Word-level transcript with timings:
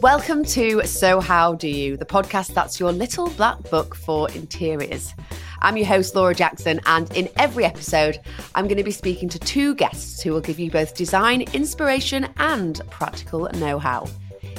Welcome 0.00 0.44
to 0.44 0.86
So 0.86 1.18
How 1.18 1.54
Do 1.54 1.66
You, 1.66 1.96
the 1.96 2.06
podcast 2.06 2.54
that's 2.54 2.78
your 2.78 2.92
little 2.92 3.30
black 3.30 3.60
book 3.68 3.96
for 3.96 4.30
interiors. 4.30 5.12
I'm 5.60 5.76
your 5.76 5.86
host, 5.86 6.14
Laura 6.14 6.36
Jackson, 6.36 6.80
and 6.86 7.10
in 7.16 7.28
every 7.34 7.64
episode, 7.64 8.20
I'm 8.54 8.68
going 8.68 8.78
to 8.78 8.84
be 8.84 8.92
speaking 8.92 9.28
to 9.30 9.40
two 9.40 9.74
guests 9.74 10.22
who 10.22 10.32
will 10.32 10.40
give 10.40 10.60
you 10.60 10.70
both 10.70 10.94
design 10.94 11.42
inspiration 11.52 12.28
and 12.36 12.80
practical 12.90 13.50
know 13.54 13.80
how. 13.80 14.06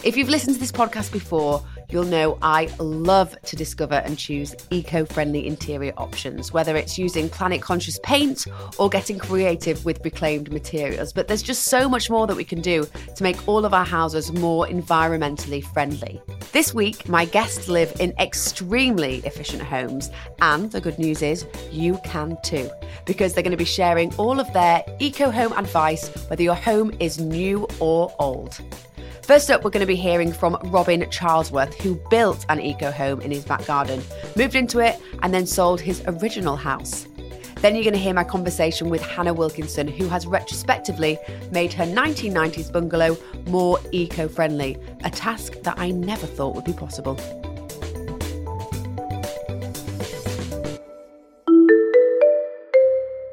If 0.03 0.17
you've 0.17 0.27
listened 0.27 0.55
to 0.55 0.59
this 0.59 0.73
podcast 0.73 1.13
before, 1.13 1.63
you'll 1.89 2.03
know 2.05 2.37
I 2.41 2.69
love 2.79 3.35
to 3.41 3.55
discover 3.55 3.95
and 3.95 4.17
choose 4.17 4.55
eco 4.69 5.05
friendly 5.05 5.47
interior 5.47 5.93
options, 5.97 6.51
whether 6.53 6.75
it's 6.75 6.97
using 6.97 7.29
planet 7.29 7.61
conscious 7.61 7.99
paint 8.03 8.47
or 8.77 8.89
getting 8.89 9.19
creative 9.19 9.85
with 9.85 10.03
reclaimed 10.03 10.51
materials. 10.51 11.13
But 11.13 11.27
there's 11.27 11.43
just 11.43 11.63
so 11.63 11.89
much 11.89 12.09
more 12.09 12.27
that 12.27 12.35
we 12.35 12.43
can 12.43 12.61
do 12.61 12.87
to 13.15 13.23
make 13.23 13.47
all 13.47 13.65
of 13.65 13.73
our 13.73 13.85
houses 13.85 14.31
more 14.31 14.67
environmentally 14.67 15.63
friendly. 15.63 16.21
This 16.51 16.73
week, 16.73 17.07
my 17.07 17.25
guests 17.25 17.67
live 17.67 17.93
in 17.99 18.13
extremely 18.19 19.17
efficient 19.25 19.61
homes, 19.61 20.09
and 20.41 20.71
the 20.71 20.81
good 20.81 20.97
news 20.97 21.21
is 21.21 21.45
you 21.71 21.99
can 22.03 22.37
too, 22.43 22.69
because 23.05 23.33
they're 23.33 23.43
going 23.43 23.51
to 23.51 23.57
be 23.57 23.65
sharing 23.65 24.13
all 24.15 24.39
of 24.39 24.51
their 24.53 24.83
eco 24.99 25.29
home 25.29 25.53
advice, 25.53 26.07
whether 26.27 26.43
your 26.43 26.55
home 26.55 26.91
is 26.99 27.19
new 27.19 27.67
or 27.79 28.13
old. 28.19 28.59
First 29.23 29.51
up, 29.51 29.63
we're 29.63 29.69
going 29.69 29.81
to 29.81 29.87
be 29.87 29.95
hearing 29.95 30.31
from 30.31 30.57
Robin 30.65 31.01
Charlesworth, 31.01 31.73
who 31.75 31.95
built 32.09 32.45
an 32.49 32.59
eco 32.59 32.91
home 32.91 33.21
in 33.21 33.31
his 33.31 33.45
back 33.45 33.65
garden, 33.65 34.01
moved 34.35 34.55
into 34.55 34.79
it, 34.79 34.99
and 35.21 35.33
then 35.33 35.45
sold 35.45 35.79
his 35.79 36.01
original 36.07 36.55
house. 36.55 37.05
Then 37.57 37.75
you're 37.75 37.83
going 37.83 37.93
to 37.93 37.99
hear 37.99 38.13
my 38.13 38.23
conversation 38.23 38.89
with 38.89 39.01
Hannah 39.01 39.33
Wilkinson, 39.33 39.87
who 39.87 40.07
has 40.07 40.25
retrospectively 40.25 41.19
made 41.51 41.73
her 41.73 41.83
1990s 41.83 42.71
bungalow 42.71 43.17
more 43.47 43.79
eco 43.91 44.27
friendly, 44.27 44.77
a 45.03 45.09
task 45.09 45.53
that 45.63 45.77
I 45.77 45.91
never 45.91 46.25
thought 46.25 46.55
would 46.55 46.65
be 46.65 46.73
possible. 46.73 47.19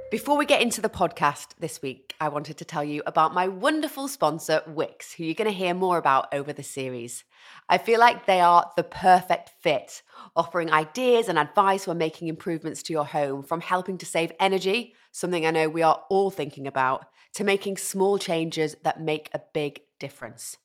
Before 0.08 0.36
we 0.36 0.46
get 0.46 0.62
into 0.62 0.80
the 0.80 0.88
podcast 0.88 1.48
this 1.58 1.82
week, 1.82 2.14
I 2.20 2.28
wanted 2.28 2.58
to 2.58 2.64
tell 2.64 2.84
you 2.84 3.02
about 3.06 3.34
my 3.34 3.48
wonderful 3.48 4.06
sponsor, 4.06 4.62
Wickes, 4.68 5.12
who 5.12 5.24
you're 5.24 5.34
going 5.34 5.50
to 5.50 5.56
hear 5.56 5.74
more 5.74 5.98
about 5.98 6.32
over 6.32 6.52
the 6.52 6.62
series. 6.62 7.24
I 7.68 7.78
feel 7.78 7.98
like 7.98 8.24
they 8.24 8.40
are 8.40 8.70
the 8.76 8.84
perfect 8.84 9.50
fit, 9.60 10.02
offering 10.36 10.70
ideas 10.70 11.28
and 11.28 11.40
advice 11.40 11.88
when 11.88 11.98
making 11.98 12.28
improvements 12.28 12.84
to 12.84 12.92
your 12.92 13.04
home, 13.04 13.42
from 13.42 13.60
helping 13.60 13.98
to 13.98 14.06
save 14.06 14.30
energy, 14.38 14.94
something 15.10 15.44
I 15.44 15.50
know 15.50 15.68
we 15.68 15.82
are 15.82 16.04
all 16.08 16.30
thinking 16.30 16.68
about, 16.68 17.06
to 17.34 17.42
making 17.42 17.76
small 17.76 18.16
changes 18.16 18.76
that 18.84 19.00
make 19.00 19.28
a 19.34 19.42
big 19.52 19.80
difference. 19.98 20.56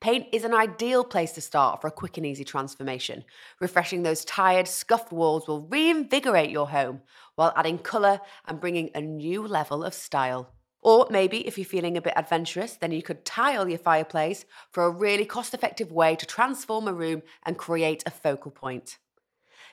Paint 0.00 0.28
is 0.32 0.44
an 0.44 0.54
ideal 0.54 1.02
place 1.02 1.32
to 1.32 1.40
start 1.40 1.80
for 1.80 1.88
a 1.88 1.92
quick 1.92 2.16
and 2.16 2.26
easy 2.26 2.44
transformation. 2.44 3.24
Refreshing 3.60 4.02
those 4.02 4.24
tired, 4.24 4.68
scuffed 4.68 5.12
walls 5.12 5.48
will 5.48 5.66
reinvigorate 5.66 6.50
your 6.50 6.68
home 6.68 7.00
while 7.38 7.52
adding 7.54 7.78
colour 7.78 8.20
and 8.48 8.58
bringing 8.58 8.90
a 8.96 9.00
new 9.00 9.46
level 9.46 9.84
of 9.84 9.94
style. 9.94 10.52
Or 10.82 11.06
maybe 11.08 11.46
if 11.46 11.56
you're 11.56 11.64
feeling 11.64 11.96
a 11.96 12.02
bit 12.02 12.14
adventurous, 12.16 12.74
then 12.74 12.90
you 12.90 13.00
could 13.00 13.24
tile 13.24 13.68
your 13.68 13.78
fireplace 13.78 14.44
for 14.72 14.82
a 14.82 14.90
really 14.90 15.24
cost 15.24 15.54
effective 15.54 15.92
way 15.92 16.16
to 16.16 16.26
transform 16.26 16.88
a 16.88 16.92
room 16.92 17.22
and 17.44 17.56
create 17.56 18.02
a 18.04 18.10
focal 18.10 18.50
point. 18.50 18.98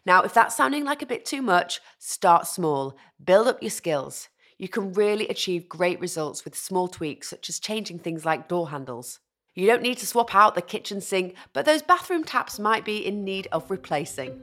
Now, 0.05 0.21
if 0.21 0.31
that's 0.31 0.55
sounding 0.55 0.85
like 0.85 1.01
a 1.01 1.07
bit 1.07 1.25
too 1.25 1.41
much, 1.41 1.81
start 1.97 2.45
small, 2.45 2.95
build 3.23 3.47
up 3.47 3.63
your 3.63 3.71
skills. 3.71 4.29
You 4.59 4.69
can 4.69 4.93
really 4.93 5.27
achieve 5.27 5.67
great 5.67 5.99
results 5.99 6.45
with 6.45 6.55
small 6.55 6.87
tweaks, 6.87 7.29
such 7.29 7.49
as 7.49 7.59
changing 7.59 7.97
things 7.97 8.25
like 8.25 8.47
door 8.47 8.69
handles. 8.69 9.21
You 9.57 9.67
don't 9.67 9.81
need 9.81 9.99
to 9.99 10.07
swap 10.07 10.35
out 10.35 10.53
the 10.53 10.61
kitchen 10.61 10.99
sink, 10.99 11.33
but 11.53 11.63
those 11.63 11.81
bathroom 11.81 12.25
taps 12.25 12.59
might 12.59 12.83
be 12.83 12.97
in 12.97 13.23
need 13.23 13.47
of 13.53 13.71
replacing. 13.71 14.37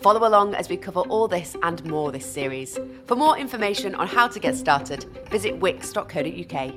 Follow 0.00 0.24
along 0.26 0.54
as 0.54 0.68
we 0.68 0.76
cover 0.76 1.00
all 1.00 1.26
this 1.26 1.56
and 1.64 1.84
more 1.84 2.12
this 2.12 2.24
series. 2.24 2.78
For 3.06 3.16
more 3.16 3.36
information 3.36 3.96
on 3.96 4.06
how 4.06 4.28
to 4.28 4.38
get 4.38 4.54
started, 4.54 5.04
visit 5.30 5.58
wickes.co.uk. 5.58 6.74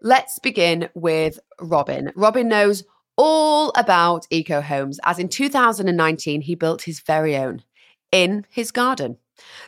Let's 0.00 0.38
begin 0.38 0.90
with 0.94 1.40
Robin. 1.60 2.12
Robin 2.14 2.46
knows 2.46 2.84
all 3.16 3.72
about 3.74 4.28
eco 4.30 4.60
homes, 4.60 5.00
as 5.04 5.18
in 5.18 5.28
2019 5.28 6.42
he 6.42 6.54
built 6.54 6.82
his 6.82 7.00
very 7.00 7.36
own 7.36 7.64
in 8.12 8.46
his 8.48 8.70
garden. 8.70 9.18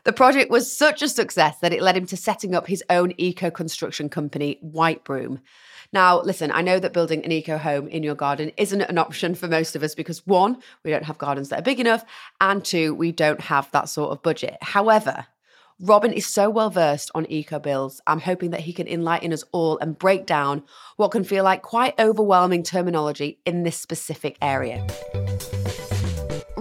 The 0.05 0.13
project 0.13 0.51
was 0.51 0.77
such 0.77 1.03
a 1.03 1.09
success 1.09 1.59
that 1.61 1.73
it 1.73 1.83
led 1.83 1.97
him 1.97 2.07
to 2.07 2.17
setting 2.17 2.55
up 2.55 2.67
his 2.67 2.83
own 2.91 3.13
eco 3.19 3.51
construction 3.51 4.09
company, 4.09 4.59
White 4.61 5.05
Broom. 5.05 5.41
Now, 5.93 6.23
listen, 6.23 6.51
I 6.51 6.63
know 6.63 6.79
that 6.79 6.95
building 6.95 7.23
an 7.25 7.33
eco 7.33 7.59
home 7.59 7.87
in 7.89 8.03
your 8.03 8.15
garden 8.15 8.51
isn't 8.57 8.81
an 8.81 8.97
option 8.97 9.35
for 9.35 9.47
most 9.47 9.77
of 9.77 9.83
us 9.83 9.95
because 9.95 10.27
one, 10.27 10.57
we 10.85 10.91
don't 10.91 11.05
have 11.05 11.19
gardens 11.19 11.51
that 11.51 11.59
are 11.59 11.63
big 11.63 11.81
enough, 11.81 12.05
and 12.41 12.65
two, 12.65 12.95
we 12.95 13.13
don't 13.13 13.41
have 13.43 13.71
that 13.73 13.91
sort 13.91 14.11
of 14.11 14.23
budget. 14.23 14.57
However, 14.63 15.27
Robin 15.85 16.13
is 16.13 16.25
so 16.25 16.49
well 16.49 16.71
versed 16.71 17.11
on 17.13 17.27
eco 17.29 17.59
bills. 17.59 18.01
I'm 18.07 18.21
hoping 18.21 18.51
that 18.51 18.61
he 18.61 18.73
can 18.73 18.87
enlighten 18.87 19.33
us 19.33 19.43
all 19.51 19.79
and 19.79 19.99
break 19.99 20.27
down 20.27 20.63
what 20.97 21.11
can 21.11 21.25
feel 21.25 21.43
like 21.43 21.63
quite 21.63 21.99
overwhelming 21.99 22.63
terminology 22.63 23.41
in 23.45 23.65
this 23.65 23.79
specific 23.79 24.39
area. 24.41 24.87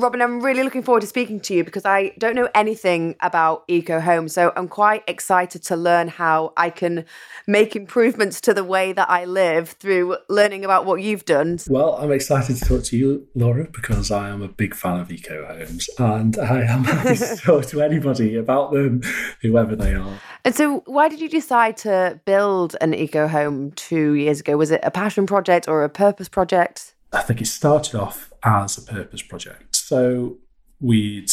Robin, 0.02 0.20
I'm 0.20 0.42
really 0.42 0.64
looking 0.64 0.82
forward 0.82 1.02
to 1.02 1.08
speaking 1.08 1.40
to 1.42 1.54
you 1.54 1.64
because 1.64 1.86
I 1.86 2.14
don't 2.18 2.34
know 2.34 2.50
anything 2.56 3.16
about 3.22 3.64
eco 3.68 4.00
homes. 4.00 4.34
So 4.34 4.52
I'm 4.56 4.68
quite 4.68 5.04
excited 5.08 5.62
to 5.66 5.76
learn 5.76 6.08
how 6.08 6.54
I 6.58 6.72
can 6.72 7.06
make 7.46 7.76
improvements 7.76 8.42
to 8.42 8.54
the 8.54 8.64
way 8.64 8.94
that 8.94 9.10
I 9.12 9.26
live 9.26 9.70
through 9.70 10.18
learning 10.28 10.66
about 10.66 10.86
what 10.88 11.04
you've 11.04 11.26
done. 11.26 11.60
Well, 11.70 11.98
I'm 11.98 12.12
excited 12.12 12.56
to 12.58 12.66
talk 12.66 12.84
to 12.86 12.98
you, 12.98 13.28
Laura, 13.36 13.68
because 13.72 14.10
I 14.10 14.30
am 14.30 14.42
a 14.42 14.48
big 14.48 14.74
fan 14.74 15.00
of 15.00 15.12
eco 15.12 15.46
homes 15.46 15.88
and 16.00 16.36
I 16.40 16.62
am 16.62 16.84
happy 16.86 17.18
to 17.18 17.36
talk 17.38 17.68
to 17.68 17.82
anybody 17.84 18.38
about 18.38 18.72
them, 18.72 19.02
whoever 19.42 19.76
they 19.76 19.94
are. 19.94 20.20
And 20.44 20.56
so, 20.56 20.84
why 20.86 21.10
did 21.10 21.22
you 21.22 21.30
decide 21.30 21.78
to 21.78 22.20
build 22.26 22.76
an 22.82 22.94
eco 22.94 23.28
home 23.28 23.72
two 23.72 24.14
years 24.14 24.40
ago? 24.40 24.58
Was 24.58 24.72
it 24.72 24.82
a 24.84 24.92
passion 24.92 25.26
project 25.26 25.68
or 25.68 25.84
a 25.84 25.90
purpose 25.90 26.30
project? 26.30 26.96
I 27.14 27.22
think 27.22 27.42
it 27.42 27.48
started 27.48 27.96
off 27.96 28.32
as 28.44 28.78
a 28.78 28.82
purpose 28.82 29.22
project. 29.22 29.76
So 29.76 30.38
we'd 30.80 31.32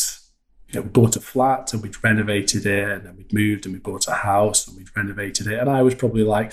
you 0.68 0.80
know, 0.80 0.82
bought 0.82 1.16
a 1.16 1.20
flat 1.20 1.72
and 1.72 1.82
we'd 1.82 2.02
renovated 2.02 2.66
it, 2.66 2.88
and 2.88 3.06
then 3.06 3.16
we'd 3.16 3.32
moved 3.32 3.64
and 3.64 3.74
we 3.74 3.78
bought 3.78 4.08
a 4.08 4.12
house 4.12 4.66
and 4.66 4.76
we'd 4.76 4.94
renovated 4.96 5.46
it. 5.46 5.58
And 5.58 5.70
I 5.70 5.82
was 5.82 5.94
probably 5.94 6.24
like 6.24 6.52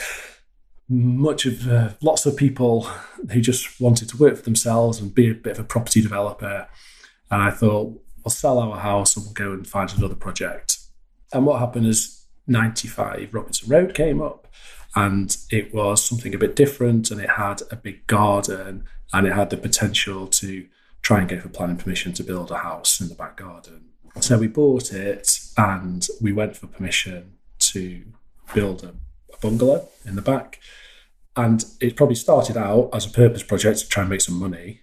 much 0.87 1.45
of 1.45 1.67
uh, 1.67 1.89
lots 2.01 2.25
of 2.25 2.37
people 2.37 2.83
who 3.31 3.41
just 3.41 3.81
wanted 3.81 4.07
to 4.09 4.17
work 4.17 4.37
for 4.37 4.43
themselves 4.43 4.99
and 4.99 5.13
be 5.13 5.29
a 5.29 5.33
bit 5.33 5.53
of 5.53 5.59
a 5.59 5.63
property 5.63 6.01
developer. 6.01 6.67
And 7.31 7.41
I 7.41 7.49
thought, 7.49 7.99
we'll 8.23 8.31
sell 8.31 8.59
our 8.59 8.77
house 8.77 9.15
and 9.15 9.25
we'll 9.25 9.33
go 9.33 9.51
and 9.51 9.67
find 9.67 9.91
another 9.95 10.15
project. 10.15 10.74
And 11.35 11.45
what 11.45 11.59
happened 11.59 11.85
is 11.85 12.23
95 12.47 13.33
Robinson 13.33 13.69
Road 13.69 13.93
came 13.93 14.21
up 14.21 14.47
and 14.95 15.35
it 15.51 15.73
was 15.73 16.01
something 16.01 16.33
a 16.33 16.37
bit 16.37 16.55
different 16.55 17.11
and 17.11 17.19
it 17.19 17.31
had 17.31 17.61
a 17.69 17.75
big 17.75 18.07
garden 18.07 18.85
and 19.11 19.27
it 19.27 19.33
had 19.33 19.49
the 19.49 19.57
potential 19.57 20.27
to 20.27 20.65
try 21.01 21.19
and 21.19 21.27
go 21.27 21.37
for 21.41 21.49
planning 21.49 21.75
permission 21.75 22.13
to 22.13 22.23
build 22.23 22.51
a 22.51 22.59
house 22.59 23.01
in 23.01 23.09
the 23.09 23.15
back 23.15 23.35
garden. 23.35 23.89
So 24.21 24.37
we 24.37 24.47
bought 24.47 24.93
it 24.93 25.39
and 25.57 26.07
we 26.21 26.31
went 26.31 26.55
for 26.55 26.67
permission 26.67 27.33
to 27.59 28.03
build 28.53 28.85
a, 28.85 28.93
a 29.33 29.37
bungalow 29.41 29.89
in 30.05 30.15
the 30.15 30.21
back. 30.21 30.61
And 31.35 31.65
it 31.81 31.97
probably 31.97 32.15
started 32.15 32.55
out 32.55 32.91
as 32.93 33.05
a 33.05 33.09
purpose 33.09 33.43
project 33.43 33.79
to 33.79 33.89
try 33.89 34.03
and 34.03 34.09
make 34.09 34.21
some 34.21 34.39
money 34.39 34.79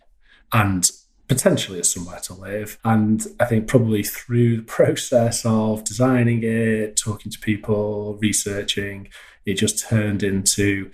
and 0.52 0.91
potentially 1.32 1.81
as 1.81 1.91
somewhere 1.91 2.20
to 2.20 2.34
live. 2.34 2.78
And 2.84 3.26
I 3.41 3.47
think 3.47 3.66
probably 3.66 4.03
through 4.03 4.59
the 4.59 4.62
process 4.62 5.47
of 5.47 5.82
designing 5.82 6.43
it, 6.43 6.97
talking 6.97 7.32
to 7.32 7.38
people, 7.38 8.19
researching, 8.20 9.09
it 9.47 9.54
just 9.54 9.88
turned 9.88 10.22
into 10.22 10.91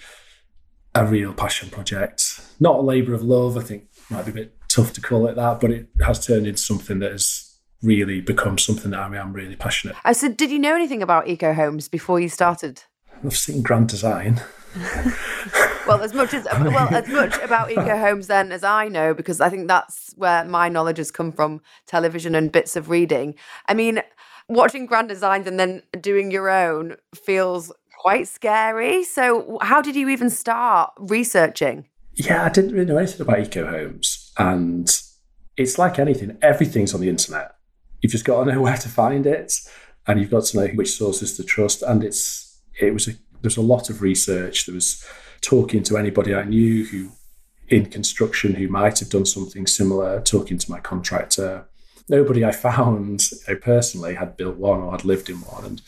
a 0.94 1.04
real 1.04 1.34
passion 1.34 1.70
project. 1.70 2.40
Not 2.60 2.76
a 2.76 2.82
labour 2.82 3.14
of 3.14 3.22
love, 3.22 3.56
I 3.56 3.62
think 3.62 3.88
might 4.10 4.24
be 4.24 4.30
a 4.30 4.34
bit 4.34 4.56
tough 4.68 4.92
to 4.94 5.00
call 5.00 5.26
it 5.26 5.34
that, 5.34 5.60
but 5.60 5.70
it 5.70 5.88
has 6.02 6.24
turned 6.24 6.46
into 6.46 6.62
something 6.62 7.00
that 7.00 7.12
has 7.12 7.58
really 7.82 8.20
become 8.20 8.58
something 8.58 8.92
that 8.92 9.00
I 9.00 9.16
am 9.16 9.32
really 9.32 9.56
passionate. 9.56 9.96
Uh, 9.96 10.00
I 10.04 10.12
said, 10.12 10.36
did 10.36 10.50
you 10.50 10.58
know 10.58 10.74
anything 10.74 11.02
about 11.02 11.28
eco 11.28 11.52
homes 11.52 11.88
before 11.88 12.20
you 12.20 12.28
started? 12.28 12.82
I've 13.24 13.36
seen 13.36 13.62
Grand 13.62 13.88
Design. 13.88 14.40
well, 15.88 16.02
as 16.02 16.14
much 16.14 16.34
as 16.34 16.44
well 16.52 16.94
as 16.94 17.08
much 17.08 17.36
about 17.38 17.70
eco 17.72 17.98
homes 17.98 18.26
then 18.26 18.52
as 18.52 18.62
I 18.62 18.88
know, 18.88 19.14
because 19.14 19.40
I 19.40 19.48
think 19.48 19.68
that's 19.68 20.12
where 20.16 20.44
my 20.44 20.68
knowledge 20.68 20.98
has 20.98 21.10
come 21.10 21.32
from 21.32 21.60
television 21.86 22.34
and 22.34 22.52
bits 22.52 22.76
of 22.76 22.90
reading. 22.90 23.34
I 23.66 23.74
mean, 23.74 24.02
watching 24.48 24.86
Grand 24.86 25.08
Designs 25.08 25.46
and 25.46 25.58
then 25.58 25.82
doing 26.00 26.30
your 26.30 26.48
own 26.48 26.96
feels 27.14 27.72
quite 27.98 28.28
scary. 28.28 29.04
So, 29.04 29.58
how 29.62 29.82
did 29.82 29.96
you 29.96 30.08
even 30.08 30.30
start 30.30 30.92
researching? 30.98 31.86
Yeah, 32.14 32.44
I 32.44 32.48
didn't 32.48 32.72
really 32.72 32.86
know 32.86 32.98
anything 32.98 33.22
about 33.22 33.40
eco 33.40 33.66
homes. 33.66 34.32
And 34.38 34.88
it's 35.56 35.78
like 35.78 35.98
anything, 35.98 36.36
everything's 36.42 36.94
on 36.94 37.00
the 37.00 37.08
internet. 37.08 37.54
You've 38.00 38.12
just 38.12 38.24
got 38.24 38.44
to 38.44 38.52
know 38.52 38.60
where 38.62 38.76
to 38.76 38.88
find 38.88 39.26
it 39.26 39.52
and 40.06 40.20
you've 40.20 40.30
got 40.30 40.44
to 40.44 40.56
know 40.56 40.66
which 40.68 40.96
sources 40.96 41.36
to 41.36 41.44
trust. 41.44 41.82
And 41.82 42.02
it's 42.02 42.60
it 42.80 42.92
was 42.92 43.08
a 43.08 43.12
There's 43.42 43.56
a 43.56 43.62
lot 43.62 43.90
of 43.90 44.02
research. 44.02 44.66
There 44.66 44.74
was 44.74 45.04
talking 45.40 45.82
to 45.84 45.96
anybody 45.96 46.34
I 46.34 46.44
knew 46.44 46.84
who 46.84 47.10
in 47.68 47.86
construction 47.86 48.54
who 48.54 48.68
might 48.68 48.98
have 48.98 49.10
done 49.10 49.26
something 49.26 49.66
similar, 49.66 50.20
talking 50.20 50.58
to 50.58 50.70
my 50.70 50.80
contractor. 50.80 51.66
Nobody 52.08 52.44
I 52.44 52.52
found 52.52 53.30
you 53.48 53.54
know, 53.54 53.60
personally 53.60 54.14
had 54.14 54.36
built 54.36 54.56
one 54.56 54.80
or 54.80 54.92
had 54.92 55.04
lived 55.04 55.28
in 55.28 55.36
one. 55.36 55.64
And 55.64 55.82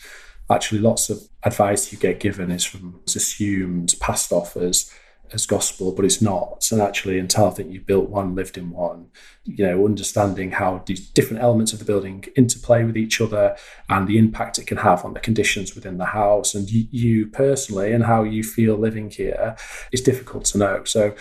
actually, 0.49 0.79
lots 0.79 1.09
of 1.09 1.21
advice 1.43 1.91
you 1.91 1.97
get 1.97 2.19
given 2.19 2.51
is 2.51 2.63
from 2.63 3.01
assumed 3.07 3.95
past 3.99 4.31
offers 4.31 4.91
as 5.33 5.45
gospel, 5.45 5.91
but 5.91 6.05
it's 6.05 6.21
not. 6.21 6.67
And 6.71 6.81
actually, 6.81 7.19
until 7.19 7.47
I 7.47 7.51
think 7.51 7.71
you 7.71 7.79
built 7.79 8.09
one, 8.09 8.35
lived 8.35 8.57
in 8.57 8.71
one, 8.71 9.07
you 9.45 9.65
know, 9.65 9.85
understanding 9.85 10.51
how 10.51 10.83
these 10.85 11.09
different 11.09 11.41
elements 11.41 11.73
of 11.73 11.79
the 11.79 11.85
building 11.85 12.25
interplay 12.35 12.83
with 12.83 12.97
each 12.97 13.21
other 13.21 13.55
and 13.89 14.07
the 14.07 14.17
impact 14.17 14.59
it 14.59 14.67
can 14.67 14.77
have 14.77 15.05
on 15.05 15.13
the 15.13 15.19
conditions 15.19 15.75
within 15.75 15.97
the 15.97 16.05
house 16.05 16.53
and 16.53 16.69
you, 16.69 16.87
you 16.91 17.27
personally 17.27 17.91
and 17.91 18.05
how 18.05 18.23
you 18.23 18.43
feel 18.43 18.75
living 18.75 19.09
here 19.09 19.55
is 19.91 20.01
difficult 20.01 20.45
to 20.45 20.57
know. 20.57 20.83
So, 20.83 21.15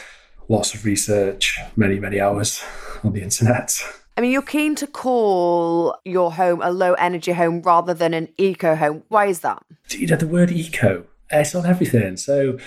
lots 0.48 0.74
of 0.74 0.84
research, 0.84 1.58
many, 1.76 2.00
many 2.00 2.20
hours 2.20 2.62
on 3.04 3.12
the 3.12 3.22
internet. 3.22 3.80
I 4.16 4.20
mean, 4.20 4.32
you're 4.32 4.42
keen 4.42 4.74
to 4.76 4.86
call 4.86 5.96
your 6.04 6.32
home 6.32 6.60
a 6.60 6.70
low 6.70 6.94
energy 6.94 7.32
home 7.32 7.62
rather 7.62 7.94
than 7.94 8.12
an 8.12 8.28
eco 8.36 8.74
home. 8.74 9.04
Why 9.08 9.26
is 9.26 9.40
that? 9.40 9.62
You 9.88 10.08
know, 10.08 10.16
the 10.16 10.26
word 10.26 10.50
eco, 10.50 11.06
it's 11.30 11.54
on 11.54 11.64
everything. 11.64 12.16
So 12.16 12.58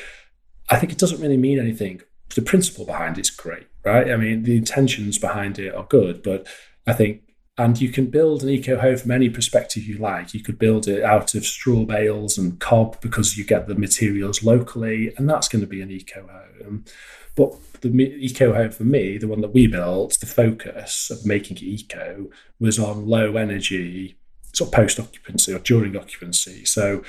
I 0.74 0.80
think 0.80 0.92
it 0.92 0.98
doesn't 0.98 1.22
really 1.22 1.38
mean 1.38 1.60
anything. 1.60 2.02
The 2.34 2.42
principle 2.42 2.86
behind 2.86 3.18
it's 3.20 3.30
great, 3.30 3.68
right? 3.86 4.10
I 4.10 4.18
mean, 4.18 4.44
the 4.44 4.58
intentions 4.58 5.20
behind 5.20 5.60
it 5.60 5.76
are 5.76 5.86
good, 5.86 6.24
but 6.24 6.48
I 6.88 6.94
think 6.94 7.22
and 7.56 7.80
you 7.80 7.90
can 7.90 8.08
build 8.08 8.42
an 8.42 8.50
eco 8.50 8.80
home 8.80 8.98
from 8.98 9.12
any 9.12 9.30
perspective 9.30 9.84
you 9.84 10.00
like. 10.00 10.34
You 10.34 10.42
could 10.42 10.58
build 10.58 10.88
it 10.88 11.04
out 11.04 11.36
of 11.36 11.46
straw 11.46 11.86
bales 11.86 12.36
and 12.36 12.60
cob 12.60 13.00
because 13.00 13.38
you 13.38 13.46
get 13.46 13.68
the 13.68 13.76
materials 13.76 14.44
locally, 14.44 15.14
and 15.18 15.30
that's 15.30 15.48
going 15.48 15.62
to 15.62 15.68
be 15.68 15.82
an 15.82 15.92
eco 15.92 16.28
home. 16.28 16.86
But 17.36 17.56
the 17.82 17.90
eco 17.92 18.54
home 18.54 18.72
for 18.72 18.86
me, 18.86 19.20
the 19.20 19.28
one 19.28 19.42
that 19.42 19.54
we 19.54 19.68
built, 19.68 20.18
the 20.20 20.26
focus 20.26 21.12
of 21.12 21.28
making 21.28 21.58
it 21.58 21.64
eco 21.64 22.30
was 22.60 22.80
on 22.80 23.06
low 23.06 23.36
energy, 23.36 24.18
sort 24.52 24.70
of 24.70 24.74
post 24.74 25.00
occupancy 25.00 25.54
or 25.54 25.60
during 25.60 25.96
occupancy. 25.96 26.66
So 26.66 27.04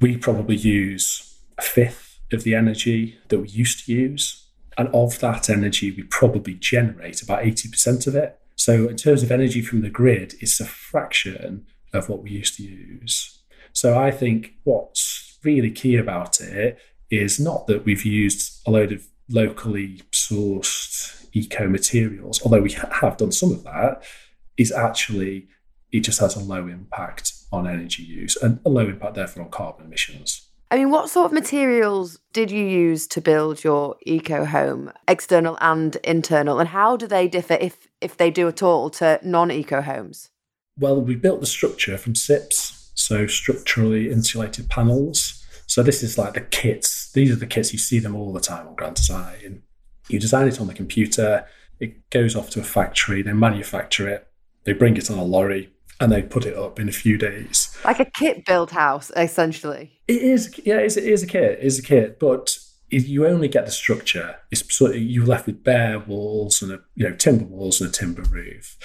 we 0.00 0.16
probably 0.16 0.56
use 0.56 1.38
a 1.58 1.62
fifth 1.62 2.03
of 2.34 2.44
the 2.44 2.54
energy 2.54 3.18
that 3.28 3.38
we 3.38 3.48
used 3.48 3.86
to 3.86 3.92
use. 3.92 4.48
And 4.76 4.88
of 4.88 5.20
that 5.20 5.48
energy, 5.48 5.92
we 5.92 6.02
probably 6.02 6.54
generate 6.54 7.22
about 7.22 7.44
80% 7.44 8.06
of 8.06 8.16
it. 8.16 8.38
So, 8.56 8.88
in 8.88 8.96
terms 8.96 9.22
of 9.22 9.30
energy 9.30 9.62
from 9.62 9.82
the 9.82 9.90
grid, 9.90 10.34
it's 10.40 10.60
a 10.60 10.64
fraction 10.64 11.66
of 11.92 12.08
what 12.08 12.22
we 12.22 12.30
used 12.30 12.56
to 12.56 12.64
use. 12.64 13.40
So, 13.72 13.98
I 13.98 14.10
think 14.10 14.54
what's 14.64 15.38
really 15.44 15.70
key 15.70 15.96
about 15.96 16.40
it 16.40 16.78
is 17.10 17.38
not 17.38 17.66
that 17.68 17.84
we've 17.84 18.04
used 18.04 18.60
a 18.66 18.70
load 18.70 18.92
of 18.92 19.06
locally 19.28 20.02
sourced 20.12 21.26
eco 21.32 21.68
materials, 21.68 22.40
although 22.42 22.62
we 22.62 22.72
have 22.72 23.16
done 23.16 23.32
some 23.32 23.52
of 23.52 23.64
that, 23.64 24.02
is 24.56 24.72
actually 24.72 25.48
it 25.92 26.00
just 26.00 26.20
has 26.20 26.34
a 26.34 26.40
low 26.40 26.66
impact 26.66 27.32
on 27.52 27.68
energy 27.68 28.02
use 28.02 28.36
and 28.36 28.58
a 28.64 28.68
low 28.68 28.88
impact, 28.88 29.14
therefore, 29.14 29.44
on 29.44 29.50
carbon 29.50 29.86
emissions. 29.86 30.43
I 30.70 30.76
mean, 30.76 30.90
what 30.90 31.10
sort 31.10 31.26
of 31.26 31.32
materials 31.32 32.18
did 32.32 32.50
you 32.50 32.64
use 32.64 33.06
to 33.08 33.20
build 33.20 33.62
your 33.62 33.96
eco 34.06 34.44
home, 34.44 34.92
external 35.06 35.56
and 35.60 35.96
internal, 35.96 36.58
and 36.58 36.68
how 36.68 36.96
do 36.96 37.06
they 37.06 37.28
differ, 37.28 37.54
if 37.54 37.88
if 38.00 38.16
they 38.16 38.30
do 38.30 38.48
at 38.48 38.62
all, 38.62 38.90
to 38.90 39.20
non-eco 39.22 39.82
homes? 39.82 40.30
Well, 40.78 41.00
we 41.00 41.14
built 41.14 41.40
the 41.40 41.46
structure 41.46 41.96
from 41.96 42.14
SIPs, 42.14 42.90
so 42.94 43.26
structurally 43.26 44.10
insulated 44.10 44.68
panels. 44.68 45.44
So 45.66 45.82
this 45.82 46.02
is 46.02 46.18
like 46.18 46.34
the 46.34 46.40
kits. 46.40 47.12
These 47.12 47.30
are 47.30 47.36
the 47.36 47.46
kits 47.46 47.72
you 47.72 47.78
see 47.78 47.98
them 47.98 48.16
all 48.16 48.32
the 48.32 48.40
time 48.40 48.66
on 48.66 48.74
Grand 48.74 48.96
Design. 48.96 49.62
You 50.08 50.18
design 50.18 50.48
it 50.48 50.60
on 50.60 50.66
the 50.66 50.74
computer. 50.74 51.46
It 51.78 52.10
goes 52.10 52.34
off 52.34 52.50
to 52.50 52.60
a 52.60 52.64
factory. 52.64 53.22
They 53.22 53.32
manufacture 53.32 54.08
it. 54.08 54.26
They 54.64 54.72
bring 54.72 54.96
it 54.96 55.10
on 55.10 55.18
a 55.18 55.24
lorry 55.24 55.73
and 56.04 56.12
they 56.12 56.20
put 56.20 56.44
it 56.44 56.54
up 56.54 56.78
in 56.78 56.86
a 56.86 56.92
few 56.92 57.16
days. 57.16 57.74
Like 57.82 57.98
a 57.98 58.04
kit 58.04 58.44
build 58.44 58.70
house, 58.70 59.10
essentially. 59.16 59.90
It 60.06 60.20
is, 60.20 60.60
yeah, 60.62 60.76
it 60.76 60.84
is, 60.84 60.96
it 60.98 61.04
is 61.04 61.22
a 61.22 61.26
kit. 61.26 61.52
It 61.52 61.64
is 61.64 61.78
a 61.78 61.82
kit, 61.82 62.20
but 62.20 62.58
you 62.90 63.26
only 63.26 63.48
get 63.48 63.64
the 63.64 63.72
structure. 63.72 64.36
It's 64.50 64.76
sort 64.76 64.90
of, 64.90 64.98
you're 64.98 65.24
left 65.24 65.46
with 65.46 65.64
bare 65.64 65.98
walls 65.98 66.60
and 66.60 66.72
a 66.72 66.80
you 66.94 67.08
know 67.08 67.16
timber 67.16 67.46
walls 67.46 67.80
and 67.80 67.88
a 67.88 67.92
timber 67.92 68.20
roof. 68.20 68.76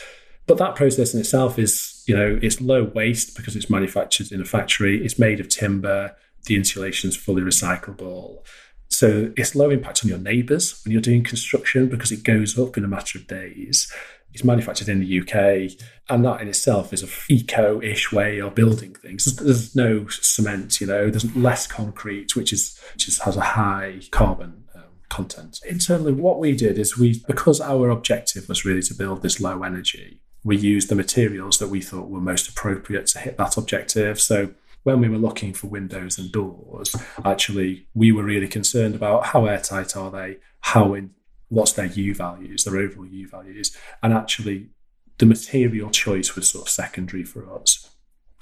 But 0.48 0.60
that 0.60 0.76
process 0.76 1.14
in 1.14 1.20
itself 1.20 1.60
is, 1.60 2.06
you 2.08 2.16
know, 2.16 2.40
it's 2.42 2.62
low 2.62 2.86
waste 2.86 3.36
because 3.36 3.58
it's 3.58 3.70
manufactured 3.70 4.32
in 4.32 4.40
a 4.40 4.46
factory. 4.46 5.04
It's 5.04 5.20
made 5.20 5.42
of 5.42 5.50
timber 5.50 6.16
the 6.46 6.56
insulation 6.56 7.10
is 7.10 7.18
fully 7.18 7.42
recyclable. 7.42 8.46
So 8.88 9.34
it's 9.36 9.56
low 9.56 9.70
impact 9.70 10.06
on 10.06 10.10
your 10.10 10.18
neighbours 10.18 10.82
when 10.84 10.94
you're 10.94 11.02
doing 11.02 11.26
construction 11.26 11.90
because 11.90 12.14
it 12.14 12.24
goes 12.24 12.58
up 12.58 12.78
in 12.78 12.86
a 12.86 12.88
matter 12.88 13.20
of 13.20 13.28
days. 13.28 13.92
It's 14.34 14.44
manufactured 14.44 14.90
in 14.90 15.00
the 15.00 15.20
UK, 15.22 15.72
and 16.10 16.24
that 16.26 16.42
in 16.42 16.48
itself 16.48 16.94
is 16.94 17.04
a 17.04 17.34
eco-ish 17.34 18.12
way 18.12 18.40
of 18.40 18.56
building 18.56 18.94
things. 18.94 19.26
There's, 19.36 19.76
no 19.76 20.08
cement, 20.08 20.80
you 20.80 20.88
know. 20.88 21.10
There's 21.10 21.36
less 21.36 21.68
concrete, 21.68 22.36
which 22.36 22.54
is 22.54 22.80
which 22.94 23.08
is, 23.08 23.20
has 23.20 23.38
a 23.38 23.42
high 23.42 24.02
carbon 24.12 24.66
um, 24.76 24.84
content. 25.10 25.60
Internally, 25.68 26.14
what 26.14 26.40
we 26.40 26.56
did 26.56 26.78
is 26.78 26.98
we, 26.98 27.24
because 27.28 27.60
our 27.60 27.90
objective 27.90 28.48
was 28.48 28.66
really 28.66 28.84
to 28.84 28.94
build 28.94 29.22
this 29.22 29.40
low 29.40 29.64
energy, 29.64 30.22
we 30.44 30.58
used 30.58 30.90
the 30.90 30.96
materials 30.96 31.58
that 31.60 31.70
we 31.70 31.82
thought 31.82 32.10
were 32.10 32.22
most 32.22 32.48
appropriate 32.48 33.08
to 33.08 33.20
hit 33.20 33.38
that 33.38 33.58
objective. 33.58 34.22
So 34.22 34.52
when 34.84 35.02
we 35.02 35.10
were 35.10 35.18
looking 35.18 35.54
for 35.54 35.68
windows 35.68 36.18
and 36.18 36.32
doors, 36.32 36.96
actually, 37.26 37.88
we 37.94 38.12
were 38.12 38.24
really 38.24 38.48
concerned 38.48 38.96
about 38.96 39.28
how 39.28 39.46
airtight 39.46 39.96
are 39.98 40.12
they, 40.12 40.38
how 40.62 40.94
in, 40.94 41.12
what's 41.50 41.74
their 41.74 41.88
U 41.88 42.16
values, 42.16 42.64
their 42.64 42.78
overall 42.78 43.06
U 43.06 43.28
values, 43.28 43.76
and 44.02 44.14
actually, 44.14 44.70
the 45.18 45.26
material 45.26 45.90
choice 45.90 46.36
was 46.36 46.50
sort 46.50 46.66
of 46.66 46.70
secondary 46.72 47.24
for 47.24 47.54
us. 47.54 47.90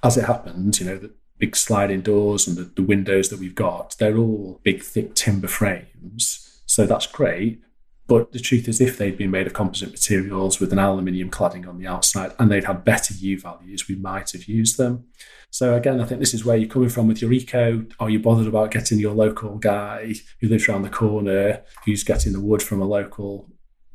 As 0.04 0.16
it 0.16 0.26
happened, 0.26 0.80
you 0.80 0.86
know, 0.86 0.98
the 0.98 1.12
big 1.40 1.56
sliding 1.56 2.02
doors 2.02 2.48
and 2.48 2.56
the, 2.56 2.64
the 2.64 2.84
windows 2.84 3.30
that 3.30 3.40
we've 3.40 3.56
got, 3.56 3.96
they're 3.98 4.18
all 4.18 4.60
big, 4.64 4.84
thick 4.84 5.16
timber 5.16 5.48
frames. 5.48 6.62
So 6.66 6.86
that's 6.86 7.08
great. 7.08 7.62
But 8.08 8.32
the 8.32 8.40
truth 8.40 8.70
is, 8.70 8.80
if 8.80 8.98
they'd 8.98 9.18
been 9.18 9.32
made 9.32 9.48
of 9.48 9.54
composite 9.54 9.92
materials 9.92 10.60
with 10.62 10.72
an 10.72 10.80
aluminium 10.80 11.30
cladding 11.30 11.68
on 11.68 11.78
the 11.78 11.88
outside 11.88 12.34
and 12.40 12.50
they'd 12.50 12.64
had 12.64 12.86
better 12.86 13.14
U 13.14 13.40
values, 13.40 13.88
we 13.90 13.96
might 13.96 14.32
have 14.32 14.46
used 14.46 14.78
them. 14.78 15.06
So 15.50 15.76
again, 15.76 16.00
I 16.00 16.06
think 16.06 16.22
this 16.22 16.34
is 16.34 16.46
where 16.46 16.56
you're 16.56 16.70
coming 16.70 16.90
from 16.90 17.08
with 17.08 17.22
your 17.22 17.34
eco. 17.34 17.86
Are 18.00 18.10
you 18.10 18.20
bothered 18.20 18.48
about 18.48 18.72
getting 18.72 19.00
your 19.00 19.14
local 19.14 19.58
guy 19.58 20.16
who 20.40 20.48
lives 20.48 20.68
around 20.68 20.84
the 20.84 20.90
corner, 20.90 21.64
who's 21.86 22.04
getting 22.04 22.32
the 22.32 22.40
wood 22.40 22.64
from 22.64 22.82
a 22.82 22.86
local 22.86 23.50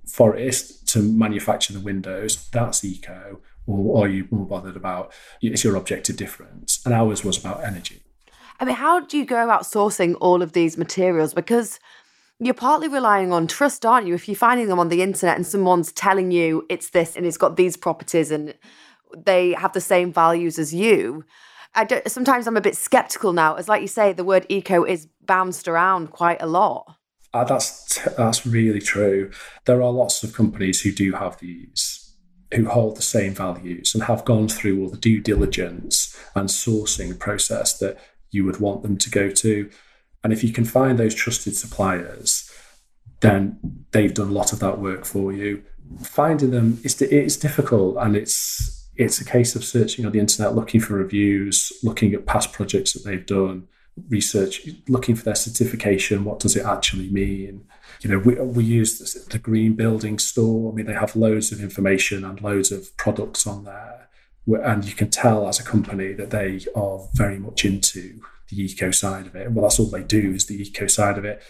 forest 0.06 0.86
to 0.88 1.00
manufacture 1.00 1.72
the 1.72 1.80
windows? 1.80 2.48
That's 2.50 2.84
eco. 2.84 3.40
Or 3.66 4.04
are 4.04 4.08
you 4.08 4.28
more 4.30 4.46
bothered 4.46 4.76
about 4.76 5.12
is 5.40 5.64
your 5.64 5.76
objective 5.76 6.16
difference? 6.16 6.84
And 6.84 6.92
ours 6.92 7.24
was 7.24 7.38
about 7.38 7.64
energy. 7.64 8.02
I 8.60 8.64
mean, 8.64 8.74
how 8.76 9.00
do 9.00 9.16
you 9.16 9.24
go 9.24 9.42
about 9.42 9.62
sourcing 9.62 10.16
all 10.20 10.42
of 10.42 10.52
these 10.52 10.76
materials? 10.76 11.32
Because 11.32 11.80
you're 12.46 12.54
partly 12.54 12.88
relying 12.88 13.32
on 13.32 13.46
trust, 13.46 13.86
aren't 13.86 14.06
you? 14.06 14.14
If 14.14 14.28
you're 14.28 14.34
finding 14.34 14.68
them 14.68 14.78
on 14.78 14.88
the 14.88 15.02
internet 15.02 15.36
and 15.36 15.46
someone's 15.46 15.92
telling 15.92 16.30
you 16.30 16.66
it's 16.68 16.90
this 16.90 17.16
and 17.16 17.24
it's 17.26 17.36
got 17.36 17.56
these 17.56 17.76
properties 17.76 18.30
and 18.30 18.54
they 19.16 19.52
have 19.52 19.72
the 19.72 19.80
same 19.80 20.12
values 20.12 20.58
as 20.58 20.74
you. 20.74 21.24
I 21.74 21.84
don't, 21.84 22.08
sometimes 22.10 22.46
I'm 22.46 22.56
a 22.56 22.60
bit 22.60 22.76
skeptical 22.76 23.32
now, 23.32 23.54
as 23.54 23.68
like 23.68 23.80
you 23.80 23.88
say, 23.88 24.12
the 24.12 24.24
word 24.24 24.46
eco 24.48 24.84
is 24.84 25.08
bounced 25.24 25.68
around 25.68 26.10
quite 26.10 26.42
a 26.42 26.46
lot. 26.46 26.96
Uh, 27.34 27.44
that's 27.44 27.98
that's 28.16 28.44
really 28.44 28.80
true. 28.80 29.30
There 29.64 29.80
are 29.80 29.90
lots 29.90 30.22
of 30.22 30.34
companies 30.34 30.82
who 30.82 30.92
do 30.92 31.12
have 31.12 31.38
these, 31.38 32.14
who 32.54 32.68
hold 32.68 32.96
the 32.96 33.02
same 33.02 33.34
values 33.34 33.94
and 33.94 34.04
have 34.04 34.26
gone 34.26 34.48
through 34.48 34.82
all 34.82 34.90
the 34.90 34.98
due 34.98 35.20
diligence 35.20 36.14
and 36.34 36.50
sourcing 36.50 37.18
process 37.18 37.78
that 37.78 37.98
you 38.30 38.44
would 38.44 38.60
want 38.60 38.82
them 38.82 38.98
to 38.98 39.08
go 39.08 39.30
to. 39.30 39.70
And 40.22 40.32
if 40.32 40.44
you 40.44 40.52
can 40.52 40.64
find 40.64 40.98
those 40.98 41.14
trusted 41.14 41.56
suppliers, 41.56 42.50
then 43.20 43.58
they've 43.92 44.14
done 44.14 44.28
a 44.28 44.32
lot 44.32 44.52
of 44.52 44.60
that 44.60 44.78
work 44.78 45.04
for 45.04 45.32
you. 45.32 45.62
Finding 46.02 46.50
them 46.50 46.80
is 46.84 47.00
it's 47.02 47.36
difficult 47.36 47.96
and 47.98 48.16
it's 48.16 48.78
it's 48.96 49.20
a 49.20 49.24
case 49.24 49.56
of 49.56 49.64
searching 49.64 50.04
on 50.04 50.12
the 50.12 50.18
internet, 50.18 50.54
looking 50.54 50.80
for 50.80 50.94
reviews, 50.94 51.72
looking 51.82 52.12
at 52.12 52.26
past 52.26 52.52
projects 52.52 52.92
that 52.92 53.04
they've 53.04 53.24
done, 53.24 53.66
research, 54.10 54.68
looking 54.86 55.14
for 55.14 55.24
their 55.24 55.34
certification. 55.34 56.24
What 56.24 56.40
does 56.40 56.56
it 56.56 56.64
actually 56.64 57.10
mean? 57.10 57.64
You 58.02 58.10
know, 58.10 58.18
we, 58.18 58.34
we 58.34 58.64
use 58.64 58.98
the 58.98 59.38
Green 59.38 59.74
Building 59.74 60.18
Store. 60.18 60.70
I 60.70 60.74
mean, 60.74 60.86
they 60.86 60.92
have 60.92 61.16
loads 61.16 61.52
of 61.52 61.60
information 61.60 62.24
and 62.24 62.40
loads 62.40 62.70
of 62.70 62.94
products 62.96 63.46
on 63.46 63.64
there. 63.64 64.08
And 64.46 64.84
you 64.84 64.94
can 64.94 65.08
tell 65.08 65.48
as 65.48 65.58
a 65.58 65.64
company 65.64 66.12
that 66.14 66.30
they 66.30 66.60
are 66.74 67.00
very 67.14 67.38
much 67.38 67.64
into 67.64 68.20
the 68.54 68.62
eco 68.64 68.90
side 68.90 69.26
of 69.26 69.34
it. 69.34 69.50
Well, 69.52 69.62
that's 69.62 69.78
all 69.78 69.86
they 69.86 70.02
do 70.02 70.32
is 70.32 70.46
the 70.46 70.60
eco 70.60 70.86
side 70.86 71.18
of 71.18 71.24
it. 71.24 71.42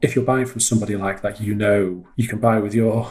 If 0.00 0.14
you're 0.14 0.24
buying 0.24 0.46
from 0.46 0.60
somebody 0.60 0.96
like 0.96 1.22
that, 1.22 1.40
you 1.40 1.54
know 1.54 2.06
you 2.16 2.28
can 2.28 2.38
buy 2.38 2.58
with 2.58 2.74
your 2.74 3.10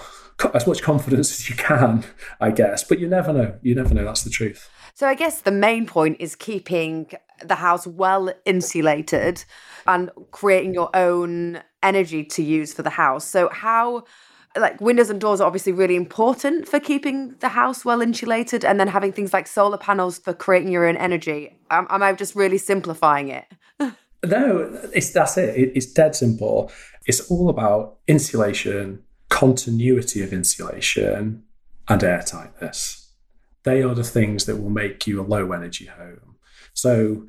as 0.53 0.67
much 0.67 0.81
confidence 0.81 1.31
as 1.31 1.49
you 1.49 1.55
can, 1.55 2.03
I 2.39 2.51
guess. 2.51 2.83
But 2.83 2.99
you 2.99 3.07
never 3.07 3.33
know. 3.33 3.57
You 3.61 3.75
never 3.75 3.93
know. 3.93 4.05
That's 4.05 4.23
the 4.23 4.29
truth. 4.29 4.69
So 4.93 5.07
I 5.07 5.15
guess 5.15 5.41
the 5.41 5.51
main 5.51 5.85
point 5.85 6.17
is 6.19 6.35
keeping 6.35 7.09
the 7.43 7.55
house 7.55 7.85
well 7.85 8.31
insulated 8.45 9.43
and 9.87 10.09
creating 10.31 10.73
your 10.73 10.89
own 10.95 11.61
energy 11.83 12.23
to 12.23 12.43
use 12.43 12.73
for 12.73 12.81
the 12.81 12.89
house. 12.89 13.25
So 13.25 13.49
how 13.51 14.03
like 14.57 14.79
windows 14.79 15.09
and 15.09 15.19
doors 15.19 15.41
are 15.41 15.47
obviously 15.47 15.71
really 15.71 15.95
important 15.95 16.67
for 16.67 16.79
keeping 16.79 17.35
the 17.39 17.49
house 17.49 17.83
well 17.83 18.01
insulated 18.01 18.63
and 18.63 18.79
then 18.79 18.87
having 18.87 19.11
things 19.11 19.33
like 19.33 19.47
solar 19.47 19.77
panels 19.77 20.17
for 20.19 20.33
creating 20.33 20.71
your 20.71 20.87
own 20.87 20.97
energy. 20.97 21.57
Am, 21.69 21.87
am 21.89 22.03
I 22.03 22.13
just 22.13 22.35
really 22.35 22.57
simplifying 22.57 23.29
it? 23.29 23.45
no, 24.25 24.79
it's 24.93 25.11
that's 25.11 25.37
it. 25.37 25.55
it. 25.57 25.71
It's 25.75 25.91
dead 25.91 26.15
simple. 26.15 26.71
It's 27.05 27.29
all 27.29 27.49
about 27.49 27.97
insulation, 28.07 29.03
continuity 29.29 30.21
of 30.23 30.33
insulation, 30.33 31.43
and 31.87 32.01
airtightness 32.01 33.05
they 33.65 33.81
are 33.81 33.93
the 33.93 34.03
things 34.03 34.45
that 34.45 34.61
will 34.61 34.69
make 34.69 35.05
you 35.05 35.19
a 35.19 35.23
low 35.23 35.51
energy 35.51 35.85
home. 35.85 36.35
So 36.73 37.27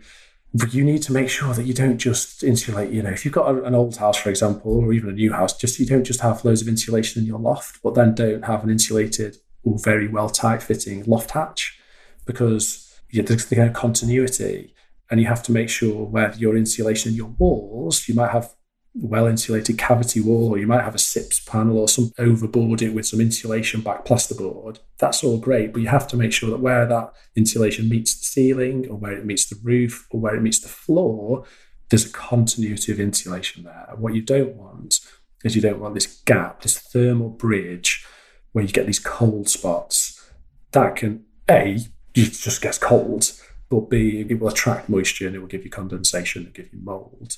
you 0.73 0.85
need 0.85 1.03
to 1.03 1.13
make 1.13 1.29
sure 1.29 1.53
that 1.55 1.65
you 1.65 1.75
don't 1.75 1.99
just 1.99 2.43
insulate, 2.43 2.91
you 2.91 3.03
know, 3.03 3.11
if 3.11 3.25
you've 3.25 3.35
got 3.35 3.49
an 3.65 3.75
old 3.75 3.97
house, 3.97 4.17
for 4.17 4.31
example, 4.31 4.73
or 4.73 4.93
even 4.93 5.11
a 5.11 5.13
new 5.13 5.33
house, 5.33 5.57
just 5.57 5.79
you 5.79 5.87
don't 5.87 6.05
just 6.05 6.21
have 6.21 6.45
loads 6.45 6.63
of 6.63 6.69
insulation 6.69 7.23
in 7.23 7.27
your 7.27 7.39
loft, 7.39 7.81
but 7.83 7.95
then 7.95 8.15
don't 8.15 8.45
have 8.45 8.63
an 8.65 8.71
insulated 8.71 9.37
or 9.65 9.79
very 9.79 10.09
well 10.09 10.31
tight 10.31 10.63
fitting 10.63 11.03
loft 11.05 11.33
hatch 11.33 11.79
because 12.25 13.01
yeah, 13.11 13.23
there's 13.23 13.47
the 13.47 13.57
kind 13.57 13.69
of 13.69 13.75
continuity. 13.75 14.73
And 15.11 15.21
you 15.21 15.27
have 15.27 15.43
to 15.45 15.53
make 15.53 15.69
sure 15.69 16.05
where 16.05 16.35
your 16.35 16.57
insulation 16.57 17.13
in 17.13 17.17
your 17.17 17.29
walls, 17.39 18.09
you 18.09 18.15
might 18.15 18.33
have 18.33 18.56
well 18.99 19.27
insulated 19.27 19.79
cavity 19.79 20.21
wall, 20.21 20.51
or 20.51 20.59
you 20.59 20.67
might 20.67 20.85
have 20.85 20.95
a 20.95 20.99
SIPS 20.99 21.41
panel 21.41 21.79
or 21.79 21.89
some 21.89 22.13
overboard 22.19 22.83
it 22.83 22.95
with 22.95 23.07
some 23.07 23.21
insulation 23.21 23.81
back 23.81 24.05
plasterboard. 24.05 24.79
That's 24.99 25.23
all 25.23 25.39
great, 25.39 25.73
but 25.73 25.83
you 25.83 25.89
have 25.89 26.09
to 26.09 26.17
make 26.17 26.33
sure 26.33 26.51
that 26.51 26.61
where 26.61 26.87
that 26.87 27.13
insulation 27.35 27.89
meets 27.89 28.19
the 28.19 28.25
ceiling, 28.25 28.87
or 28.89 28.97
where 28.97 29.13
it 29.13 29.27
meets 29.27 29.47
the 29.47 29.59
roof, 29.63 30.07
or 30.11 30.21
where 30.21 30.35
it 30.35 30.43
meets 30.43 30.61
the 30.61 30.69
floor, 30.69 31.45
there's 31.91 32.07
a 32.07 32.13
continuity 32.13 32.91
of 32.93 33.01
insulation 33.01 33.65
there. 33.65 33.87
And 33.91 34.01
what 34.01 34.15
you 34.15 34.23
don't 34.23 34.57
want 34.57 35.01
is 35.45 35.55
you 35.55 35.63
don't 35.63 35.81
want 35.81 35.95
this 35.95 36.23
gap, 36.25 36.63
this 36.63 36.79
thermal 36.79 37.31
bridge 37.31 38.05
where 38.53 38.65
you 38.65 38.73
get 38.73 38.87
these 38.87 38.99
cold 38.99 39.49
spots. 39.49 40.31
That 40.73 40.97
can 40.97 41.25
A, 41.49 41.79
it 42.15 42.33
just 42.33 42.63
gets 42.63 42.79
cold, 42.79 43.33
but 43.69 43.91
B, 43.91 44.25
it 44.29 44.41
will 44.41 44.49
attract 44.49 44.89
moisture 44.89 45.27
and 45.27 45.37
it 45.37 45.41
will 45.41 45.47
give 45.47 45.65
you 45.65 45.71
condensation 45.71 46.45
and 46.45 46.55
give 46.55 46.73
you 46.73 46.79
mold. 46.83 47.37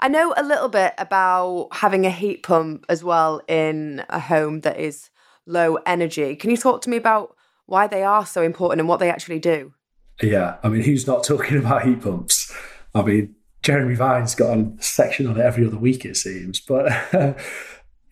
I 0.00 0.08
know 0.08 0.34
a 0.36 0.42
little 0.42 0.68
bit 0.68 0.94
about 0.98 1.68
having 1.72 2.06
a 2.06 2.10
heat 2.10 2.42
pump 2.42 2.86
as 2.88 3.02
well 3.02 3.40
in 3.48 4.04
a 4.08 4.20
home 4.20 4.60
that 4.60 4.78
is 4.78 5.10
low 5.46 5.76
energy. 5.86 6.36
Can 6.36 6.50
you 6.50 6.56
talk 6.56 6.82
to 6.82 6.90
me 6.90 6.96
about 6.96 7.36
why 7.66 7.86
they 7.86 8.02
are 8.02 8.26
so 8.26 8.42
important 8.42 8.80
and 8.80 8.88
what 8.88 9.00
they 9.00 9.10
actually 9.10 9.38
do? 9.38 9.72
Yeah, 10.22 10.56
I 10.62 10.68
mean, 10.68 10.82
who's 10.82 11.06
not 11.06 11.24
talking 11.24 11.58
about 11.64 11.84
heat 11.84 12.02
pumps? 12.02 12.52
I 12.94 13.02
mean, 13.02 13.34
Jeremy 13.62 13.94
Vine's 13.94 14.34
got 14.34 14.56
a 14.56 14.72
section 14.78 15.26
on 15.26 15.38
it 15.38 15.44
every 15.44 15.66
other 15.66 15.76
week, 15.76 16.04
it 16.04 16.16
seems. 16.16 16.60
But 16.60 16.92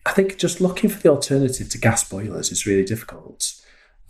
I 0.05 0.11
think 0.11 0.37
just 0.37 0.61
looking 0.61 0.89
for 0.89 1.01
the 1.01 1.09
alternative 1.09 1.69
to 1.69 1.77
gas 1.77 2.07
boilers 2.07 2.51
is 2.51 2.65
really 2.65 2.83
difficult. 2.83 3.53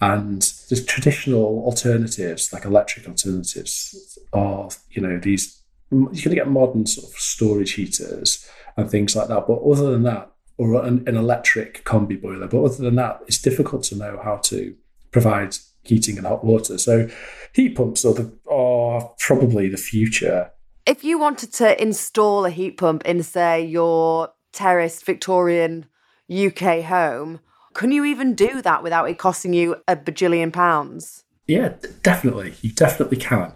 And 0.01 0.41
there's 0.69 0.85
traditional 0.85 1.63
alternatives, 1.63 2.51
like 2.51 2.65
electric 2.65 3.07
alternatives, 3.07 4.17
of 4.33 4.77
you 4.89 5.01
know 5.01 5.17
these 5.17 5.61
you're 5.91 6.09
going 6.09 6.13
to 6.13 6.35
get 6.35 6.47
modern 6.47 6.85
sort 6.85 7.11
of 7.11 7.19
storage 7.19 7.73
heaters 7.73 8.47
and 8.77 8.89
things 8.89 9.15
like 9.15 9.27
that. 9.27 9.47
But 9.47 9.59
other 9.59 9.91
than 9.91 10.03
that, 10.03 10.31
or 10.57 10.83
an, 10.85 11.03
an, 11.07 11.17
electric 11.17 11.83
combi 11.83 12.19
boiler. 12.21 12.47
But 12.47 12.63
other 12.63 12.83
than 12.83 12.95
that, 12.95 13.21
it's 13.27 13.41
difficult 13.41 13.83
to 13.83 13.95
know 13.95 14.19
how 14.23 14.37
to 14.37 14.75
provide 15.11 15.57
heating 15.83 16.17
and 16.17 16.25
hot 16.25 16.45
water. 16.45 16.77
So 16.77 17.09
heat 17.53 17.75
pumps 17.75 18.05
are, 18.05 18.13
the, 18.13 18.31
are 18.49 19.11
probably 19.19 19.67
the 19.67 19.77
future. 19.77 20.51
If 20.85 21.03
you 21.03 21.19
wanted 21.19 21.51
to 21.53 21.81
install 21.81 22.45
a 22.45 22.49
heat 22.49 22.77
pump 22.77 23.03
in, 23.05 23.21
say, 23.23 23.65
your 23.65 24.29
terraced 24.53 25.05
Victorian 25.05 25.87
UK 26.33 26.83
home, 26.83 27.39
can 27.73 27.91
you 27.91 28.05
even 28.05 28.33
do 28.33 28.61
that 28.61 28.83
without 28.83 29.09
it 29.09 29.17
costing 29.17 29.53
you 29.53 29.75
a 29.87 29.95
bajillion 29.95 30.53
pounds? 30.53 31.25
Yeah, 31.47 31.73
definitely. 32.01 32.53
You 32.61 32.71
definitely 32.71 33.17
can 33.17 33.53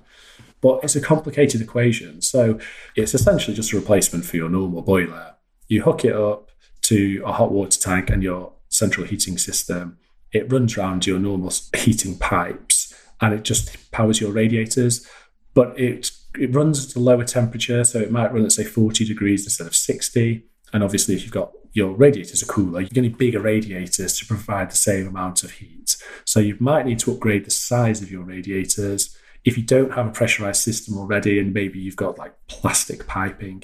but 0.61 0.83
it's 0.83 0.95
a 0.95 1.01
complicated 1.01 1.61
equation. 1.61 2.21
So 2.21 2.59
it's 2.95 3.13
essentially 3.13 3.55
just 3.55 3.73
a 3.73 3.77
replacement 3.77 4.25
for 4.25 4.37
your 4.37 4.49
normal 4.49 4.81
boiler. 4.81 5.35
You 5.67 5.83
hook 5.83 6.03
it 6.03 6.15
up 6.15 6.49
to 6.83 7.21
a 7.25 7.33
hot 7.33 7.51
water 7.51 7.79
tank 7.79 8.09
and 8.09 8.23
your 8.23 8.53
central 8.69 9.05
heating 9.05 9.37
system. 9.37 9.97
It 10.31 10.51
runs 10.51 10.77
around 10.77 11.07
your 11.07 11.19
normal 11.19 11.51
heating 11.75 12.17
pipes 12.17 12.93
and 13.21 13.33
it 13.33 13.43
just 13.43 13.91
powers 13.91 14.21
your 14.21 14.31
radiators. 14.31 15.07
But 15.53 15.79
it 15.79 16.11
it 16.37 16.53
runs 16.53 16.89
at 16.89 16.95
a 16.95 16.99
lower 16.99 17.23
temperature, 17.23 17.83
so 17.83 17.99
it 17.99 18.11
might 18.11 18.31
run 18.31 18.45
at 18.45 18.51
say 18.51 18.63
40 18.63 19.03
degrees 19.05 19.45
instead 19.45 19.65
of 19.65 19.75
60. 19.75 20.45
And 20.71 20.83
obviously, 20.83 21.15
if 21.15 21.23
you've 21.23 21.31
got 21.31 21.51
your 21.73 21.91
radiators 21.91 22.43
are 22.43 22.47
cooler, 22.47 22.81
you're 22.81 22.89
going 22.89 23.03
to 23.03 23.09
need 23.09 23.17
bigger 23.17 23.39
radiators 23.39 24.17
to 24.19 24.25
provide 24.25 24.71
the 24.71 24.77
same 24.77 25.07
amount 25.07 25.43
of 25.43 25.51
heat. 25.51 25.97
So 26.25 26.39
you 26.39 26.55
might 26.59 26.85
need 26.85 26.99
to 26.99 27.11
upgrade 27.11 27.45
the 27.45 27.51
size 27.51 28.01
of 28.01 28.11
your 28.11 28.23
radiators 28.23 29.15
if 29.45 29.57
you 29.57 29.63
don't 29.63 29.93
have 29.93 30.07
a 30.07 30.11
pressurized 30.11 30.61
system 30.61 30.97
already 30.97 31.39
and 31.39 31.53
maybe 31.53 31.79
you've 31.79 31.95
got 31.95 32.17
like 32.17 32.35
plastic 32.47 33.07
piping, 33.07 33.63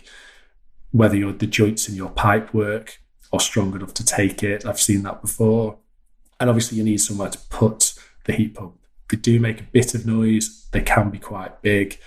whether 0.91 1.15
your 1.15 1.33
the 1.33 1.47
joints 1.47 1.89
in 1.89 1.95
your 1.95 2.09
pipe 2.09 2.53
work 2.53 2.99
are 3.33 3.39
strong 3.39 3.73
enough 3.75 3.93
to 3.95 4.05
take 4.05 4.43
it, 4.43 4.65
I've 4.65 4.79
seen 4.79 5.03
that 5.03 5.21
before. 5.21 5.77
And 6.39 6.49
obviously, 6.49 6.77
you 6.77 6.83
need 6.83 6.97
somewhere 6.97 7.29
to 7.29 7.39
put 7.49 7.93
the 8.25 8.33
heat 8.33 8.55
pump. 8.55 8.77
They 9.09 9.17
do 9.17 9.39
make 9.39 9.61
a 9.61 9.63
bit 9.63 9.93
of 9.93 10.05
noise, 10.05 10.67
they 10.71 10.81
can 10.81 11.09
be 11.09 11.19
quite 11.19 11.61
big. 11.61 11.99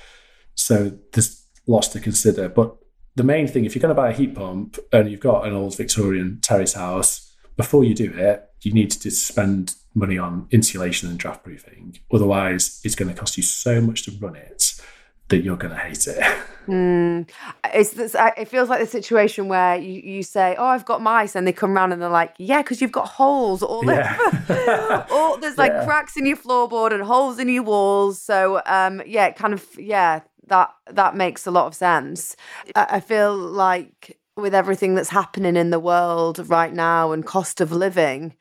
So 0.55 0.99
there's 1.13 1.45
lots 1.67 1.89
to 1.89 2.01
consider. 2.01 2.49
But 2.49 2.77
the 3.15 3.25
main 3.25 3.47
thing, 3.47 3.65
if 3.65 3.75
you're 3.75 3.83
going 3.83 3.95
to 3.95 4.01
buy 4.01 4.11
a 4.11 4.15
heat 4.15 4.35
pump 4.35 4.79
and 4.93 5.11
you've 5.11 5.21
got 5.21 5.47
an 5.47 5.53
old 5.53 5.77
Victorian 5.77 6.41
terrace 6.41 6.75
house, 6.75 7.35
before 7.57 7.85
you 7.85 7.95
do 7.95 8.13
it, 8.15 8.48
you 8.63 8.73
need 8.73 8.91
to 8.91 9.11
spend 9.11 9.75
money 9.95 10.19
on 10.19 10.47
insulation 10.51 11.09
and 11.09 11.19
draft 11.19 11.45
proofing. 11.45 11.99
Otherwise, 12.13 12.81
it's 12.85 12.95
going 12.95 13.13
to 13.13 13.19
cost 13.19 13.37
you 13.37 13.43
so 13.43 13.81
much 13.81 14.05
to 14.05 14.13
run 14.21 14.37
it 14.37 14.81
that 15.29 15.39
you're 15.39 15.57
going 15.57 15.75
to 15.75 15.81
hate 15.81 16.07
it. 16.07 16.19
Mm. 16.67 17.29
It's 17.73 17.93
this, 17.93 18.15
it 18.19 18.49
feels 18.49 18.69
like 18.69 18.81
the 18.81 18.87
situation 18.87 19.49
where 19.49 19.77
you, 19.77 20.01
you 20.03 20.23
say, 20.23 20.55
"Oh, 20.59 20.67
I've 20.67 20.85
got 20.85 21.01
mice," 21.01 21.35
and 21.35 21.47
they 21.47 21.53
come 21.53 21.75
around 21.75 21.93
and 21.93 22.03
they're 22.03 22.11
like, 22.11 22.35
"Yeah, 22.39 22.63
because 22.63 22.83
you've 22.83 22.93
got 22.93 23.09
holes 23.09 23.63
all 23.63 23.85
yeah. 23.87 24.17
over. 24.21 25.07
or 25.11 25.41
there's 25.41 25.57
like 25.57 25.73
yeah. 25.73 25.85
cracks 25.87 26.17
in 26.17 26.27
your 26.27 26.37
floorboard 26.37 26.93
and 26.93 27.03
holes 27.03 27.39
in 27.39 27.49
your 27.49 27.63
walls." 27.63 28.21
So, 28.21 28.61
um, 28.67 29.01
yeah, 29.07 29.31
kind 29.31 29.55
of, 29.55 29.67
yeah, 29.79 30.21
that 30.49 30.75
that 30.91 31.17
makes 31.17 31.47
a 31.47 31.51
lot 31.51 31.67
of 31.67 31.75
sense. 31.75 32.37
I, 32.75 32.87
I 32.91 33.01
feel 33.01 33.35
like 33.35 34.19
with 34.37 34.55
everything 34.55 34.95
that's 34.95 35.09
happening 35.09 35.57
in 35.57 35.71
the 35.71 35.81
world 35.81 36.49
right 36.49 36.73
now 36.73 37.13
and 37.13 37.25
cost 37.25 37.61
of 37.61 37.73
living, 37.73 38.35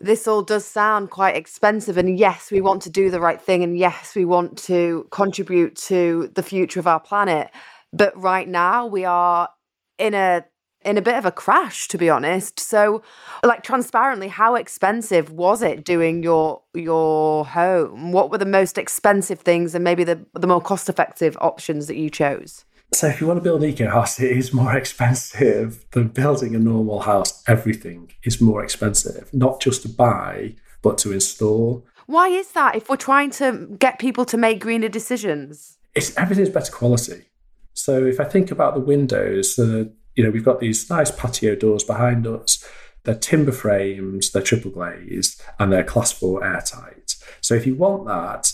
this 0.00 0.26
all 0.26 0.42
does 0.42 0.64
sound 0.64 1.10
quite 1.10 1.36
expensive. 1.36 1.98
And 1.98 2.18
yes, 2.18 2.50
we 2.50 2.60
want 2.60 2.82
to 2.82 2.90
do 2.90 3.10
the 3.10 3.20
right 3.20 3.40
thing. 3.40 3.62
And 3.62 3.76
yes, 3.76 4.14
we 4.14 4.24
want 4.24 4.56
to 4.64 5.06
contribute 5.10 5.76
to 5.76 6.30
the 6.34 6.42
future 6.42 6.80
of 6.80 6.86
our 6.86 7.00
planet. 7.00 7.50
But 7.92 8.16
right 8.20 8.48
now, 8.48 8.86
we 8.86 9.04
are 9.04 9.50
in 9.98 10.14
a 10.14 10.44
in 10.82 10.96
a 10.96 11.02
bit 11.02 11.16
of 11.16 11.26
a 11.26 11.30
crash 11.30 11.88
to 11.88 11.98
be 11.98 12.08
honest 12.08 12.58
so 12.58 13.02
like 13.44 13.62
transparently 13.62 14.28
how 14.28 14.54
expensive 14.54 15.30
was 15.30 15.60
it 15.60 15.84
doing 15.84 16.22
your 16.22 16.62
your 16.72 17.44
home 17.44 18.12
what 18.12 18.30
were 18.30 18.38
the 18.38 18.46
most 18.46 18.78
expensive 18.78 19.40
things 19.40 19.74
and 19.74 19.84
maybe 19.84 20.04
the 20.04 20.18
the 20.32 20.46
more 20.46 20.60
cost 20.60 20.88
effective 20.88 21.36
options 21.42 21.86
that 21.86 21.96
you 21.96 22.08
chose 22.08 22.64
so 22.92 23.06
if 23.06 23.20
you 23.20 23.26
want 23.26 23.38
to 23.38 23.42
build 23.42 23.62
an 23.62 23.68
eco 23.68 23.88
house, 23.88 24.20
it 24.20 24.36
is 24.36 24.52
more 24.52 24.76
expensive 24.76 25.84
than 25.92 26.08
building 26.08 26.54
a 26.54 26.58
normal 26.58 27.00
house. 27.00 27.42
Everything 27.46 28.12
is 28.24 28.40
more 28.40 28.62
expensive, 28.64 29.32
not 29.32 29.60
just 29.60 29.82
to 29.82 29.88
buy, 29.88 30.54
but 30.82 30.98
to 30.98 31.12
install. 31.12 31.86
Why 32.06 32.28
is 32.28 32.52
that? 32.52 32.74
If 32.74 32.88
we're 32.88 32.96
trying 32.96 33.30
to 33.32 33.76
get 33.78 33.98
people 33.98 34.24
to 34.26 34.36
make 34.36 34.60
greener 34.60 34.88
decisions, 34.88 35.78
it's 35.94 36.16
everything's 36.16 36.48
better 36.48 36.72
quality. 36.72 37.26
So 37.74 38.04
if 38.04 38.18
I 38.18 38.24
think 38.24 38.50
about 38.50 38.74
the 38.74 38.80
windows, 38.80 39.54
the 39.54 39.92
you 40.16 40.24
know 40.24 40.30
we've 40.30 40.44
got 40.44 40.60
these 40.60 40.90
nice 40.90 41.10
patio 41.10 41.54
doors 41.54 41.84
behind 41.84 42.26
us. 42.26 42.64
They're 43.04 43.14
timber 43.14 43.52
frames, 43.52 44.30
they're 44.30 44.42
triple 44.42 44.72
glazed, 44.72 45.40
and 45.58 45.72
they're 45.72 45.84
class 45.84 46.12
four 46.12 46.44
airtight. 46.44 47.14
So 47.40 47.54
if 47.54 47.66
you 47.66 47.74
want 47.74 48.06
that, 48.06 48.52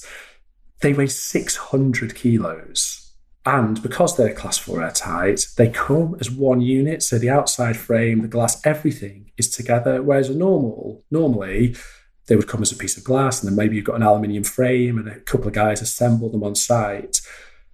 they 0.80 0.92
weigh 0.92 1.08
600 1.08 2.14
kilos 2.14 3.05
and 3.46 3.80
because 3.80 4.16
they're 4.16 4.34
class 4.34 4.58
4 4.58 4.82
airtight, 4.82 5.46
they 5.56 5.68
come 5.68 6.16
as 6.18 6.30
one 6.30 6.60
unit. 6.60 7.00
So 7.04 7.16
the 7.16 7.30
outside 7.30 7.76
frame, 7.76 8.22
the 8.22 8.28
glass, 8.28 8.60
everything 8.66 9.30
is 9.38 9.48
together. 9.48 10.02
Whereas 10.02 10.28
a 10.28 10.34
normal, 10.34 11.04
normally, 11.12 11.76
they 12.26 12.34
would 12.34 12.48
come 12.48 12.60
as 12.60 12.72
a 12.72 12.76
piece 12.76 12.96
of 12.96 13.04
glass, 13.04 13.40
and 13.40 13.48
then 13.48 13.56
maybe 13.56 13.76
you've 13.76 13.84
got 13.84 13.94
an 13.94 14.02
aluminium 14.02 14.42
frame 14.42 14.98
and 14.98 15.08
a 15.08 15.20
couple 15.20 15.46
of 15.46 15.52
guys 15.52 15.80
assemble 15.80 16.28
them 16.28 16.42
on 16.42 16.56
site. 16.56 17.20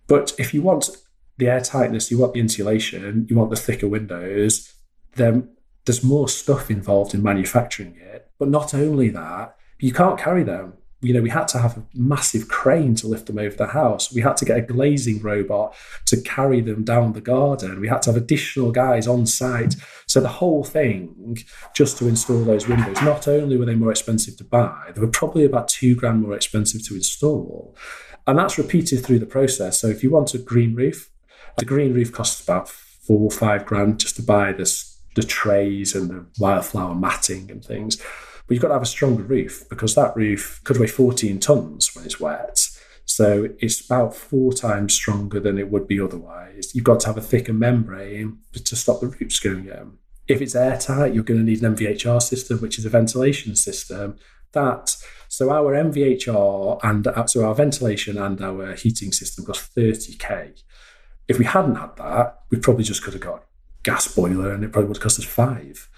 But 0.07 0.35
if 0.39 0.53
you 0.53 0.61
want 0.61 0.91
the 1.39 1.47
airtightness, 1.47 2.11
you 2.11 2.19
want 2.19 2.35
the 2.35 2.41
insulation, 2.41 3.27
you 3.31 3.37
want 3.37 3.49
the 3.49 3.57
thicker 3.57 3.89
windows, 3.89 4.75
then 5.15 5.49
there's 5.87 6.05
more 6.05 6.29
stuff 6.29 6.71
involved 6.71 7.15
in 7.15 7.23
manufacturing 7.23 7.97
it. 7.97 8.31
But 8.39 8.51
not 8.51 8.75
only 8.75 9.09
that, 9.09 9.57
you 9.81 9.93
can't 9.93 10.19
carry 10.19 10.43
them 10.43 10.75
you 11.03 11.13
know, 11.13 11.21
we 11.21 11.31
had 11.31 11.49
to 11.49 11.59
have 11.59 11.77
a 11.77 11.85
massive 11.95 12.47
crane 12.47 12.95
to 12.95 13.09
lift 13.09 13.27
them 13.27 13.39
over 13.39 13.57
the 13.57 13.67
house. 13.67 14.13
We 14.15 14.23
had 14.23 14.37
to 14.37 14.45
get 14.45 14.57
a 14.57 14.63
glazing 14.63 15.21
robot 15.21 15.75
to 16.07 16.21
carry 16.21 16.61
them 16.61 16.85
down 16.85 17.13
the 17.13 17.21
garden. 17.21 17.81
We 17.81 17.89
had 17.89 18.03
to 18.03 18.13
have 18.13 18.23
additional 18.23 18.71
guys 18.71 19.09
on 19.09 19.27
site. 19.27 19.75
So 20.07 20.21
the 20.21 20.29
whole 20.29 20.63
thing, 20.63 21.39
just 21.75 21.99
to 21.99 22.07
install 22.07 22.45
those 22.45 22.69
windows, 22.69 23.03
not 23.03 23.27
only 23.27 23.57
were 23.57 23.67
they 23.67 23.75
more 23.75 23.91
expensive 23.91 24.37
to 24.37 24.45
buy, 24.45 24.93
they 24.95 25.01
were 25.01 25.09
probably 25.09 25.45
about 25.45 25.67
two 25.67 25.97
grand 25.97 26.23
more 26.23 26.35
expensive 26.35 26.87
to 26.87 26.95
install. 26.95 27.77
And 28.29 28.39
that's 28.39 28.57
repeated 28.57 29.05
through 29.05 29.19
the 29.19 29.27
process. 29.27 29.81
So 29.81 29.89
if 29.89 30.05
you 30.05 30.11
want 30.11 30.35
a 30.35 30.39
green 30.39 30.77
roof, 30.77 31.11
the 31.59 31.65
green 31.65 31.93
roof 31.93 32.13
costs 32.13 32.41
about 32.41 32.69
four 32.69 33.21
or 33.21 33.31
five 33.31 33.67
grand 33.67 33.99
just 33.99 34.15
to 34.17 34.23
buy 34.23 34.53
this, 34.53 34.99
the 35.17 35.25
trays 35.25 35.97
and 35.97 36.09
the 36.09 36.27
wildflower 36.39 36.95
matting 36.95 37.51
and 37.51 37.65
things. 37.65 38.01
You've 38.53 38.63
got 38.63 38.69
to 38.69 38.75
have 38.75 38.83
a 38.83 38.87
stronger 38.87 39.23
roof 39.23 39.65
because 39.69 39.95
that 39.95 40.17
roof 40.17 40.61
could 40.65 40.79
weigh 40.79 40.87
14 40.87 41.41
tons 41.41 41.95
when 41.95 42.05
it's 42.05 42.21
wet. 42.21 42.61
So 43.05 43.49
it's 43.59 43.85
about 43.85 44.15
four 44.15 44.53
times 44.53 44.95
stronger 44.95 45.41
than 45.41 45.59
it 45.59 45.71
would 45.71 45.87
be 45.87 46.01
otherwise. 46.01 46.75
You've 46.75 46.85
got 46.85 47.01
to 47.01 47.09
have 47.09 47.19
a 47.19 47.23
thicker 47.23 47.53
membrane 47.53 48.39
to 48.53 48.77
stop 48.77 49.01
the 49.01 49.09
roots 49.09 49.39
going 49.39 49.67
in. 49.67 49.99
If 50.29 50.41
it's 50.41 50.55
airtight, 50.55 51.15
you're 51.15 51.25
going 51.25 51.41
to 51.41 51.45
need 51.45 51.63
an 51.63 51.75
MVHR 51.75 52.23
system, 52.23 52.59
which 52.59 52.79
is 52.79 52.85
a 52.85 52.91
ventilation 52.91 53.57
system. 53.57 54.17
That 54.53 54.97
so 55.29 55.51
our 55.51 55.73
MVHR 55.73 56.81
and 56.85 57.07
uh, 57.07 57.27
so 57.27 57.45
our 57.45 57.55
ventilation 57.55 58.19
and 58.19 58.41
our 58.41 58.75
heating 58.75 59.13
system 59.13 59.45
cost 59.47 59.75
30k. 59.75 60.63
If 61.27 61.39
we 61.39 61.45
hadn't 61.45 61.77
had 61.77 61.97
that, 61.97 62.41
we 62.51 62.59
probably 62.59 62.85
just 62.85 63.03
could 63.03 63.15
have 63.15 63.23
got 63.23 63.45
gas 63.83 64.15
boiler 64.15 64.53
and 64.53 64.63
it 64.63 64.73
probably 64.73 64.89
would 64.89 64.99
have 64.99 65.03
cost 65.03 65.19
us 65.19 65.25
five. 65.25 65.89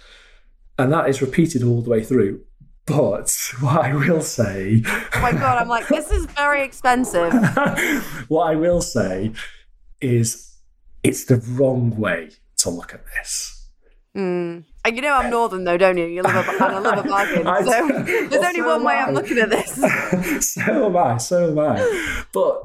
And 0.79 0.93
that 0.93 1.09
is 1.09 1.23
repeated 1.23 1.63
all 1.63 1.83
the 1.83 1.91
way 1.91 2.03
through. 2.03 2.43
But 2.87 3.35
what 3.61 3.85
I 3.85 3.95
will 3.95 4.21
say. 4.21 4.83
Oh 4.87 5.21
my 5.23 5.33
God, 5.33 5.59
I'm 5.59 5.69
like, 5.69 5.89
this 5.89 6.11
is 6.11 6.27
very 6.27 6.63
expensive. 6.63 7.33
what 8.29 8.51
I 8.51 8.57
will 8.57 8.83
say 8.83 9.33
is 10.01 10.59
it's 11.03 11.25
the 11.25 11.37
wrong 11.37 11.97
way 11.97 12.31
to 12.59 12.71
look 12.71 12.93
at 12.93 13.05
this. 13.15 13.71
Mm. 14.15 14.65
And 14.85 14.97
you 14.97 15.03
know 15.03 15.15
I'm 15.15 15.31
northern 15.31 15.65
though, 15.65 15.77
don't 15.77 15.97
you? 15.97 16.05
You 16.05 16.23
love 16.23 16.47
a, 16.47 16.65
I 16.65 16.79
love 16.79 17.05
a 17.05 17.09
bargain. 17.09 17.45
So 17.65 18.03
there's 18.29 18.45
only 18.45 18.61
so 18.61 18.67
one 18.67 18.85
way 18.85 18.95
I. 18.95 19.07
I'm 19.07 19.15
looking 19.15 19.39
at 19.39 19.51
this. 19.51 19.75
so 20.53 20.87
am 20.87 20.97
I. 20.97 21.17
So 21.17 21.51
am 21.51 21.59
I. 21.59 22.25
But 22.33 22.65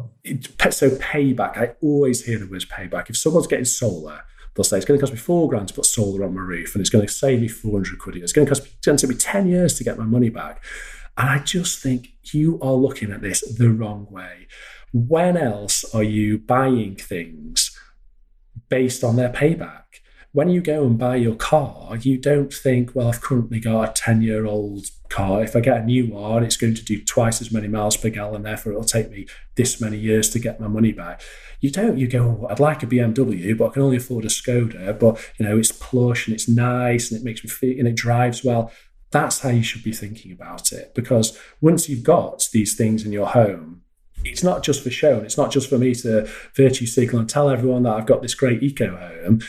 so 0.72 0.92
payback. 0.92 1.58
I 1.58 1.76
always 1.82 2.26
hear 2.26 2.38
the 2.38 2.46
words 2.46 2.66
payback. 2.66 3.10
If 3.10 3.18
someone's 3.18 3.48
getting 3.48 3.66
solar, 3.66 4.24
they'll 4.54 4.64
say 4.64 4.78
it's 4.78 4.86
going 4.86 5.00
to 5.00 5.02
cost 5.02 5.14
me 5.14 5.20
four 5.20 5.48
grand 5.48 5.70
to 5.70 5.74
put 5.74 5.86
solar 5.86 6.24
on 6.26 6.36
my 6.36 6.42
roof, 6.42 6.76
and 6.76 6.82
it's 6.82 6.90
going 6.90 7.06
to 7.06 7.12
save 7.12 7.42
me 7.42 7.48
400 7.48 8.00
quid. 8.00 8.18
It's 8.18 8.34
going 8.34 8.48
to 8.48 8.54
cost. 8.54 8.66
It's 8.66 8.86
going 8.86 8.98
to 8.98 9.08
take 9.08 9.16
me 9.16 9.20
10 9.20 9.48
years 9.48 9.78
to 9.78 9.84
get 9.84 9.98
my 9.98 10.06
money 10.06 10.30
back. 10.30 10.64
And 11.18 11.30
I 11.30 11.40
just 11.40 11.82
think 11.82 12.10
you 12.32 12.60
are 12.62 12.74
looking 12.74 13.12
at 13.12 13.22
this 13.22 13.42
the 13.42 13.70
wrong 13.70 14.08
way. 14.10 14.48
When 14.94 15.38
else 15.38 15.84
are 15.94 16.04
you 16.04 16.38
buying 16.40 16.96
things 16.96 17.78
based 18.70 19.04
on 19.04 19.16
their 19.16 19.30
payback? 19.30 19.84
when 20.32 20.50
you 20.50 20.62
go 20.62 20.86
and 20.86 20.98
buy 20.98 21.16
your 21.16 21.36
car, 21.36 21.98
you 21.98 22.18
don't 22.18 22.54
think, 22.54 22.92
well, 22.94 23.08
I've 23.08 23.22
currently 23.22 23.60
got 23.60 23.90
a 23.90 23.94
10 23.94 24.22
year 24.22 24.46
old 24.46 24.86
car. 25.10 25.44
If 25.44 25.56
I 25.56 25.60
get 25.60 25.82
a 25.82 25.86
new 25.86 26.08
one, 26.08 26.44
it's 26.44 26.58
going 26.58 26.76
to 26.76 26.86
do 26.86 27.04
twice 27.04 27.42
as 27.42 27.52
many 27.52 27.68
miles 27.68 27.98
per 27.98 28.10
gallon, 28.10 28.44
therefore 28.44 28.74
it'll 28.74 28.84
take 28.84 29.10
me 29.10 29.28
this 29.56 29.82
many 29.82 29.98
years 29.98 30.30
to 30.32 30.40
get 30.40 30.60
my 30.60 30.68
money 30.68 30.92
back. 30.92 31.22
You 31.60 31.72
don't, 31.72 31.98
you 31.98 32.08
go, 32.08 32.40
oh, 32.42 32.48
I'd 32.50 32.60
like 32.60 32.84
a 32.84 32.88
BMW, 32.88 33.58
but 33.58 33.68
I 33.68 33.74
can 33.74 33.82
only 33.82 33.98
afford 33.98 34.26
a 34.26 34.30
Skoda, 34.30 34.98
but 34.98 35.20
you 35.38 35.46
know, 35.46 35.58
it's 35.58 35.72
plush 35.72 36.28
and 36.28 36.34
it's 36.34 36.48
nice 36.48 37.12
and 37.12 37.20
it 37.20 37.24
makes 37.24 37.44
me 37.44 37.50
feel 37.50 37.78
and 37.78 37.88
it 37.88 37.96
drives 37.96 38.44
well. 38.44 38.72
That's 39.12 39.40
how 39.40 39.50
you 39.50 39.64
should 39.64 39.84
be 39.84 39.92
thinking 39.92 40.32
about 40.32 40.72
it. 40.72 40.94
Because 40.94 41.38
once 41.62 41.90
you've 41.90 42.04
got 42.04 42.48
these 42.54 42.76
things 42.76 43.06
in 43.06 43.12
your 43.12 43.28
home, 43.28 43.82
it's 44.24 44.44
not 44.44 44.64
just 44.64 44.84
for 44.84 44.90
show 44.90 45.18
and 45.18 45.26
it's 45.26 45.38
not 45.38 45.52
just 45.52 45.70
for 45.70 45.78
me 45.78 45.96
to 45.96 46.30
virtue 46.56 46.86
signal 46.86 47.22
and 47.22 47.30
tell 47.30 47.50
everyone 47.50 47.84
that 47.84 47.94
I've 47.94 48.06
got 48.06 48.22
this 48.22 48.36
great 48.36 48.62
eco 48.62 48.96
home 48.96 49.42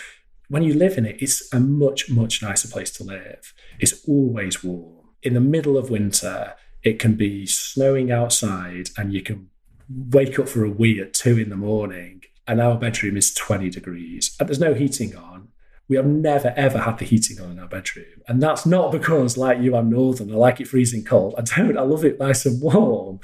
when 0.50 0.64
you 0.64 0.74
live 0.74 0.98
in 0.98 1.06
it, 1.06 1.22
it's 1.22 1.48
a 1.54 1.60
much, 1.60 2.10
much 2.10 2.42
nicer 2.42 2.66
place 2.66 2.90
to 2.90 3.04
live. 3.04 3.54
It's 3.78 4.04
always 4.06 4.64
warm. 4.64 5.06
In 5.22 5.34
the 5.34 5.40
middle 5.40 5.78
of 5.78 5.90
winter, 5.90 6.54
it 6.82 6.98
can 6.98 7.14
be 7.14 7.46
snowing 7.46 8.10
outside 8.10 8.88
and 8.98 9.12
you 9.12 9.22
can 9.22 9.49
wake 9.90 10.38
up 10.38 10.48
for 10.48 10.64
a 10.64 10.70
wee 10.70 11.00
at 11.00 11.14
two 11.14 11.38
in 11.38 11.50
the 11.50 11.56
morning 11.56 12.22
and 12.46 12.60
our 12.60 12.76
bedroom 12.78 13.16
is 13.16 13.34
20 13.34 13.70
degrees 13.70 14.36
and 14.38 14.48
there's 14.48 14.60
no 14.60 14.74
heating 14.74 15.16
on. 15.16 15.48
We 15.88 15.96
have 15.96 16.06
never 16.06 16.54
ever 16.56 16.78
had 16.78 16.98
the 16.98 17.04
heating 17.04 17.40
on 17.40 17.50
in 17.50 17.58
our 17.58 17.66
bedroom. 17.66 18.22
And 18.28 18.40
that's 18.40 18.64
not 18.64 18.92
because, 18.92 19.36
like 19.36 19.58
you, 19.58 19.74
I'm 19.74 19.90
northern. 19.90 20.32
I 20.32 20.36
like 20.36 20.60
it 20.60 20.68
freezing 20.68 21.02
cold. 21.02 21.34
I 21.36 21.42
don't. 21.42 21.76
I 21.76 21.82
love 21.82 22.04
it 22.04 22.20
nice 22.20 22.46
and 22.46 22.62
warm. 22.62 23.18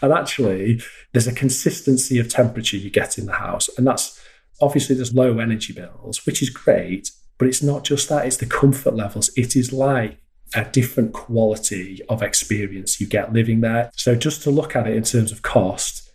And 0.00 0.14
actually, 0.14 0.80
there's 1.12 1.26
a 1.26 1.32
consistency 1.32 2.18
of 2.18 2.30
temperature 2.30 2.78
you 2.78 2.88
get 2.88 3.18
in 3.18 3.26
the 3.26 3.34
house. 3.34 3.68
And 3.76 3.86
that's 3.86 4.18
Obviously, 4.60 4.96
there's 4.96 5.14
low 5.14 5.38
energy 5.38 5.72
bills, 5.72 6.24
which 6.24 6.42
is 6.42 6.50
great, 6.50 7.10
but 7.38 7.48
it's 7.48 7.62
not 7.62 7.84
just 7.84 8.08
that, 8.08 8.26
it's 8.26 8.38
the 8.38 8.46
comfort 8.46 8.94
levels. 8.94 9.30
It 9.36 9.54
is 9.54 9.72
like 9.72 10.18
a 10.54 10.64
different 10.64 11.12
quality 11.12 12.00
of 12.08 12.22
experience 12.22 13.00
you 13.00 13.06
get 13.06 13.32
living 13.32 13.60
there. 13.60 13.90
So, 13.96 14.14
just 14.14 14.42
to 14.42 14.50
look 14.50 14.74
at 14.74 14.86
it 14.86 14.96
in 14.96 15.02
terms 15.02 15.30
of 15.30 15.42
cost, 15.42 16.05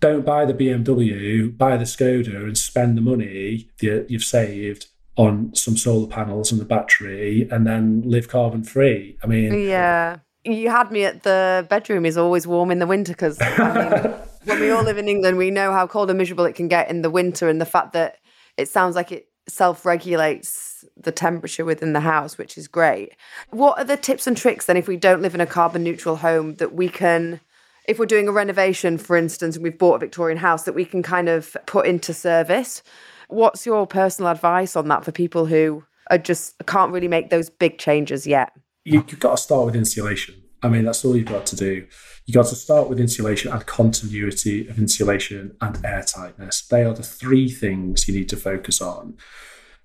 don't 0.00 0.24
buy 0.24 0.44
the 0.44 0.54
BMW, 0.54 1.56
buy 1.56 1.76
the 1.76 1.84
Skoda, 1.84 2.44
and 2.44 2.56
spend 2.56 2.96
the 2.96 3.00
money 3.00 3.68
that 3.80 4.06
you've 4.08 4.24
saved 4.24 4.86
on 5.16 5.52
some 5.54 5.76
solar 5.76 6.06
panels 6.06 6.52
and 6.52 6.60
the 6.60 6.64
battery 6.64 7.48
and 7.50 7.66
then 7.66 8.02
live 8.06 8.28
carbon 8.28 8.62
free. 8.62 9.18
I 9.22 9.26
mean, 9.26 9.68
yeah. 9.68 10.18
You 10.44 10.70
had 10.70 10.90
me 10.92 11.04
at 11.04 11.24
the 11.24 11.66
bedroom 11.68 12.06
is 12.06 12.16
always 12.16 12.46
warm 12.46 12.70
in 12.70 12.78
the 12.78 12.86
winter 12.86 13.12
because 13.12 13.38
I 13.40 13.74
mean, 13.74 14.14
when 14.44 14.60
we 14.60 14.70
all 14.70 14.84
live 14.84 14.96
in 14.96 15.08
England, 15.08 15.36
we 15.36 15.50
know 15.50 15.72
how 15.72 15.86
cold 15.86 16.08
and 16.08 16.18
miserable 16.18 16.44
it 16.44 16.54
can 16.54 16.68
get 16.68 16.88
in 16.88 17.02
the 17.02 17.10
winter, 17.10 17.48
and 17.48 17.60
the 17.60 17.66
fact 17.66 17.92
that 17.92 18.18
it 18.56 18.68
sounds 18.68 18.94
like 18.94 19.10
it 19.10 19.28
self 19.48 19.84
regulates 19.84 20.84
the 20.96 21.12
temperature 21.12 21.64
within 21.64 21.92
the 21.92 22.00
house, 22.00 22.38
which 22.38 22.56
is 22.56 22.68
great. 22.68 23.12
What 23.50 23.78
are 23.78 23.84
the 23.84 23.96
tips 23.96 24.26
and 24.26 24.36
tricks 24.36 24.66
then 24.66 24.76
if 24.76 24.86
we 24.86 24.96
don't 24.96 25.20
live 25.20 25.34
in 25.34 25.40
a 25.40 25.46
carbon 25.46 25.82
neutral 25.82 26.16
home 26.16 26.54
that 26.56 26.72
we 26.72 26.88
can? 26.88 27.40
If 27.88 27.98
we're 27.98 28.04
doing 28.04 28.28
a 28.28 28.32
renovation, 28.32 28.98
for 28.98 29.16
instance, 29.16 29.56
and 29.56 29.62
we've 29.62 29.78
bought 29.78 29.94
a 29.94 29.98
Victorian 29.98 30.36
house 30.36 30.64
that 30.64 30.74
we 30.74 30.84
can 30.84 31.02
kind 31.02 31.26
of 31.26 31.56
put 31.64 31.86
into 31.86 32.12
service, 32.12 32.82
what's 33.28 33.64
your 33.64 33.86
personal 33.86 34.30
advice 34.30 34.76
on 34.76 34.88
that 34.88 35.06
for 35.06 35.10
people 35.10 35.46
who 35.46 35.82
are 36.10 36.18
just 36.18 36.54
can't 36.66 36.92
really 36.92 37.08
make 37.08 37.30
those 37.30 37.48
big 37.48 37.78
changes 37.78 38.26
yet? 38.26 38.52
You've 38.84 39.18
got 39.18 39.38
to 39.38 39.42
start 39.42 39.64
with 39.64 39.74
insulation. 39.74 40.34
I 40.62 40.68
mean, 40.68 40.84
that's 40.84 41.02
all 41.02 41.16
you've 41.16 41.28
got 41.28 41.46
to 41.46 41.56
do. 41.56 41.86
You've 42.26 42.34
got 42.34 42.46
to 42.48 42.56
start 42.56 42.90
with 42.90 43.00
insulation 43.00 43.52
and 43.52 43.64
continuity 43.64 44.68
of 44.68 44.78
insulation 44.78 45.56
and 45.62 45.76
airtightness. 45.76 46.68
They 46.68 46.84
are 46.84 46.92
the 46.92 47.02
three 47.02 47.48
things 47.48 48.06
you 48.06 48.12
need 48.12 48.28
to 48.28 48.36
focus 48.36 48.82
on. 48.82 49.16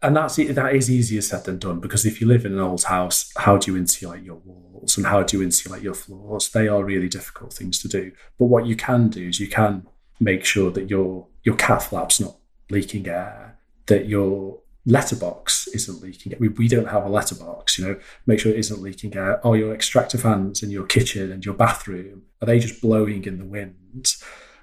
And 0.03 0.17
that's 0.17 0.35
that 0.35 0.75
is 0.75 0.91
easier 0.91 1.21
said 1.21 1.45
than 1.45 1.59
done 1.59 1.79
because 1.79 2.05
if 2.05 2.19
you 2.19 2.27
live 2.27 2.45
in 2.45 2.51
an 2.51 2.59
old 2.59 2.83
house, 2.83 3.31
how 3.37 3.55
do 3.57 3.71
you 3.71 3.77
insulate 3.77 4.21
your 4.21 4.35
walls 4.35 4.97
and 4.97 5.07
how 5.07 5.23
do 5.23 5.37
you 5.37 5.43
insulate 5.43 5.81
your 5.81 5.93
floors? 5.93 6.49
They 6.49 6.67
are 6.67 6.83
really 6.83 7.07
difficult 7.07 7.53
things 7.53 7.79
to 7.79 7.87
do. 7.87 8.11
But 8.37 8.45
what 8.45 8.65
you 8.65 8.75
can 8.75 9.07
do 9.07 9.29
is 9.29 9.39
you 9.39 9.47
can 9.47 9.87
make 10.19 10.43
sure 10.43 10.71
that 10.71 10.89
your 10.89 11.27
your 11.43 11.55
cat 11.55 11.83
flap's 11.83 12.19
not 12.19 12.35
leaking 12.69 13.07
air, 13.07 13.57
that 13.85 14.07
your 14.07 14.59
letterbox 14.85 15.67
isn't 15.67 16.01
leaking. 16.01 16.33
We, 16.37 16.49
we 16.49 16.67
don't 16.67 16.89
have 16.89 17.05
a 17.05 17.09
letterbox, 17.09 17.79
you 17.79 17.87
know, 17.87 17.99
make 18.25 18.39
sure 18.39 18.51
it 18.51 18.59
isn't 18.59 18.81
leaking 18.81 19.15
air. 19.15 19.39
Oh, 19.45 19.53
your 19.53 19.73
extractor 19.73 20.17
fans 20.17 20.61
in 20.61 20.69
your 20.69 20.85
kitchen 20.85 21.31
and 21.31 21.45
your 21.45 21.55
bathroom, 21.55 22.23
are 22.41 22.45
they 22.45 22.59
just 22.59 22.81
blowing 22.81 23.23
in 23.23 23.39
the 23.39 23.45
wind? 23.45 24.15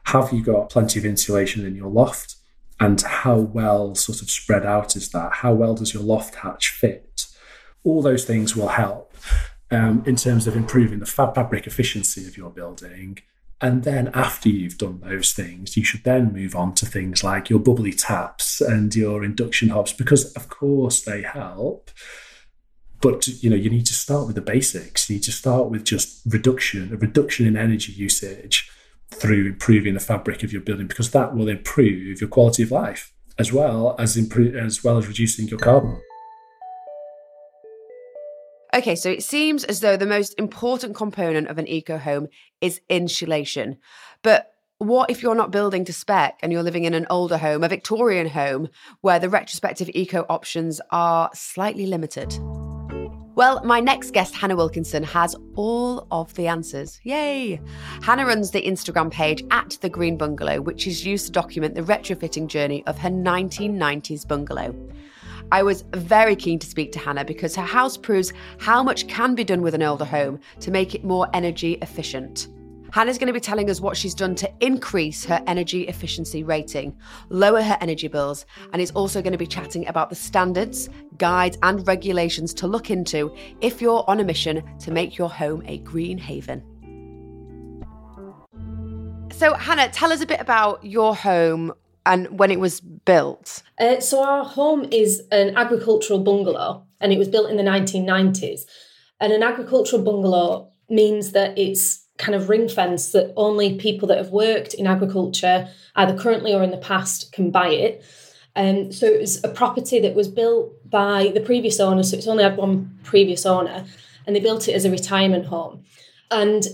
Have 0.04 0.32
you 0.32 0.42
got 0.42 0.68
plenty 0.68 0.98
of 0.98 1.06
insulation 1.06 1.64
in 1.64 1.74
your 1.74 1.88
loft? 1.88 2.36
And 2.80 3.00
how 3.02 3.36
well 3.36 3.94
sort 3.94 4.22
of 4.22 4.30
spread 4.30 4.64
out 4.64 4.96
is 4.96 5.10
that? 5.10 5.32
How 5.34 5.52
well 5.52 5.74
does 5.74 5.92
your 5.92 6.02
loft 6.02 6.36
hatch 6.36 6.70
fit? 6.70 7.26
All 7.84 8.02
those 8.02 8.24
things 8.24 8.56
will 8.56 8.68
help 8.68 9.14
um, 9.70 10.02
in 10.06 10.16
terms 10.16 10.46
of 10.46 10.56
improving 10.56 10.98
the 10.98 11.06
fabric 11.06 11.66
efficiency 11.66 12.26
of 12.26 12.36
your 12.36 12.50
building 12.50 13.18
and 13.60 13.84
then 13.84 14.10
after 14.14 14.48
you've 14.48 14.78
done 14.78 15.00
those 15.00 15.32
things, 15.32 15.76
you 15.76 15.84
should 15.84 16.04
then 16.04 16.32
move 16.32 16.56
on 16.56 16.74
to 16.76 16.86
things 16.86 17.22
like 17.22 17.50
your 17.50 17.58
bubbly 17.58 17.92
taps 17.92 18.60
and 18.60 18.94
your 18.94 19.22
induction 19.22 19.68
hobs, 19.68 19.92
because 19.92 20.32
of 20.32 20.48
course 20.48 21.02
they 21.02 21.22
help. 21.22 21.90
But 23.02 23.28
you 23.28 23.50
know, 23.50 23.56
you 23.56 23.68
need 23.68 23.86
to 23.86 23.94
start 23.94 24.26
with 24.26 24.36
the 24.36 24.42
basics. 24.42 25.10
You 25.10 25.16
need 25.16 25.24
to 25.24 25.32
start 25.32 25.68
with 25.68 25.84
just 25.84 26.22
reduction, 26.26 26.92
a 26.92 26.96
reduction 26.96 27.46
in 27.46 27.56
energy 27.56 27.92
usage 27.92 28.70
through 29.12 29.46
improving 29.46 29.94
the 29.94 30.00
fabric 30.00 30.42
of 30.42 30.52
your 30.52 30.62
building, 30.62 30.86
because 30.86 31.10
that 31.10 31.34
will 31.34 31.48
improve 31.48 32.20
your 32.20 32.28
quality 32.28 32.62
of 32.62 32.70
life 32.70 33.12
as 33.38 33.52
well 33.52 33.96
as 33.98 34.16
improve 34.18 34.54
as 34.54 34.84
well 34.84 34.98
as 34.98 35.08
reducing 35.08 35.48
your 35.48 35.58
carbon. 35.58 36.00
Okay, 38.74 38.94
so 38.94 39.10
it 39.10 39.24
seems 39.24 39.64
as 39.64 39.80
though 39.80 39.96
the 39.96 40.06
most 40.06 40.34
important 40.38 40.94
component 40.94 41.48
of 41.48 41.58
an 41.58 41.66
eco 41.66 41.98
home 41.98 42.28
is 42.60 42.80
insulation. 42.88 43.78
But 44.22 44.52
what 44.78 45.10
if 45.10 45.22
you're 45.22 45.34
not 45.34 45.50
building 45.50 45.84
to 45.86 45.92
spec 45.92 46.38
and 46.42 46.52
you're 46.52 46.62
living 46.62 46.84
in 46.84 46.94
an 46.94 47.06
older 47.10 47.38
home, 47.38 47.64
a 47.64 47.68
Victorian 47.68 48.28
home, 48.28 48.68
where 49.00 49.18
the 49.18 49.28
retrospective 49.28 49.90
eco 49.92 50.24
options 50.28 50.80
are 50.90 51.30
slightly 51.34 51.86
limited? 51.86 52.38
Well, 53.40 53.64
my 53.64 53.80
next 53.80 54.10
guest, 54.10 54.34
Hannah 54.34 54.54
Wilkinson, 54.54 55.02
has 55.02 55.34
all 55.54 56.06
of 56.10 56.34
the 56.34 56.46
answers. 56.46 57.00
Yay! 57.04 57.58
Hannah 58.02 58.26
runs 58.26 58.50
the 58.50 58.60
Instagram 58.60 59.10
page 59.10 59.42
at 59.50 59.78
The 59.80 59.88
Green 59.88 60.18
Bungalow, 60.18 60.60
which 60.60 60.86
is 60.86 61.06
used 61.06 61.24
to 61.24 61.32
document 61.32 61.74
the 61.74 61.80
retrofitting 61.80 62.48
journey 62.48 62.84
of 62.86 62.98
her 62.98 63.08
1990s 63.08 64.28
bungalow. 64.28 64.74
I 65.50 65.62
was 65.62 65.86
very 65.94 66.36
keen 66.36 66.58
to 66.58 66.66
speak 66.66 66.92
to 66.92 66.98
Hannah 66.98 67.24
because 67.24 67.56
her 67.56 67.62
house 67.62 67.96
proves 67.96 68.34
how 68.58 68.82
much 68.82 69.08
can 69.08 69.34
be 69.34 69.42
done 69.42 69.62
with 69.62 69.72
an 69.72 69.82
older 69.82 70.04
home 70.04 70.38
to 70.58 70.70
make 70.70 70.94
it 70.94 71.02
more 71.02 71.26
energy 71.32 71.78
efficient. 71.80 72.48
Hannah's 72.92 73.18
going 73.18 73.28
to 73.28 73.32
be 73.32 73.40
telling 73.40 73.70
us 73.70 73.80
what 73.80 73.96
she's 73.96 74.14
done 74.14 74.34
to 74.36 74.52
increase 74.60 75.24
her 75.24 75.42
energy 75.46 75.86
efficiency 75.86 76.42
rating, 76.42 76.96
lower 77.28 77.62
her 77.62 77.78
energy 77.80 78.08
bills, 78.08 78.46
and 78.72 78.82
is 78.82 78.90
also 78.92 79.22
going 79.22 79.32
to 79.32 79.38
be 79.38 79.46
chatting 79.46 79.86
about 79.86 80.10
the 80.10 80.16
standards, 80.16 80.88
guides, 81.16 81.56
and 81.62 81.86
regulations 81.86 82.52
to 82.54 82.66
look 82.66 82.90
into 82.90 83.34
if 83.60 83.80
you're 83.80 84.04
on 84.08 84.20
a 84.20 84.24
mission 84.24 84.62
to 84.80 84.90
make 84.90 85.16
your 85.16 85.30
home 85.30 85.62
a 85.66 85.78
green 85.78 86.18
haven. 86.18 86.62
So, 89.32 89.54
Hannah, 89.54 89.88
tell 89.88 90.12
us 90.12 90.20
a 90.20 90.26
bit 90.26 90.40
about 90.40 90.84
your 90.84 91.14
home 91.14 91.72
and 92.04 92.38
when 92.38 92.50
it 92.50 92.58
was 92.58 92.80
built. 92.80 93.62
Uh, 93.78 94.00
so, 94.00 94.22
our 94.22 94.44
home 94.44 94.86
is 94.90 95.22
an 95.30 95.56
agricultural 95.56 96.18
bungalow 96.18 96.84
and 97.00 97.12
it 97.12 97.18
was 97.18 97.28
built 97.28 97.48
in 97.50 97.56
the 97.56 97.62
1990s. 97.62 98.62
And 99.20 99.32
an 99.32 99.42
agricultural 99.42 100.02
bungalow 100.02 100.72
means 100.88 101.32
that 101.32 101.56
it's 101.56 102.06
kind 102.20 102.34
of 102.34 102.48
ring 102.48 102.68
fence 102.68 103.12
that 103.12 103.32
only 103.36 103.76
people 103.76 104.06
that 104.08 104.18
have 104.18 104.30
worked 104.30 104.74
in 104.74 104.86
agriculture, 104.86 105.68
either 105.96 106.16
currently 106.16 106.54
or 106.54 106.62
in 106.62 106.70
the 106.70 106.76
past, 106.76 107.32
can 107.32 107.50
buy 107.50 107.68
it. 107.68 108.04
Um, 108.54 108.92
so 108.92 109.06
it 109.06 109.20
was 109.20 109.42
a 109.42 109.48
property 109.48 110.00
that 110.00 110.14
was 110.14 110.28
built 110.28 110.72
by 110.88 111.32
the 111.34 111.40
previous 111.40 111.80
owner. 111.80 112.02
So 112.02 112.16
it's 112.16 112.28
only 112.28 112.44
had 112.44 112.56
one 112.56 112.98
previous 113.04 113.46
owner, 113.46 113.86
and 114.26 114.36
they 114.36 114.40
built 114.40 114.68
it 114.68 114.74
as 114.74 114.84
a 114.84 114.90
retirement 114.90 115.46
home. 115.46 115.84
And 116.30 116.64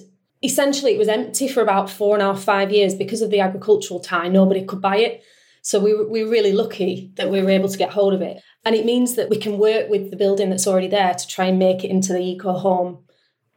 essentially, 0.42 0.92
it 0.92 0.98
was 0.98 1.09
empty 1.09 1.48
for 1.48 1.62
about 1.62 1.88
four 1.88 2.14
and 2.14 2.22
a 2.22 2.32
half, 2.32 2.42
five 2.42 2.72
years 2.72 2.94
because 2.94 3.22
of 3.22 3.30
the 3.30 3.40
agricultural 3.40 4.00
tie. 4.00 4.28
Nobody 4.28 4.64
could 4.64 4.80
buy 4.80 4.96
it. 4.96 5.22
So 5.62 5.80
we 5.80 5.94
were, 5.94 6.09
we 6.09 6.24
were 6.24 6.30
really 6.30 6.52
lucky 6.52 7.12
that 7.16 7.30
we 7.30 7.42
were 7.42 7.50
able 7.50 7.68
to 7.68 7.78
get 7.78 7.90
hold 7.90 8.14
of 8.14 8.22
it. 8.22 8.42
And 8.64 8.74
it 8.74 8.87
means 8.87 9.14
that 9.14 9.28
we 9.28 9.37
can 9.37 9.59
work 9.59 9.88
with 9.88 10.11
the 10.11 10.16
building 10.16 10.50
that's 10.50 10.66
already 10.66 10.88
there 10.88 11.14
to 11.14 11.26
try 11.26 11.46
and 11.46 11.59
make 11.59 11.85
it 11.85 11.90
into 11.90 12.12
the 12.12 12.20
eco 12.20 12.52
home 12.52 13.06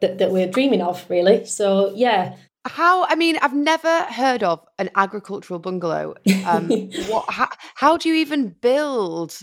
that, 0.01 0.17
that 0.17 0.31
we're 0.31 0.47
dreaming 0.47 0.81
of, 0.81 1.05
really. 1.09 1.45
So, 1.45 1.91
yeah. 1.95 2.35
How, 2.65 3.05
I 3.05 3.15
mean, 3.15 3.37
I've 3.41 3.55
never 3.55 4.03
heard 4.03 4.43
of 4.43 4.65
an 4.77 4.89
agricultural 4.95 5.59
bungalow. 5.59 6.15
Um, 6.45 6.69
what, 7.07 7.25
how, 7.29 7.49
how 7.75 7.97
do 7.97 8.09
you 8.09 8.15
even 8.15 8.49
build 8.61 9.41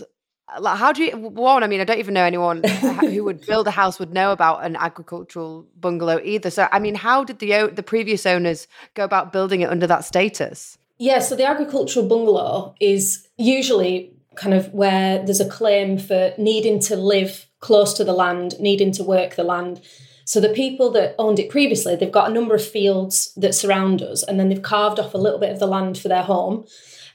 like 0.59 0.77
how 0.77 0.93
do 0.93 1.03
you 1.03 1.11
one 1.17 1.63
i 1.63 1.67
mean 1.67 1.81
i 1.81 1.83
don't 1.83 1.99
even 1.99 2.13
know 2.13 2.23
anyone 2.23 2.63
who 2.63 3.23
would 3.25 3.45
build 3.45 3.67
a 3.67 3.71
house 3.71 3.99
would 3.99 4.13
know 4.13 4.31
about 4.31 4.63
an 4.63 4.75
agricultural 4.77 5.67
bungalow 5.79 6.19
either 6.23 6.49
so 6.49 6.67
i 6.71 6.79
mean 6.79 6.95
how 6.95 7.23
did 7.23 7.39
the 7.39 7.69
the 7.73 7.83
previous 7.83 8.25
owners 8.25 8.67
go 8.93 9.03
about 9.03 9.33
building 9.33 9.61
it 9.61 9.69
under 9.69 9.85
that 9.85 10.05
status 10.05 10.77
yeah 10.97 11.19
so 11.19 11.35
the 11.35 11.45
agricultural 11.45 12.07
bungalow 12.07 12.73
is 12.79 13.27
usually 13.37 14.13
kind 14.35 14.53
of 14.53 14.73
where 14.73 15.23
there's 15.25 15.41
a 15.41 15.49
claim 15.49 15.97
for 15.97 16.33
needing 16.37 16.79
to 16.79 16.95
live 16.95 17.47
close 17.59 17.93
to 17.93 18.03
the 18.03 18.13
land 18.13 18.57
needing 18.59 18.91
to 18.91 19.03
work 19.03 19.35
the 19.35 19.43
land 19.43 19.81
so 20.27 20.41
the 20.41 20.49
people 20.49 20.91
that 20.91 21.15
owned 21.17 21.39
it 21.39 21.49
previously, 21.49 21.95
they've 21.95 22.11
got 22.11 22.29
a 22.29 22.33
number 22.33 22.53
of 22.53 22.61
fields 22.61 23.31
that 23.37 23.55
surround 23.55 24.01
us, 24.01 24.23
and 24.23 24.37
then 24.37 24.49
they've 24.49 24.61
carved 24.61 24.99
off 24.99 25.13
a 25.13 25.17
little 25.17 25.39
bit 25.39 25.53
of 25.53 25.59
the 25.59 25.67
land 25.67 25.97
for 25.97 26.09
their 26.09 26.23
home. 26.23 26.65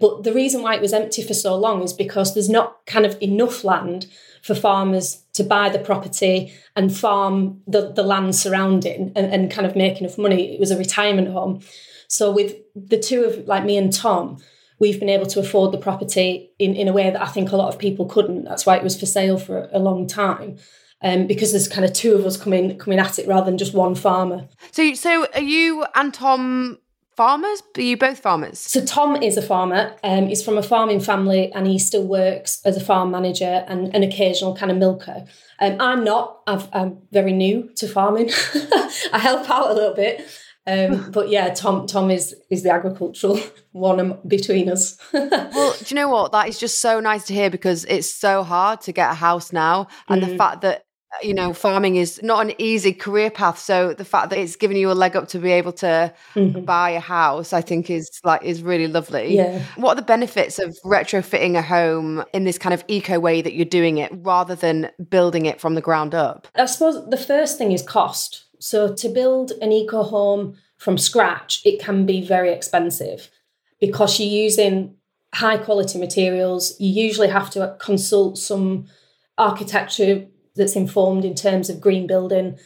But 0.00 0.22
the 0.22 0.32
reason 0.32 0.62
why 0.62 0.76
it 0.76 0.80
was 0.80 0.94
empty 0.94 1.22
for 1.22 1.34
so 1.34 1.54
long 1.54 1.82
is 1.82 1.92
because 1.92 2.32
there's 2.32 2.48
not 2.48 2.86
kind 2.86 3.04
of 3.04 3.20
enough 3.20 3.64
land 3.64 4.06
for 4.40 4.54
farmers 4.54 5.24
to 5.34 5.44
buy 5.44 5.68
the 5.68 5.78
property 5.78 6.54
and 6.74 6.96
farm 6.96 7.60
the, 7.66 7.92
the 7.92 8.02
land 8.02 8.34
surrounding 8.34 9.12
and, 9.14 9.26
and 9.26 9.50
kind 9.50 9.66
of 9.66 9.76
make 9.76 10.00
enough 10.00 10.16
money. 10.16 10.54
It 10.54 10.58
was 10.58 10.70
a 10.70 10.78
retirement 10.78 11.28
home. 11.28 11.60
So 12.08 12.30
with 12.30 12.56
the 12.74 12.98
two 12.98 13.24
of 13.24 13.46
like 13.46 13.66
me 13.66 13.76
and 13.76 13.92
Tom, 13.92 14.38
we've 14.78 14.98
been 14.98 15.10
able 15.10 15.26
to 15.26 15.40
afford 15.40 15.72
the 15.72 15.78
property 15.78 16.50
in, 16.58 16.74
in 16.74 16.88
a 16.88 16.94
way 16.94 17.10
that 17.10 17.22
I 17.22 17.26
think 17.26 17.52
a 17.52 17.56
lot 17.56 17.72
of 17.72 17.78
people 17.78 18.06
couldn't. 18.06 18.44
That's 18.44 18.64
why 18.64 18.78
it 18.78 18.82
was 18.82 18.98
for 18.98 19.04
sale 19.04 19.36
for 19.36 19.68
a 19.70 19.78
long 19.78 20.06
time 20.06 20.56
um, 21.02 21.26
because 21.26 21.52
there's 21.52 21.68
kind 21.68 21.84
of 21.84 21.92
two 21.92 22.14
of 22.14 22.24
us 22.24 22.36
coming 22.36 22.78
coming 22.78 22.98
at 22.98 23.18
it 23.18 23.26
rather 23.26 23.46
than 23.46 23.58
just 23.58 23.74
one 23.74 23.94
farmer. 23.94 24.48
So, 24.70 24.94
so 24.94 25.26
are 25.34 25.40
you 25.40 25.84
and 25.94 26.12
Tom 26.14 26.78
farmers? 27.16 27.62
Are 27.76 27.82
you 27.82 27.96
both 27.96 28.18
farmers? 28.18 28.58
So 28.58 28.84
Tom 28.84 29.16
is 29.16 29.36
a 29.36 29.42
farmer. 29.42 29.94
Um, 30.02 30.26
he's 30.26 30.42
from 30.44 30.58
a 30.58 30.62
farming 30.62 31.00
family, 31.00 31.52
and 31.52 31.66
he 31.66 31.78
still 31.78 32.06
works 32.06 32.60
as 32.64 32.76
a 32.76 32.80
farm 32.80 33.10
manager 33.10 33.64
and 33.68 33.94
an 33.94 34.02
occasional 34.02 34.56
kind 34.56 34.70
of 34.70 34.78
milker. 34.78 35.24
Um, 35.60 35.76
I'm 35.80 36.04
not. 36.04 36.40
i 36.46 36.66
am 36.72 36.98
very 37.12 37.32
new 37.32 37.70
to 37.76 37.88
farming. 37.88 38.30
I 39.12 39.18
help 39.18 39.48
out 39.50 39.70
a 39.70 39.74
little 39.74 39.94
bit. 39.94 40.24
Um, 40.66 41.10
but 41.12 41.28
yeah, 41.28 41.52
Tom 41.52 41.86
Tom 41.86 42.10
is 42.10 42.34
is 42.50 42.62
the 42.62 42.72
agricultural 42.72 43.40
one 43.72 44.18
between 44.26 44.68
us. 44.68 44.96
well, 45.12 45.74
do 45.78 45.84
you 45.88 45.96
know 45.96 46.08
what? 46.08 46.32
That 46.32 46.48
is 46.48 46.58
just 46.58 46.78
so 46.78 47.00
nice 47.00 47.26
to 47.26 47.34
hear 47.34 47.50
because 47.50 47.84
it's 47.86 48.12
so 48.12 48.42
hard 48.42 48.80
to 48.82 48.92
get 48.92 49.10
a 49.10 49.14
house 49.14 49.52
now, 49.52 49.88
and 50.08 50.22
mm. 50.22 50.28
the 50.28 50.36
fact 50.36 50.60
that 50.62 50.84
you 51.20 51.34
know, 51.34 51.52
farming 51.52 51.96
is 51.96 52.20
not 52.22 52.46
an 52.46 52.54
easy 52.58 52.92
career 52.92 53.30
path. 53.30 53.58
So 53.58 53.92
the 53.92 54.04
fact 54.04 54.30
that 54.30 54.38
it's 54.38 54.56
given 54.56 54.76
you 54.76 54.90
a 54.90 54.94
leg 54.94 55.16
up 55.16 55.28
to 55.28 55.38
be 55.38 55.52
able 55.52 55.72
to 55.74 56.12
mm-hmm. 56.34 56.64
buy 56.64 56.90
a 56.90 57.00
house, 57.00 57.52
I 57.52 57.60
think 57.60 57.90
is 57.90 58.08
like 58.24 58.42
is 58.42 58.62
really 58.62 58.86
lovely. 58.86 59.36
Yeah. 59.36 59.62
What 59.76 59.92
are 59.92 59.96
the 59.96 60.02
benefits 60.02 60.58
of 60.58 60.76
retrofitting 60.84 61.56
a 61.56 61.62
home 61.62 62.24
in 62.32 62.44
this 62.44 62.58
kind 62.58 62.72
of 62.72 62.84
eco 62.88 63.20
way 63.20 63.42
that 63.42 63.54
you're 63.54 63.64
doing 63.64 63.98
it 63.98 64.10
rather 64.14 64.54
than 64.54 64.90
building 65.10 65.46
it 65.46 65.60
from 65.60 65.74
the 65.74 65.80
ground 65.80 66.14
up? 66.14 66.48
I 66.54 66.66
suppose 66.66 67.08
the 67.10 67.16
first 67.16 67.58
thing 67.58 67.72
is 67.72 67.82
cost. 67.82 68.44
So 68.58 68.94
to 68.94 69.08
build 69.08 69.52
an 69.60 69.72
eco 69.72 70.02
home 70.02 70.56
from 70.78 70.96
scratch, 70.96 71.62
it 71.64 71.80
can 71.80 72.06
be 72.06 72.26
very 72.26 72.52
expensive 72.52 73.30
because 73.80 74.18
you're 74.18 74.28
using 74.28 74.96
high 75.34 75.58
quality 75.58 75.98
materials. 75.98 76.78
You 76.78 76.90
usually 76.90 77.28
have 77.28 77.50
to 77.50 77.76
consult 77.80 78.38
some 78.38 78.86
architecture 79.38 80.26
that's 80.56 80.76
informed 80.76 81.24
in 81.24 81.34
terms 81.34 81.70
of 81.70 81.80
green 81.80 82.06
building. 82.06 82.58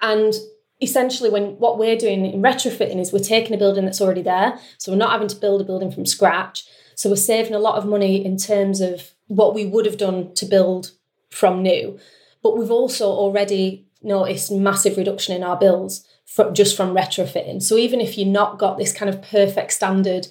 And 0.00 0.34
essentially 0.80 1.30
when 1.30 1.58
what 1.58 1.78
we're 1.78 1.96
doing 1.96 2.26
in 2.26 2.42
retrofitting 2.42 3.00
is 3.00 3.12
we're 3.12 3.18
taking 3.18 3.54
a 3.54 3.58
building 3.58 3.84
that's 3.84 4.00
already 4.00 4.22
there. 4.22 4.58
So 4.78 4.92
we're 4.92 4.98
not 4.98 5.12
having 5.12 5.28
to 5.28 5.36
build 5.36 5.60
a 5.60 5.64
building 5.64 5.90
from 5.90 6.06
scratch. 6.06 6.64
So 6.94 7.08
we're 7.08 7.16
saving 7.16 7.54
a 7.54 7.58
lot 7.58 7.76
of 7.76 7.86
money 7.86 8.24
in 8.24 8.36
terms 8.36 8.80
of 8.80 9.12
what 9.26 9.54
we 9.54 9.66
would 9.66 9.86
have 9.86 9.98
done 9.98 10.34
to 10.34 10.46
build 10.46 10.92
from 11.30 11.62
new. 11.62 11.98
But 12.42 12.56
we've 12.56 12.70
also 12.70 13.08
already 13.08 13.86
noticed 14.02 14.52
massive 14.52 14.96
reduction 14.96 15.34
in 15.34 15.42
our 15.42 15.56
bills 15.56 16.06
just 16.52 16.76
from 16.76 16.94
retrofitting. 16.94 17.62
So 17.62 17.76
even 17.76 18.00
if 18.00 18.18
you've 18.18 18.28
not 18.28 18.58
got 18.58 18.76
this 18.76 18.92
kind 18.92 19.08
of 19.08 19.22
perfect 19.22 19.72
standard 19.72 20.26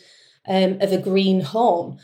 um, 0.47 0.77
of 0.79 0.91
a 0.91 0.97
green 0.97 1.41
home, 1.41 1.99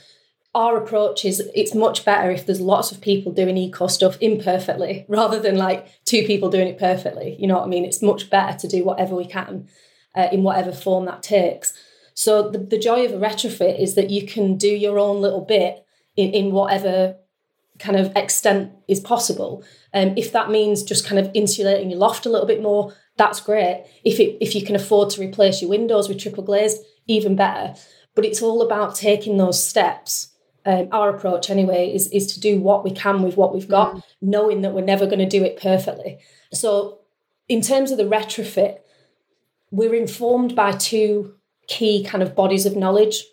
our 0.56 0.78
approach 0.78 1.26
is 1.26 1.42
it's 1.54 1.76
much 1.76 2.04
better 2.04 2.32
if 2.32 2.46
there's 2.46 2.62
lots 2.62 2.92
of 2.92 3.02
people 3.02 3.32
doing 3.32 3.56
eco 3.56 3.88
stuff 3.88 4.18
imperfectly 4.20 5.06
rather 5.10 5.40
than 5.40 5.58
like 5.58 5.88
two 6.06 6.26
people 6.26 6.50
doing 6.50 6.68
it 6.68 6.80
perfectly. 6.80 7.36
You 7.40 7.48
know 7.48 7.56
what 7.56 7.66
I 7.66 7.68
mean? 7.68 7.86
It's 7.86 8.02
much 8.02 8.30
better 8.30 8.58
to 8.58 8.68
do 8.68 8.84
whatever 8.84 9.16
we 9.16 9.26
can 9.26 9.68
uh, 10.16 10.28
in 10.32 10.44
whatever 10.44 10.72
form 10.72 11.06
that 11.06 11.22
takes. 11.22 11.74
So 12.16 12.50
the, 12.50 12.58
the 12.58 12.80
joy 12.80 13.06
of 13.06 13.14
a 13.14 13.18
retrofit 13.18 13.80
is 13.80 13.96
that 13.96 14.10
you 14.10 14.26
can 14.26 14.58
do 14.58 14.68
your 14.68 15.00
own 15.00 15.22
little 15.22 15.42
bit 15.42 15.86
in, 16.18 16.32
in 16.32 16.52
whatever 16.52 17.16
kind 17.78 17.98
of 17.98 18.14
extent 18.16 18.74
is 18.88 19.00
possible. 19.00 19.64
Um, 19.94 20.16
if 20.18 20.32
that 20.34 20.50
means 20.50 20.84
just 20.84 21.06
kind 21.06 21.20
of 21.20 21.32
insulating 21.34 21.90
your 21.90 22.00
loft 22.00 22.26
a 22.26 22.30
little 22.30 22.48
bit 22.48 22.62
more, 22.62 22.94
that's 23.18 23.40
great. 23.40 23.86
If 24.04 24.20
it 24.20 24.38
if 24.42 24.56
you 24.56 24.66
can 24.66 24.76
afford 24.76 25.12
to 25.12 25.22
replace 25.22 25.62
your 25.62 25.70
windows 25.70 26.10
with 26.10 26.20
triple 26.20 26.44
glazed, 26.44 26.82
even 27.08 27.36
better. 27.36 27.76
But 28.16 28.26
it's 28.26 28.42
all 28.42 28.62
about 28.62 28.96
taking 28.96 29.38
those 29.38 29.64
steps 29.66 30.30
um, 30.70 30.88
our 30.92 31.10
approach 31.10 31.50
anyway 31.50 31.92
is 31.92 32.08
is 32.10 32.32
to 32.34 32.40
do 32.40 32.62
what 32.62 32.84
we 32.84 32.92
can 32.92 33.24
with 33.24 33.36
what 33.36 33.56
we've 33.56 33.68
got, 33.68 33.96
mm. 33.96 34.04
knowing 34.22 34.62
that 34.62 34.74
we're 34.74 34.86
never 34.86 35.08
going 35.08 35.20
to 35.20 35.26
do 35.26 35.44
it 35.44 35.60
perfectly. 35.60 36.20
So, 36.54 37.00
in 37.48 37.62
terms 37.62 37.90
of 37.90 37.98
the 37.98 38.04
retrofit, 38.04 38.78
we're 39.72 39.96
informed 39.96 40.56
by 40.56 40.74
two 40.74 41.34
key 41.68 42.04
kind 42.04 42.22
of 42.22 42.36
bodies 42.36 42.68
of 42.68 42.76
knowledge. 42.76 43.26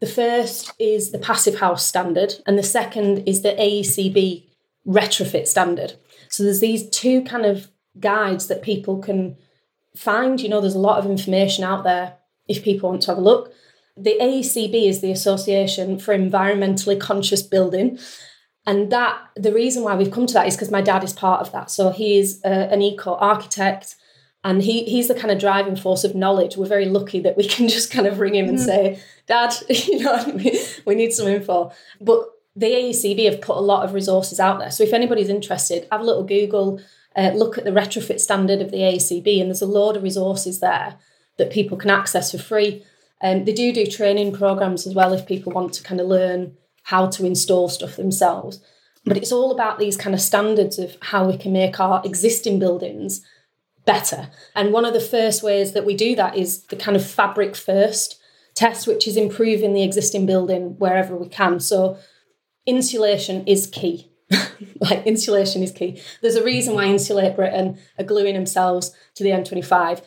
The 0.00 0.06
first 0.06 0.72
is 0.78 1.12
the 1.12 1.18
Passive 1.18 1.60
House 1.60 1.86
standard, 1.86 2.34
and 2.46 2.58
the 2.58 2.62
second 2.62 3.26
is 3.26 3.40
the 3.40 3.52
AECB 3.52 4.44
retrofit 4.86 5.46
standard. 5.46 5.94
So 6.28 6.42
there's 6.42 6.60
these 6.60 6.90
two 6.90 7.22
kind 7.22 7.46
of 7.46 7.70
guides 8.00 8.48
that 8.48 8.60
people 8.60 8.98
can 8.98 9.36
find. 9.96 10.38
You 10.40 10.50
know, 10.50 10.60
there's 10.60 10.74
a 10.74 10.78
lot 10.90 10.98
of 10.98 11.10
information 11.10 11.64
out 11.64 11.84
there 11.84 12.16
if 12.48 12.62
people 12.62 12.90
want 12.90 13.02
to 13.02 13.12
have 13.12 13.18
a 13.18 13.22
look. 13.22 13.54
The 13.96 14.16
AECB 14.20 14.88
is 14.88 15.00
the 15.00 15.10
Association 15.10 15.98
for 15.98 16.16
Environmentally 16.16 16.98
Conscious 16.98 17.42
Building. 17.42 17.98
And 18.66 18.90
that 18.92 19.18
the 19.34 19.52
reason 19.52 19.82
why 19.82 19.96
we've 19.96 20.10
come 20.10 20.26
to 20.26 20.34
that 20.34 20.46
is 20.46 20.54
because 20.54 20.70
my 20.70 20.80
dad 20.80 21.02
is 21.02 21.12
part 21.12 21.40
of 21.40 21.52
that. 21.52 21.70
So 21.70 21.90
he 21.90 22.18
is 22.18 22.40
uh, 22.44 22.68
an 22.70 22.80
eco 22.80 23.14
architect 23.16 23.96
and 24.44 24.62
he 24.62 24.84
he's 24.84 25.08
the 25.08 25.14
kind 25.14 25.30
of 25.30 25.38
driving 25.38 25.76
force 25.76 26.04
of 26.04 26.14
knowledge. 26.14 26.56
We're 26.56 26.66
very 26.66 26.86
lucky 26.86 27.20
that 27.20 27.36
we 27.36 27.46
can 27.48 27.68
just 27.68 27.90
kind 27.90 28.06
of 28.06 28.20
ring 28.20 28.34
him 28.34 28.48
and 28.48 28.58
mm. 28.58 28.64
say, 28.64 29.00
Dad, 29.26 29.54
you 29.68 30.00
know, 30.00 30.40
we 30.86 30.94
need 30.94 31.12
some 31.12 31.28
info. 31.28 31.72
But 32.00 32.28
the 32.54 32.66
AECB 32.66 33.30
have 33.30 33.40
put 33.40 33.56
a 33.56 33.60
lot 33.60 33.84
of 33.84 33.94
resources 33.94 34.38
out 34.38 34.58
there. 34.58 34.70
So 34.70 34.84
if 34.84 34.92
anybody's 34.92 35.28
interested, 35.30 35.86
have 35.90 36.02
a 36.02 36.04
little 36.04 36.24
Google, 36.24 36.80
uh, 37.16 37.30
look 37.34 37.56
at 37.56 37.64
the 37.64 37.70
retrofit 37.70 38.20
standard 38.20 38.60
of 38.60 38.70
the 38.70 38.78
AECB, 38.78 39.40
and 39.40 39.48
there's 39.48 39.62
a 39.62 39.66
load 39.66 39.96
of 39.96 40.02
resources 40.02 40.60
there 40.60 40.96
that 41.38 41.50
people 41.50 41.78
can 41.78 41.90
access 41.90 42.30
for 42.30 42.38
free. 42.38 42.84
Um, 43.22 43.44
they 43.44 43.52
do 43.52 43.72
do 43.72 43.86
training 43.86 44.32
programs 44.32 44.86
as 44.86 44.94
well 44.94 45.12
if 45.12 45.26
people 45.26 45.52
want 45.52 45.72
to 45.74 45.82
kind 45.82 46.00
of 46.00 46.08
learn 46.08 46.56
how 46.84 47.06
to 47.06 47.24
install 47.24 47.68
stuff 47.68 47.96
themselves. 47.96 48.60
But 49.04 49.16
it's 49.16 49.32
all 49.32 49.52
about 49.52 49.78
these 49.78 49.96
kind 49.96 50.14
of 50.14 50.20
standards 50.20 50.78
of 50.78 50.96
how 51.00 51.26
we 51.26 51.36
can 51.36 51.52
make 51.52 51.78
our 51.80 52.02
existing 52.04 52.58
buildings 52.58 53.24
better. 53.84 54.28
And 54.54 54.72
one 54.72 54.84
of 54.84 54.92
the 54.92 55.00
first 55.00 55.42
ways 55.42 55.72
that 55.72 55.84
we 55.84 55.96
do 55.96 56.14
that 56.16 56.36
is 56.36 56.64
the 56.64 56.76
kind 56.76 56.96
of 56.96 57.08
fabric 57.08 57.56
first 57.56 58.20
test, 58.54 58.86
which 58.86 59.08
is 59.08 59.16
improving 59.16 59.74
the 59.74 59.82
existing 59.82 60.26
building 60.26 60.76
wherever 60.78 61.16
we 61.16 61.28
can. 61.28 61.58
So 61.58 61.98
insulation 62.66 63.46
is 63.46 63.66
key. 63.66 64.12
like 64.80 65.06
insulation 65.06 65.62
is 65.62 65.72
key. 65.72 66.00
There's 66.20 66.36
a 66.36 66.44
reason 66.44 66.74
why 66.74 66.86
Insulate 66.86 67.36
Britain 67.36 67.78
are 67.98 68.04
gluing 68.04 68.34
themselves 68.34 68.92
to 69.14 69.24
the 69.24 69.30
M25. 69.30 70.02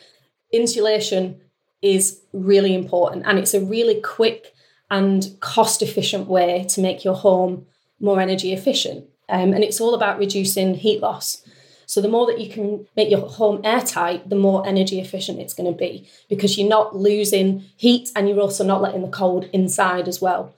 Insulation 0.52 1.40
is 1.82 2.20
really 2.32 2.74
important 2.74 3.24
and 3.26 3.38
it's 3.38 3.54
a 3.54 3.60
really 3.60 4.00
quick 4.00 4.52
and 4.90 5.36
cost 5.40 5.82
efficient 5.82 6.28
way 6.28 6.64
to 6.68 6.80
make 6.80 7.04
your 7.04 7.14
home 7.14 7.66
more 8.00 8.20
energy 8.20 8.52
efficient. 8.52 9.04
Um, 9.28 9.52
and 9.52 9.64
it's 9.64 9.80
all 9.80 9.94
about 9.94 10.18
reducing 10.18 10.74
heat 10.74 11.00
loss. 11.00 11.42
So 11.86 12.00
the 12.00 12.08
more 12.08 12.26
that 12.26 12.40
you 12.40 12.50
can 12.50 12.86
make 12.96 13.10
your 13.10 13.26
home 13.28 13.60
airtight, 13.64 14.28
the 14.28 14.36
more 14.36 14.66
energy 14.66 15.00
efficient 15.00 15.40
it's 15.40 15.54
going 15.54 15.70
to 15.72 15.78
be 15.78 16.08
because 16.28 16.58
you're 16.58 16.68
not 16.68 16.96
losing 16.96 17.64
heat 17.76 18.10
and 18.14 18.28
you're 18.28 18.40
also 18.40 18.64
not 18.64 18.82
letting 18.82 19.02
the 19.02 19.08
cold 19.08 19.48
inside 19.52 20.08
as 20.08 20.20
well. 20.20 20.54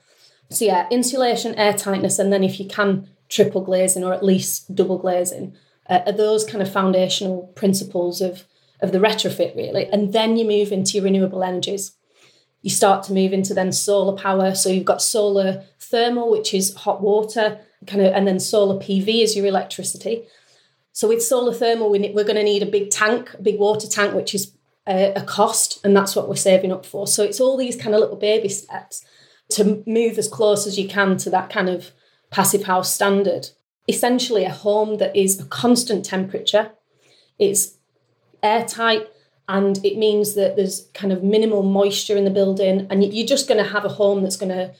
So 0.49 0.65
yeah, 0.65 0.87
insulation, 0.89 1.53
airtightness, 1.53 2.17
and 2.17 2.33
then 2.33 2.43
if 2.43 2.59
you 2.59 2.67
can 2.67 3.07
triple 3.29 3.61
glazing 3.61 4.03
or 4.03 4.13
at 4.13 4.25
least 4.25 4.73
double 4.75 4.97
glazing 4.97 5.55
uh, 5.87 6.01
are 6.05 6.11
those 6.11 6.43
kind 6.43 6.61
of 6.61 6.71
foundational 6.71 7.47
principles 7.55 8.21
of 8.21 8.45
of 8.81 8.91
the 8.91 8.99
retrofit 8.99 9.55
really. 9.55 9.85
And 9.87 10.13
then 10.13 10.37
you 10.37 10.45
move 10.45 10.71
into 10.71 10.93
your 10.93 11.03
renewable 11.03 11.43
energies. 11.43 11.93
You 12.61 12.69
start 12.69 13.03
to 13.03 13.13
move 13.13 13.33
into 13.33 13.53
then 13.53 13.71
solar 13.71 14.17
power. 14.17 14.55
So 14.55 14.69
you've 14.69 14.85
got 14.85 15.01
solar 15.01 15.63
thermal, 15.79 16.29
which 16.29 16.53
is 16.53 16.73
hot 16.75 17.01
water, 17.01 17.59
kind 17.87 18.01
of, 18.01 18.13
and 18.13 18.27
then 18.27 18.39
solar 18.39 18.79
PV 18.79 19.23
is 19.23 19.35
your 19.35 19.45
electricity. 19.45 20.25
So 20.91 21.07
with 21.07 21.23
solar 21.23 21.53
thermal, 21.53 21.89
we, 21.89 22.09
are 22.09 22.23
going 22.23 22.35
to 22.35 22.43
need 22.43 22.63
a 22.63 22.65
big 22.65 22.89
tank, 22.89 23.33
a 23.33 23.41
big 23.41 23.59
water 23.59 23.87
tank, 23.87 24.13
which 24.13 24.35
is 24.35 24.51
a, 24.87 25.13
a 25.13 25.21
cost, 25.21 25.79
and 25.85 25.95
that's 25.95 26.15
what 26.15 26.27
we're 26.27 26.35
saving 26.35 26.71
up 26.71 26.85
for. 26.85 27.07
So 27.07 27.23
it's 27.23 27.39
all 27.39 27.57
these 27.57 27.75
kind 27.75 27.95
of 27.95 28.01
little 28.01 28.17
baby 28.17 28.49
steps 28.49 29.05
to 29.51 29.83
move 29.85 30.17
as 30.17 30.27
close 30.27 30.67
as 30.67 30.77
you 30.77 30.87
can 30.87 31.17
to 31.17 31.29
that 31.29 31.49
kind 31.49 31.69
of 31.69 31.91
passive 32.31 32.63
house 32.63 32.91
standard. 32.91 33.49
Essentially, 33.87 34.43
a 34.43 34.51
home 34.51 34.97
that 34.97 35.15
is 35.15 35.39
a 35.39 35.45
constant 35.45 36.05
temperature, 36.05 36.71
it's 37.39 37.78
airtight, 38.43 39.07
and 39.47 39.83
it 39.85 39.97
means 39.97 40.35
that 40.35 40.55
there's 40.55 40.87
kind 40.93 41.11
of 41.11 41.23
minimal 41.23 41.63
moisture 41.63 42.17
in 42.17 42.23
the 42.23 42.31
building, 42.31 42.87
and 42.89 43.13
you're 43.13 43.27
just 43.27 43.47
going 43.47 43.63
to 43.63 43.69
have 43.69 43.85
a 43.85 43.89
home 43.89 44.23
that's 44.23 44.37
going 44.37 44.51
to 44.51 44.73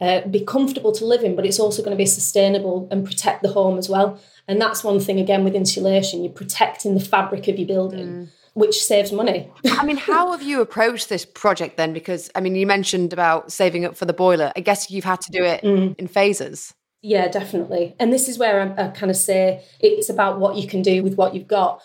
uh, 0.00 0.26
be 0.28 0.44
comfortable 0.44 0.92
to 0.92 1.04
live 1.04 1.22
in, 1.22 1.36
but 1.36 1.46
it's 1.46 1.60
also 1.60 1.82
going 1.82 1.96
to 1.96 2.02
be 2.02 2.06
sustainable 2.06 2.88
and 2.90 3.04
protect 3.04 3.42
the 3.42 3.52
home 3.52 3.78
as 3.78 3.88
well. 3.88 4.18
And 4.48 4.60
that's 4.60 4.82
one 4.84 5.00
thing 5.00 5.20
again 5.20 5.44
with 5.44 5.54
insulation, 5.54 6.22
you're 6.22 6.32
protecting 6.32 6.94
the 6.94 7.00
fabric 7.00 7.48
of 7.48 7.58
your 7.58 7.68
building. 7.68 8.06
Mm. 8.06 8.28
Which 8.56 8.84
saves 8.84 9.10
money. 9.10 9.50
I 9.64 9.84
mean, 9.84 9.96
how 9.96 10.30
have 10.30 10.40
you 10.40 10.60
approached 10.60 11.08
this 11.08 11.24
project 11.24 11.76
then? 11.76 11.92
Because, 11.92 12.30
I 12.36 12.40
mean, 12.40 12.54
you 12.54 12.68
mentioned 12.68 13.12
about 13.12 13.50
saving 13.50 13.84
up 13.84 13.96
for 13.96 14.04
the 14.04 14.12
boiler. 14.12 14.52
I 14.54 14.60
guess 14.60 14.92
you've 14.92 15.02
had 15.02 15.20
to 15.22 15.32
do 15.32 15.42
it 15.42 15.64
mm. 15.64 15.96
in 15.98 16.06
phases. 16.06 16.72
Yeah, 17.02 17.26
definitely. 17.26 17.96
And 17.98 18.12
this 18.12 18.28
is 18.28 18.38
where 18.38 18.60
I, 18.60 18.84
I 18.84 18.88
kind 18.90 19.10
of 19.10 19.16
say 19.16 19.64
it's 19.80 20.08
about 20.08 20.38
what 20.38 20.54
you 20.54 20.68
can 20.68 20.82
do 20.82 21.02
with 21.02 21.16
what 21.16 21.34
you've 21.34 21.48
got 21.48 21.82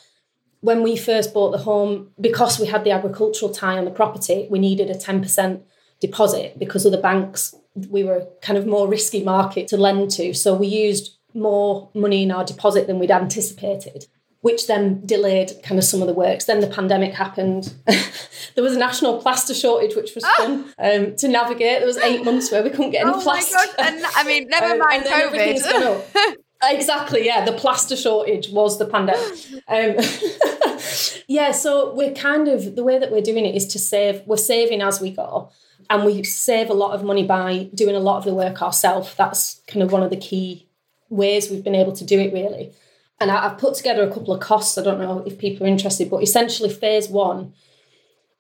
when 0.61 0.83
we 0.83 0.97
first 0.97 1.33
bought 1.33 1.51
the 1.51 1.59
home, 1.59 2.11
because 2.19 2.59
we 2.59 2.67
had 2.67 2.83
the 2.83 2.91
agricultural 2.91 3.53
tie 3.53 3.77
on 3.77 3.85
the 3.85 3.91
property, 3.91 4.47
we 4.49 4.59
needed 4.59 4.89
a 4.89 4.95
10% 4.95 5.61
deposit 5.99 6.59
because 6.59 6.85
of 6.85 6.91
the 6.91 6.97
banks. 6.97 7.55
We 7.89 8.03
were 8.03 8.27
kind 8.41 8.57
of 8.57 8.67
more 8.67 8.87
risky 8.87 9.23
market 9.23 9.67
to 9.69 9.77
lend 9.77 10.11
to. 10.11 10.33
So 10.33 10.53
we 10.53 10.67
used 10.67 11.17
more 11.33 11.89
money 11.93 12.23
in 12.23 12.31
our 12.31 12.43
deposit 12.43 12.87
than 12.87 12.99
we'd 12.99 13.11
anticipated, 13.11 14.07
which 14.41 14.67
then 14.67 15.05
delayed 15.05 15.51
kind 15.63 15.77
of 15.77 15.85
some 15.85 16.01
of 16.01 16.07
the 16.07 16.13
works. 16.13 16.45
Then 16.45 16.59
the 16.59 16.67
pandemic 16.67 17.13
happened. 17.13 17.73
there 17.85 18.63
was 18.63 18.75
a 18.75 18.79
national 18.79 19.21
plaster 19.21 19.53
shortage, 19.53 19.95
which 19.95 20.13
was 20.15 20.25
fun 20.37 20.73
um, 20.77 21.15
to 21.17 21.27
navigate. 21.27 21.79
There 21.79 21.87
was 21.87 21.97
eight 21.97 22.25
months 22.25 22.51
where 22.51 22.63
we 22.63 22.69
couldn't 22.69 22.91
get 22.91 23.05
any 23.05 23.15
oh 23.15 23.21
plaster. 23.21 23.57
And 23.77 24.03
I 24.15 24.23
mean, 24.25 24.47
never 24.49 24.65
um, 24.73 24.79
mind 24.79 25.03
COVID. 25.05 26.35
exactly, 26.63 27.25
yeah. 27.25 27.45
The 27.45 27.53
plaster 27.53 27.95
shortage 27.95 28.49
was 28.49 28.77
the 28.79 28.85
pandemic. 28.85 29.37
Um, 29.69 29.97
yeah, 31.27 31.51
so 31.51 31.93
we're 31.93 32.13
kind 32.13 32.47
of 32.47 32.75
the 32.75 32.83
way 32.83 32.97
that 32.97 33.11
we're 33.11 33.21
doing 33.21 33.45
it 33.45 33.55
is 33.55 33.67
to 33.67 33.79
save. 33.79 34.23
We're 34.25 34.37
saving 34.37 34.81
as 34.81 34.99
we 34.99 35.11
go 35.11 35.51
and 35.89 36.05
we 36.05 36.23
save 36.23 36.69
a 36.69 36.73
lot 36.73 36.93
of 36.93 37.03
money 37.03 37.23
by 37.23 37.69
doing 37.73 37.95
a 37.95 37.99
lot 37.99 38.17
of 38.17 38.25
the 38.25 38.33
work 38.33 38.61
ourselves. 38.61 39.13
That's 39.15 39.61
kind 39.67 39.83
of 39.83 39.91
one 39.91 40.03
of 40.03 40.09
the 40.09 40.17
key 40.17 40.67
ways 41.09 41.49
we've 41.49 41.63
been 41.63 41.75
able 41.75 41.93
to 41.93 42.05
do 42.05 42.19
it 42.19 42.33
really. 42.33 42.71
And 43.19 43.31
I, 43.31 43.41
have 43.41 43.57
put 43.57 43.75
together 43.75 44.03
a 44.03 44.11
couple 44.11 44.33
of 44.33 44.39
costs. 44.39 44.77
I 44.77 44.83
don't 44.83 44.99
know 44.99 45.23
if 45.25 45.37
people 45.37 45.65
are 45.65 45.69
interested, 45.69 46.09
but 46.09 46.23
essentially 46.23 46.69
phase 46.69 47.09
one 47.09 47.53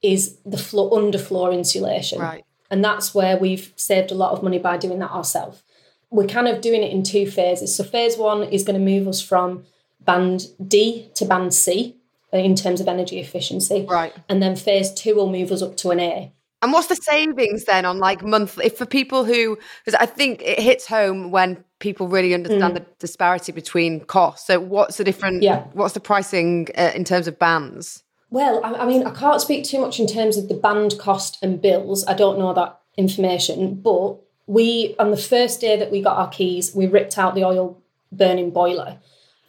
is 0.01 0.37
the 0.45 0.57
floor 0.57 0.91
underfloor 0.91 1.53
insulation. 1.53 2.19
Right. 2.19 2.45
And 2.71 2.83
that's 2.83 3.13
where 3.13 3.37
we've 3.37 3.73
saved 3.75 4.11
a 4.11 4.15
lot 4.15 4.31
of 4.31 4.43
money 4.43 4.59
by 4.59 4.77
doing 4.77 4.99
that 4.99 5.11
ourselves. 5.11 5.63
We're 6.11 6.27
kind 6.27 6.47
of 6.47 6.61
doing 6.61 6.83
it 6.83 6.91
in 6.91 7.03
two 7.03 7.29
phases. 7.29 7.75
So 7.75 7.83
phase 7.83 8.17
one 8.17 8.43
is 8.43 8.63
going 8.63 8.79
to 8.79 8.85
move 8.85 9.07
us 9.07 9.21
from 9.21 9.65
band 10.01 10.47
D 10.65 11.09
to 11.15 11.25
band 11.25 11.53
C 11.53 11.95
in 12.31 12.55
terms 12.55 12.81
of 12.81 12.87
energy 12.87 13.19
efficiency. 13.19 13.85
Right. 13.89 14.13
And 14.27 14.41
then 14.41 14.55
phase 14.55 14.91
two 14.91 15.15
will 15.15 15.31
move 15.31 15.51
us 15.51 15.61
up 15.61 15.77
to 15.77 15.91
an 15.91 15.99
A. 15.99 16.31
And 16.61 16.73
what's 16.73 16.87
the 16.87 16.95
savings 16.95 17.65
then 17.65 17.85
on 17.85 17.99
like 17.99 18.23
monthly? 18.23 18.65
If 18.65 18.77
for 18.77 18.85
people 18.85 19.23
who, 19.23 19.57
because 19.85 19.97
I 19.99 20.05
think 20.05 20.41
it 20.41 20.59
hits 20.59 20.85
home 20.87 21.31
when 21.31 21.63
people 21.79 22.09
really 22.09 22.33
understand 22.33 22.73
mm. 22.73 22.77
the 22.79 22.85
disparity 22.99 23.53
between 23.53 24.01
costs. 24.01 24.47
So 24.47 24.59
what's 24.59 24.97
the 24.97 25.05
different? 25.05 25.41
Yeah. 25.41 25.63
What's 25.71 25.93
the 25.93 26.01
pricing 26.01 26.67
uh, 26.77 26.91
in 26.93 27.05
terms 27.05 27.27
of 27.27 27.39
bands? 27.39 28.03
Well, 28.29 28.61
I, 28.63 28.73
I 28.73 28.85
mean, 28.85 29.07
I 29.07 29.11
can't 29.11 29.41
speak 29.41 29.63
too 29.63 29.79
much 29.79 29.99
in 29.99 30.05
terms 30.05 30.37
of 30.37 30.49
the 30.49 30.53
band 30.53 30.99
cost 30.99 31.37
and 31.41 31.61
bills. 31.61 32.05
I 32.05 32.13
don't 32.13 32.37
know 32.37 32.53
that 32.53 32.77
information, 32.97 33.75
but 33.75 34.17
we 34.49 34.95
on 34.97 35.11
the 35.11 35.17
first 35.17 35.61
day 35.61 35.77
that 35.77 35.91
we 35.91 36.01
got 36.01 36.17
our 36.17 36.29
keys, 36.29 36.73
we 36.73 36.87
ripped 36.87 37.17
out 37.17 37.35
the 37.35 37.45
oil 37.45 37.81
burning 38.11 38.51
boiler, 38.51 38.97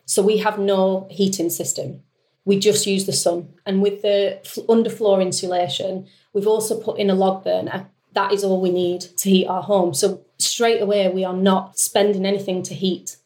so 0.05 0.23
we 0.23 0.39
have 0.39 0.59
no 0.59 1.09
heating 1.11 1.51
system. 1.51 2.03
We 2.45 2.59
just 2.59 2.87
use 2.87 3.07
the 3.07 3.13
sun, 3.13 3.49
and 3.67 3.83
with 3.83 4.03
the 4.03 4.41
underfloor 4.69 5.23
insulation, 5.23 6.07
we've 6.33 6.47
also 6.47 6.81
put 6.81 6.99
in 6.99 7.11
a 7.11 7.15
log 7.15 7.45
burner 7.45 7.89
that 8.15 8.33
is 8.33 8.45
all 8.45 8.61
we 8.61 8.71
need 8.71 9.01
to 9.01 9.31
heat 9.31 9.47
our 9.47 9.63
home. 9.63 9.95
So 9.95 10.25
straight 10.39 10.81
away, 10.81 11.09
we 11.09 11.25
are 11.25 11.37
not 11.37 11.79
spending 11.79 12.27
anything 12.27 12.63
to 12.65 12.75
heat 12.75 13.17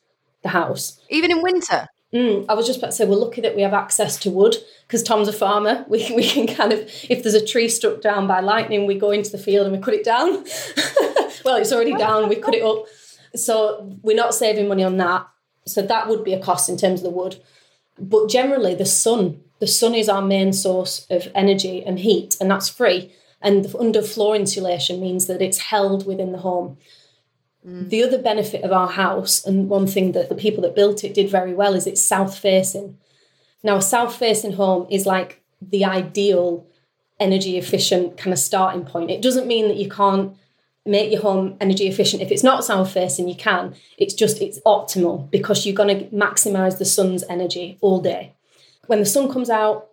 the 0.43 0.51
house. 0.51 1.01
Even 1.09 1.31
in 1.31 1.43
winter? 1.43 1.89
Mm, 2.13 2.47
I 2.49 2.55
was 2.55 2.67
just 2.67 2.79
about 2.79 2.89
to 2.89 2.93
say, 2.93 3.07
we're 3.07 3.17
lucky 3.17 3.41
that 3.41 3.57
we 3.57 3.63
have 3.63 3.75
access 3.75 4.17
to 4.19 4.31
wood 4.31 4.57
because 4.87 5.03
Tom's 5.03 5.29
a 5.29 5.33
farmer. 5.33 5.85
We, 5.89 6.13
we 6.15 6.29
can 6.29 6.47
kind 6.47 6.73
of, 6.73 6.81
if 7.09 7.23
there's 7.23 7.35
a 7.35 7.45
tree 7.45 7.69
struck 7.69 8.01
down 8.01 8.27
by 8.27 8.41
lightning, 8.41 8.87
we 8.87 8.99
go 8.99 9.11
into 9.11 9.31
the 9.31 9.39
field 9.39 9.67
and 9.67 9.75
we 9.75 9.83
cut 9.83 9.95
it 9.95 10.05
down. 10.05 10.45
well, 11.45 11.57
it's 11.57 11.73
already 11.73 11.95
down, 11.95 12.29
we 12.29 12.37
cut 12.37 12.55
it 12.55 12.63
up. 12.63 12.87
So 13.35 13.99
we're 14.03 14.17
not 14.17 14.35
saving 14.35 14.69
money 14.69 14.85
on 14.85 14.97
that. 14.99 15.27
So 15.67 15.83
that 15.83 16.09
would 16.09 16.25
be 16.25 16.35
a 16.35 16.43
cost 16.43 16.69
in 16.69 16.77
terms 16.77 17.01
of 17.01 17.05
the 17.05 17.11
wood. 17.11 17.43
But 17.99 18.29
generally, 18.29 18.75
the 18.75 18.87
sun, 18.87 19.41
the 19.61 19.67
sun 19.67 19.95
is 19.95 20.09
our 20.09 20.23
main 20.23 20.53
source 20.53 21.07
of 21.11 21.29
energy 21.35 21.85
and 21.85 21.99
heat, 21.99 22.37
and 22.41 22.51
that's 22.51 22.69
free. 22.69 23.13
And 23.41 23.65
the 23.65 23.79
underfloor 23.79 24.37
insulation 24.37 25.01
means 25.01 25.27
that 25.27 25.43
it's 25.43 25.59
held 25.59 26.07
within 26.07 26.33
the 26.33 26.39
home. 26.39 26.79
Mm. 27.67 27.89
The 27.89 28.03
other 28.03 28.19
benefit 28.19 28.63
of 28.63 28.73
our 28.73 28.89
house, 28.89 29.45
and 29.45 29.69
one 29.69 29.87
thing 29.87 30.13
that 30.13 30.29
the 30.29 30.35
people 30.35 30.63
that 30.63 30.75
built 30.75 31.05
it 31.05 31.15
did 31.15 31.31
very 31.31 31.55
well, 31.55 31.75
is 31.75 31.87
it's 31.87 32.05
south 32.05 32.39
facing. 32.39 32.99
Now, 33.63 33.77
a 33.77 33.83
south 33.83 34.17
facing 34.17 34.53
home 34.53 34.87
is 34.91 35.07
like 35.07 35.43
the 35.63 35.85
ideal 35.85 36.67
energy 37.21 37.57
efficient 37.57 38.17
kind 38.17 38.33
of 38.33 38.39
starting 38.39 38.85
point. 38.85 39.11
It 39.11 39.23
doesn't 39.23 39.47
mean 39.47 39.69
that 39.69 39.77
you 39.77 39.89
can't 39.89 40.37
make 40.87 41.11
your 41.11 41.23
home 41.23 41.57
energy 41.61 41.87
efficient. 41.89 42.23
If 42.23 42.31
it's 42.31 42.43
not 42.43 42.65
south 42.65 42.93
facing 42.93 43.29
you 43.29 43.37
can 43.37 43.75
it's 43.99 44.15
just 44.15 44.41
it's 44.41 44.61
optimal 44.61 45.31
because 45.31 45.65
you're 45.65 45.75
going 45.75 45.99
to 45.99 46.05
maximize 46.07 46.79
the 46.79 46.85
sun's 46.85 47.25
energy 47.29 47.79
all 47.81 48.01
day. 48.01 48.35
When 48.87 49.01
the 49.01 49.07
sun 49.07 49.33
comes 49.33 49.51
out 49.51 49.89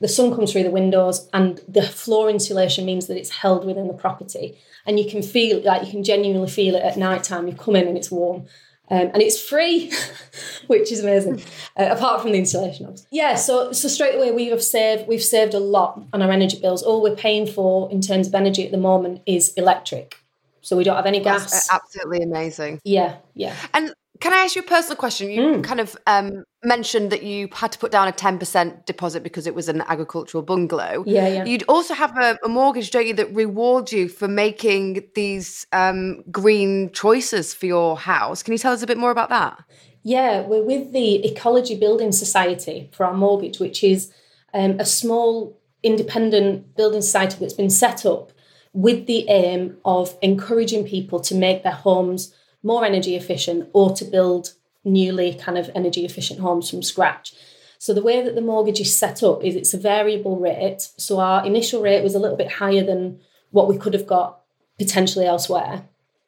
the 0.00 0.08
sun 0.08 0.34
comes 0.34 0.52
through 0.52 0.64
the 0.64 0.70
windows 0.70 1.28
and 1.32 1.60
the 1.66 1.82
floor 1.82 2.28
insulation 2.28 2.84
means 2.84 3.06
that 3.06 3.16
it's 3.16 3.30
held 3.30 3.64
within 3.64 3.88
the 3.88 3.94
property. 3.94 4.58
And 4.84 5.00
you 5.00 5.08
can 5.08 5.22
feel 5.22 5.62
like 5.62 5.84
you 5.84 5.90
can 5.90 6.04
genuinely 6.04 6.50
feel 6.50 6.74
it 6.74 6.82
at 6.82 6.98
night 6.98 7.24
time. 7.24 7.48
You 7.48 7.54
come 7.54 7.76
in 7.76 7.88
and 7.88 7.96
it's 7.96 8.10
warm. 8.10 8.46
Um, 8.88 9.10
and 9.14 9.20
it's 9.20 9.40
free 9.40 9.92
which 10.68 10.92
is 10.92 11.00
amazing 11.00 11.42
uh, 11.76 11.88
apart 11.90 12.22
from 12.22 12.30
the 12.30 12.38
insulation 12.38 12.86
obviously. 12.86 13.08
yeah 13.10 13.34
so 13.34 13.72
so 13.72 13.88
straight 13.88 14.14
away 14.14 14.30
we 14.30 14.46
have 14.50 14.62
saved 14.62 15.08
we've 15.08 15.24
saved 15.24 15.54
a 15.54 15.58
lot 15.58 16.00
on 16.12 16.22
our 16.22 16.30
energy 16.30 16.60
bills. 16.60 16.84
All 16.84 17.02
we're 17.02 17.16
paying 17.16 17.48
for 17.48 17.90
in 17.90 18.00
terms 18.00 18.28
of 18.28 18.34
energy 18.36 18.64
at 18.64 18.70
the 18.70 18.78
moment 18.78 19.22
is 19.26 19.52
electric 19.54 20.20
so 20.66 20.76
we 20.76 20.84
don't 20.84 20.96
have 20.96 21.06
any 21.06 21.20
gas 21.20 21.50
That's 21.50 21.72
absolutely 21.72 22.22
amazing 22.22 22.80
yeah 22.84 23.16
yeah 23.34 23.54
and 23.72 23.92
Can 24.20 24.32
I 24.32 24.38
ask 24.38 24.56
you 24.56 24.62
a 24.62 24.64
personal 24.64 24.96
question? 24.96 25.30
You 25.30 25.40
mm. 25.42 25.64
kind 25.64 25.80
of 25.80 25.96
um, 26.06 26.44
mentioned 26.64 27.10
that 27.12 27.22
you 27.22 27.48
had 27.52 27.72
to 27.72 27.78
put 27.78 27.92
down 27.92 28.08
a 28.08 28.12
10% 28.12 28.86
deposit 28.86 29.22
because 29.22 29.46
it 29.46 29.54
was 29.54 29.68
an 29.68 29.82
agricultural 29.82 30.42
bungalow. 30.42 31.04
Yeah, 31.06 31.28
yeah. 31.28 31.44
You'd 31.44 31.64
also 31.68 31.94
have 31.94 32.16
a, 32.16 32.38
a 32.44 32.48
mortgage, 32.48 32.90
don't 32.90 33.06
you, 33.06 33.14
that 33.14 33.34
rewards 33.34 33.92
you 33.92 34.08
for 34.08 34.28
making 34.28 35.08
these 35.14 35.66
um, 35.72 36.22
green 36.30 36.90
choices 36.92 37.52
for 37.52 37.66
your 37.66 37.98
house. 37.98 38.42
Can 38.42 38.52
you 38.52 38.58
tell 38.58 38.72
us 38.72 38.82
a 38.82 38.86
bit 38.86 38.98
more 38.98 39.10
about 39.10 39.28
that? 39.28 39.62
Yeah, 40.02 40.42
we're 40.42 40.62
with 40.62 40.92
the 40.92 41.26
Ecology 41.26 41.78
Building 41.78 42.12
Society 42.12 42.88
for 42.92 43.04
our 43.04 43.14
mortgage, 43.14 43.58
which 43.58 43.82
is 43.82 44.12
um, 44.54 44.78
a 44.78 44.86
small 44.86 45.58
independent 45.82 46.74
building 46.76 47.02
society 47.02 47.36
that's 47.40 47.52
been 47.52 47.70
set 47.70 48.06
up 48.06 48.32
with 48.76 49.06
the 49.06 49.26
aim 49.30 49.74
of 49.86 50.18
encouraging 50.20 50.84
people 50.84 51.18
to 51.18 51.34
make 51.34 51.62
their 51.62 51.72
homes 51.72 52.34
more 52.62 52.84
energy 52.84 53.16
efficient 53.16 53.66
or 53.72 53.90
to 53.96 54.04
build 54.04 54.52
newly 54.84 55.32
kind 55.32 55.56
of 55.56 55.70
energy 55.74 56.04
efficient 56.04 56.40
homes 56.40 56.68
from 56.68 56.82
scratch. 56.82 57.32
So 57.78 57.94
the 57.94 58.02
way 58.02 58.22
that 58.22 58.34
the 58.34 58.42
mortgage 58.42 58.78
is 58.78 58.96
set 58.96 59.22
up 59.22 59.42
is 59.42 59.56
it's 59.56 59.72
a 59.72 59.78
variable 59.78 60.38
rate. 60.38 60.90
So 60.98 61.20
our 61.20 61.44
initial 61.46 61.80
rate 61.80 62.04
was 62.04 62.14
a 62.14 62.18
little 62.18 62.36
bit 62.36 62.52
higher 62.52 62.84
than 62.84 63.18
what 63.50 63.66
we 63.66 63.78
could 63.78 63.94
have 63.94 64.06
got 64.06 64.40
potentially 64.78 65.24
elsewhere. 65.24 65.84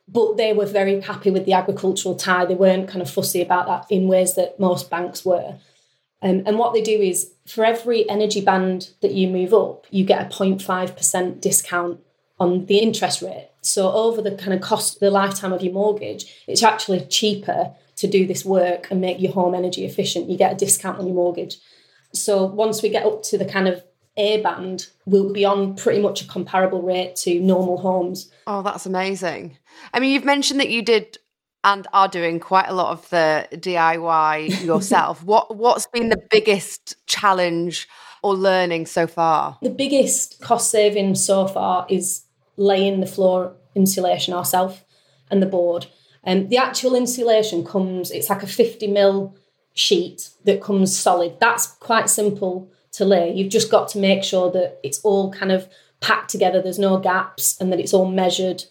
But 0.09 0.39
they 0.39 0.55
were 0.55 0.65
very 0.65 1.03
happy 1.03 1.31
with 1.31 1.45
the 1.45 1.53
agricultural 1.53 2.17
tie. 2.17 2.47
They 2.47 2.55
weren't 2.55 2.89
kind 2.89 3.03
of 3.03 3.11
fussy 3.11 3.43
about 3.43 3.67
that 3.67 3.95
in 3.95 4.09
ways 4.09 4.37
that 4.37 4.59
most 4.59 4.89
banks 4.89 5.23
were. 5.23 5.59
Um, 6.23 6.45
and 6.47 6.59
what 6.59 6.73
they 6.73 6.81
do 6.81 6.99
is 6.99 7.31
for 7.47 7.63
every 7.63 8.09
energy 8.09 8.41
band 8.41 8.93
that 9.03 9.13
you 9.13 9.29
move 9.29 9.53
up, 9.53 9.87
you 9.91 10.07
get 10.07 10.23
a 10.23 10.35
0.5% 10.35 11.43
discount 11.43 12.01
on 12.41 12.67
the 12.67 12.79
interest 12.79 13.23
rate. 13.23 13.51
So 13.63 13.93
over 13.93 14.23
the 14.23 14.33
kind 14.33 14.55
of 14.55 14.61
cost, 14.61 15.01
the 15.01 15.11
lifetime 15.11 15.53
of 15.53 15.63
your 15.63 15.73
mortgage, 15.73 16.43
it's 16.47 16.63
actually 16.63 17.01
cheaper 17.07 17.75
to 17.97 18.07
do 18.07 18.27
this 18.27 18.45
work 18.45 18.91
and 18.91 19.01
make 19.01 19.21
your 19.21 19.33
home 19.33 19.55
energy 19.55 19.85
efficient. 19.85 20.31
You 20.31 20.39
get 20.39 20.53
a 20.53 20.57
discount 20.57 20.99
on 20.99 21.07
your 21.07 21.17
mortgage. 21.17 21.59
So 22.13 22.45
once 22.45 22.83
we 22.83 22.89
get 22.89 23.05
up 23.05 23.23
to 23.25 23.39
the 23.39 23.45
kind 23.45 23.69
of 23.69 23.83
A 24.17 24.41
band, 24.41 24.87
we'll 25.05 25.33
be 25.33 25.45
on 25.45 25.75
pretty 25.75 26.01
much 26.01 26.23
a 26.23 26.27
comparable 26.27 26.81
rate 26.83 27.17
to 27.17 27.41
normal 27.41 27.79
homes. 27.79 28.31
Oh, 28.47 28.63
that's 28.63 28.87
amazing. 28.87 29.59
I 29.93 30.01
mean, 30.01 30.13
you've 30.13 30.25
mentioned 30.25 30.61
that 30.61 30.71
you 30.71 30.83
did 30.83 31.19
and 31.65 31.87
are 31.93 32.09
doing 32.09 32.39
quite 32.39 32.69
a 32.69 32.73
lot 32.73 32.93
of 32.93 33.09
the 33.11 33.49
DIY 33.53 34.65
yourself. 34.65 35.25
what 35.25 35.57
what's 35.57 35.89
been 35.89 36.09
the 36.09 36.23
biggest 36.31 36.95
challenge 37.07 37.89
or 38.23 38.35
learning 38.35 38.87
so 38.87 39.07
far? 39.07 39.59
The 39.61 39.71
biggest 39.71 40.41
cost 40.41 40.71
saving 40.71 41.17
so 41.17 41.47
far 41.49 41.85
is 41.89 42.23
laying 42.59 43.01
the 43.01 43.07
floor 43.07 43.55
insulation 43.75 44.35
ourselves 44.35 44.83
and 45.31 45.41
the 45.43 45.47
board. 45.47 45.87
And 46.25 46.43
um, 46.43 46.49
the 46.49 46.59
actual 46.59 46.95
insulation 46.95 47.65
comes, 47.65 48.11
it's 48.11 48.29
like 48.29 48.43
a 48.43 48.47
50 48.47 48.89
mil 48.89 49.37
sheet 49.73 50.31
that 50.45 50.61
comes 50.61 50.97
solid. 50.97 51.39
That's 51.41 51.67
quite 51.67 52.11
simple 52.11 52.71
to 52.93 53.05
lay. 53.05 53.33
You've 53.33 53.53
just 53.53 53.71
got 53.71 53.89
to 53.91 53.99
make 53.99 54.25
sure 54.25 54.51
that 54.51 54.81
it's 54.83 55.01
all 55.01 55.33
kind 55.33 55.53
of 55.53 55.69
packed 56.01 56.31
together, 56.31 56.61
there's 56.61 56.79
no 56.79 56.99
gaps, 56.99 57.59
and 57.61 57.73
that 57.73 57.81
it's 57.81 57.95
all 57.95 58.07
measured 58.07 58.65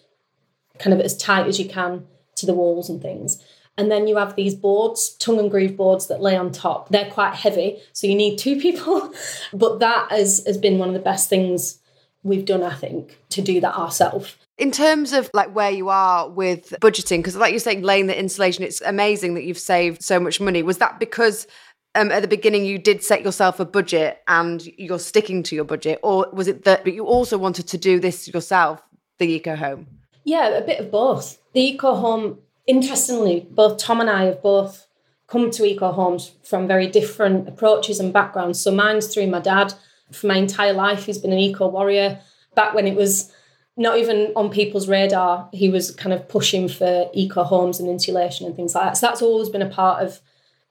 kind 0.79 0.93
of 0.93 0.99
as 0.99 1.17
tight 1.17 1.47
as 1.47 1.59
you 1.59 1.67
can 1.67 2.05
to 2.35 2.45
the 2.45 2.53
walls 2.53 2.89
and 2.89 3.01
things. 3.01 3.43
And 3.77 3.91
then 3.91 4.07
you 4.07 4.17
have 4.17 4.35
these 4.35 4.55
boards, 4.55 5.15
tongue 5.17 5.39
and 5.39 5.51
groove 5.51 5.77
boards 5.77 6.07
that 6.07 6.21
lay 6.21 6.35
on 6.35 6.51
top. 6.51 6.89
They're 6.89 7.11
quite 7.11 7.35
heavy, 7.35 7.79
so 7.93 8.07
you 8.07 8.15
need 8.15 8.37
two 8.37 8.59
people. 8.59 9.13
but 9.53 9.79
that 9.79 10.11
has, 10.11 10.43
has 10.45 10.57
been 10.57 10.79
one 10.79 10.89
of 10.89 10.93
the 10.93 10.99
best 10.99 11.29
things 11.29 11.79
we've 12.27 12.45
done, 12.45 12.63
I 12.63 12.73
think, 12.73 13.19
to 13.29 13.41
do 13.41 13.59
that 13.61 13.75
ourselves. 13.75 14.35
In 14.57 14.71
terms 14.71 15.13
of 15.13 15.29
like 15.33 15.53
where 15.55 15.71
you 15.71 15.89
are 15.89 16.29
with 16.29 16.73
budgeting, 16.81 17.19
because 17.19 17.35
like 17.35 17.51
you're 17.51 17.59
saying, 17.59 17.83
laying 17.83 18.07
the 18.07 18.17
insulation, 18.17 18.63
it's 18.63 18.81
amazing 18.81 19.35
that 19.35 19.43
you've 19.43 19.57
saved 19.57 20.03
so 20.03 20.19
much 20.19 20.41
money. 20.41 20.63
Was 20.63 20.79
that 20.79 20.99
because 20.99 21.47
um, 21.95 22.11
at 22.11 22.21
the 22.21 22.27
beginning 22.27 22.65
you 22.65 22.77
did 22.77 23.03
set 23.03 23.23
yourself 23.23 23.59
a 23.59 23.65
budget 23.65 24.21
and 24.27 24.65
you're 24.77 24.99
sticking 24.99 25.43
to 25.43 25.55
your 25.55 25.63
budget, 25.63 25.99
or 26.03 26.27
was 26.33 26.47
it 26.47 26.63
that 26.65 26.85
you 26.85 27.05
also 27.05 27.37
wanted 27.37 27.67
to 27.67 27.77
do 27.77 27.99
this 27.99 28.27
yourself, 28.27 28.81
the 29.19 29.27
eco 29.27 29.55
home? 29.55 29.87
Yeah, 30.23 30.49
a 30.49 30.65
bit 30.65 30.79
of 30.79 30.91
both. 30.91 31.39
The 31.53 31.61
eco 31.61 31.95
home, 31.95 32.39
interestingly, 32.65 33.47
both 33.49 33.77
Tom 33.77 34.01
and 34.01 34.09
I 34.09 34.25
have 34.25 34.41
both 34.41 34.87
come 35.27 35.51
to 35.51 35.65
eco 35.65 35.91
homes 35.91 36.31
from 36.43 36.67
very 36.67 36.87
different 36.87 37.47
approaches 37.47 37.99
and 37.99 38.13
backgrounds. 38.13 38.59
So 38.59 38.71
mine's 38.71 39.13
through 39.13 39.27
my 39.27 39.39
dad. 39.39 39.73
For 40.11 40.27
my 40.27 40.37
entire 40.37 40.73
life, 40.73 41.05
he's 41.05 41.17
been 41.17 41.33
an 41.33 41.39
eco 41.39 41.67
warrior. 41.67 42.19
Back 42.55 42.73
when 42.73 42.87
it 42.87 42.95
was 42.95 43.31
not 43.75 43.97
even 43.97 44.31
on 44.35 44.49
people's 44.49 44.87
radar, 44.87 45.49
he 45.53 45.69
was 45.69 45.91
kind 45.91 46.13
of 46.13 46.27
pushing 46.27 46.67
for 46.67 47.09
eco 47.13 47.43
homes 47.43 47.79
and 47.79 47.89
insulation 47.89 48.47
and 48.47 48.55
things 48.55 48.73
like 48.73 48.85
that. 48.85 48.97
So 48.97 49.07
that's 49.07 49.21
always 49.21 49.49
been 49.49 49.61
a 49.61 49.69
part 49.69 50.03
of 50.03 50.19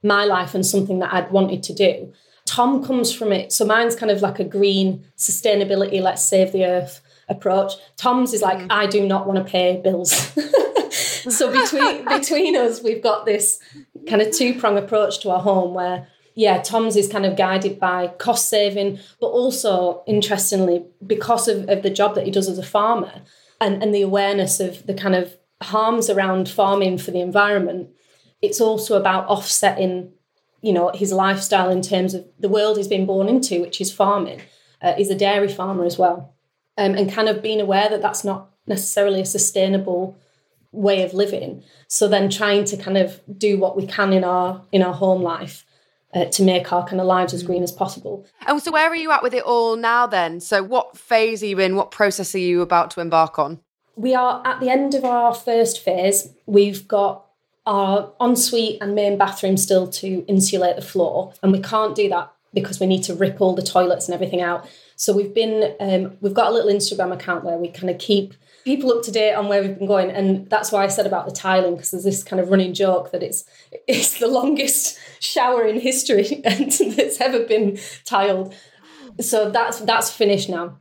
my 0.03 0.25
life 0.25 0.55
and 0.55 0.67
something 0.67 0.99
that 0.99 1.13
I'd 1.13 1.31
wanted 1.31 1.63
to 1.65 1.75
do. 1.75 2.13
Tom 2.47 2.85
comes 2.85 3.13
from 3.13 3.33
it. 3.33 3.53
So 3.53 3.65
mine's 3.65 3.97
kind 3.97 4.11
of 4.11 4.23
like 4.23 4.39
a 4.39 4.45
green 4.45 5.05
sustainability, 5.17 6.01
let's 6.01 6.25
save 6.25 6.53
the 6.53 6.65
earth 6.65 7.01
approach. 7.29 7.73
Tom's 7.97 8.33
is 8.33 8.43
like, 8.43 8.59
mm. 8.59 8.67
I 8.71 8.87
do 8.87 9.07
not 9.07 9.27
want 9.27 9.45
to 9.45 9.51
pay 9.51 9.81
bills. 9.83 10.13
so 10.93 11.53
between 11.53 12.05
between 12.09 12.57
us, 12.57 12.83
we've 12.83 13.03
got 13.03 13.27
this 13.27 13.59
kind 14.09 14.23
of 14.23 14.33
two 14.33 14.59
prong 14.59 14.79
approach 14.79 15.21
to 15.21 15.31
our 15.31 15.41
home 15.41 15.75
where 15.75 16.07
yeah, 16.37 16.61
Tom's 16.61 16.97
is 16.97 17.09
kind 17.09 17.25
of 17.25 17.35
guided 17.35 17.81
by 17.81 18.09
cost 18.19 18.51
saving, 18.51 19.01
but 19.21 19.29
also 19.29 20.03
interestingly, 20.07 20.85
because 21.05 21.49
of, 21.49 21.67
of 21.71 21.83
the 21.83 21.91
job 21.91 22.15
that 22.15 22.27
he 22.27 22.31
does 22.31 22.47
as 22.47 22.59
a 22.59 22.63
farmer 22.63 23.23
and, 23.59 23.83
and 23.83 23.95
the 23.95 24.03
awareness 24.03 24.61
of 24.61 24.87
the 24.87 24.93
kind 24.93 25.15
of 25.15 25.35
harms 25.63 26.11
around 26.11 26.51
farming 26.51 26.99
for 26.99 27.11
the 27.11 27.23
environment, 27.23 27.89
it's 28.43 28.61
also 28.61 29.01
about 29.01 29.27
offsetting, 29.29 30.13
you 30.61 30.75
know, 30.75 30.91
his 30.95 31.11
lifestyle 31.11 31.71
in 31.71 31.81
terms 31.81 32.13
of 32.13 32.27
the 32.39 32.51
world 32.51 32.77
he's 32.77 32.87
been 32.87 33.07
born 33.07 33.31
into, 33.31 33.63
which 33.63 33.81
is 33.81 33.91
farming. 33.91 34.43
Uh, 34.83 34.93
he's 34.93 35.11
a 35.11 35.15
dairy 35.15 35.49
farmer 35.49 35.87
as 35.87 35.97
well. 35.97 36.35
Um, 36.77 36.95
and 36.97 37.11
kind 37.11 37.31
of 37.31 37.43
being 37.43 37.63
aware 37.63 37.89
that 37.89 38.03
that's 38.03 38.25
not 38.25 38.51
necessarily 38.67 39.23
a 39.23 39.27
sustainable 39.27 40.19
way 40.71 41.03
of 41.03 41.15
living. 41.15 41.63
So 41.89 42.09
then 42.09 42.29
trying 42.29 42.67
to 42.67 42.77
kind 42.77 42.99
of 42.99 43.23
do 43.39 43.59
what 43.59 43.75
we 43.75 43.87
can 43.87 44.13
in 44.13 44.23
our 44.23 44.61
in 44.71 44.83
our 44.83 44.93
home 44.93 45.23
life 45.23 45.65
uh, 46.15 46.25
to 46.27 46.43
make 46.43 46.73
our 46.73 46.87
kind 46.87 47.01
of 47.01 47.07
lives 47.07 47.35
as 47.35 47.43
green 47.43 47.63
as 47.63 47.73
possible. 47.73 48.27
And 48.47 48.61
so 48.63 48.73
where 48.73 48.89
are 48.89 48.97
you 48.97 49.11
at 49.11 49.23
with 49.23 49.35
it 49.35 49.43
all 49.45 49.77
now 49.77 50.07
then? 50.07 50.41
So 50.41 50.63
what 50.63 50.97
phase 50.97 51.43
are 51.43 51.47
you 51.47 51.59
in? 51.59 51.77
What 51.77 51.91
process 51.91 52.35
are 52.35 52.39
you 52.39 52.63
about 52.63 52.91
to 52.93 53.01
embark 53.01 53.39
on? 53.39 53.61
We 53.97 54.15
are 54.15 54.43
at 54.47 54.61
the 54.61 54.69
end 54.69 54.95
of 54.95 55.05
our 55.05 55.35
first 55.35 55.83
phase. 55.83 56.31
We've 56.47 56.87
got 56.87 57.25
our 57.67 58.13
ensuite 58.21 58.79
and 58.81 58.95
main 58.95 59.19
bathroom 59.19 59.57
still 59.57 59.89
to 59.89 60.25
insulate 60.27 60.77
the 60.77 60.83
floor 60.83 61.33
and 61.43 61.51
we 61.51 61.61
can't 61.61 61.97
do 61.97 62.09
that 62.09 62.33
because 62.55 62.79
we 62.79 62.87
need 62.87 63.03
to 63.03 63.15
rip 63.15 63.41
all 63.41 63.55
the 63.55 63.63
toilets 63.63 64.07
and 64.07 64.15
everything 64.15 64.41
out. 64.41 64.69
So 64.95 65.13
we've 65.13 65.35
been 65.35 65.75
um, 65.81 66.17
we've 66.21 66.35
got 66.35 66.51
a 66.51 66.55
little 66.55 66.71
Instagram 66.71 67.13
account 67.13 67.45
where 67.45 67.59
we 67.59 67.69
kind 67.69 67.91
of 67.91 67.99
keep 67.99 68.35
people 68.67 68.93
up 68.93 69.05
to 69.05 69.13
date 69.13 69.33
on 69.33 69.47
where 69.47 69.63
we've 69.63 69.79
been 69.79 69.87
going, 69.87 70.11
and 70.11 70.51
that's 70.51 70.73
why 70.73 70.83
I 70.83 70.89
said 70.89 71.07
about 71.07 71.25
the 71.25 71.33
tiling 71.33 71.77
because 71.77 71.93
there's 71.93 72.03
this 72.03 72.25
kind 72.25 72.41
of 72.41 72.51
running 72.51 72.75
joke 72.75 73.13
that 73.13 73.23
it's 73.23 73.45
it's 73.89 74.19
the 74.19 74.29
longest 74.29 74.99
shower 75.21 75.65
in 75.65 75.81
history 75.81 76.43
and 76.45 76.71
that's 76.97 77.21
ever 77.21 77.45
been 77.45 77.79
tiled. 78.05 78.55
So 79.21 79.49
that's 79.49 79.81
that's 79.81 80.11
finished 80.11 80.51
now. 80.51 80.79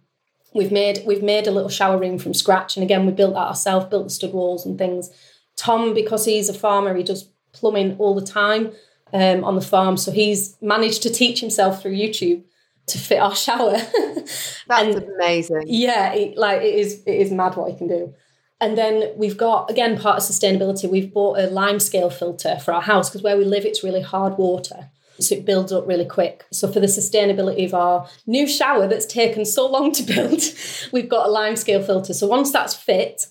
We've 0.54 0.71
made 0.71 1.04
we've 1.06 1.24
made 1.24 1.48
a 1.48 1.52
little 1.52 1.69
shower 1.69 1.98
room 1.98 2.17
from 2.17 2.34
scratch, 2.34 2.76
and 2.76 2.84
again 2.84 3.06
we 3.06 3.13
built 3.13 3.36
that 3.36 3.48
ourselves, 3.48 3.86
built 3.86 4.06
the 4.06 4.10
stud 4.10 4.34
walls 4.34 4.65
and 4.65 4.78
things. 4.78 5.12
Tom, 5.56 5.93
because 5.93 6.26
he's 6.26 6.50
a 6.50 6.54
farmer, 6.54 6.95
he 6.95 7.04
does 7.04 7.30
plumbing 7.54 7.95
all 7.98 8.13
the 8.13 8.26
time 8.26 8.74
um, 9.13 9.45
on 9.45 9.56
the 9.56 9.62
farm, 9.62 9.95
so 9.95 10.12
he's 10.12 10.58
managed 10.60 11.02
to 11.04 11.10
teach 11.10 11.39
himself 11.39 11.82
through 11.82 11.95
YouTube 11.95 12.43
to 12.88 12.98
fit 12.98 13.19
our 13.19 13.36
shower. 13.36 13.78
That's 14.67 14.95
and 14.95 15.04
amazing. 15.04 15.63
Yeah, 15.67 16.13
it, 16.13 16.38
like 16.38 16.62
it 16.62 16.76
is. 16.76 17.04
It 17.06 17.15
is 17.15 17.32
mad 17.32 17.56
what 17.56 17.71
you 17.71 17.78
can 17.78 17.88
do. 17.88 18.13
And 18.62 18.78
then 18.78 19.12
we've 19.15 19.38
got 19.38 19.69
again 19.69 19.98
part 20.00 20.17
of 20.17 20.24
sustainability. 20.24 20.89
We've 20.89 21.13
bought 21.13 21.39
a 21.39 21.48
lime 21.48 21.80
scale 21.80 22.10
filter 22.10 22.58
for 22.60 22.74
our 22.74 22.82
house 22.82 23.10
because 23.10 23.21
where 23.21 23.38
we 23.38 23.45
live, 23.45 23.65
it's 23.65 23.84
really 23.84 24.02
hard 24.02 24.38
water, 24.38 24.89
so 25.19 25.36
it 25.36 25.45
builds 25.45 25.74
up 25.74 25.88
really 25.88 26.06
quick. 26.06 26.45
So 26.52 26.71
for 26.71 26.80
the 26.80 26.88
sustainability 26.88 27.65
of 27.65 27.74
our 27.74 28.08
new 28.26 28.48
shower 28.48 28.88
that's 28.88 29.06
taken 29.06 29.46
so 29.46 29.67
long 29.67 29.92
to 29.94 30.04
build, 30.04 30.42
we've 30.92 31.10
got 31.10 31.27
a 31.27 31.31
lime 31.31 31.56
scale 31.56 31.83
filter. 31.83 32.13
So 32.13 32.27
once 32.27 32.52
that's 32.52 32.73
fit, 32.73 33.25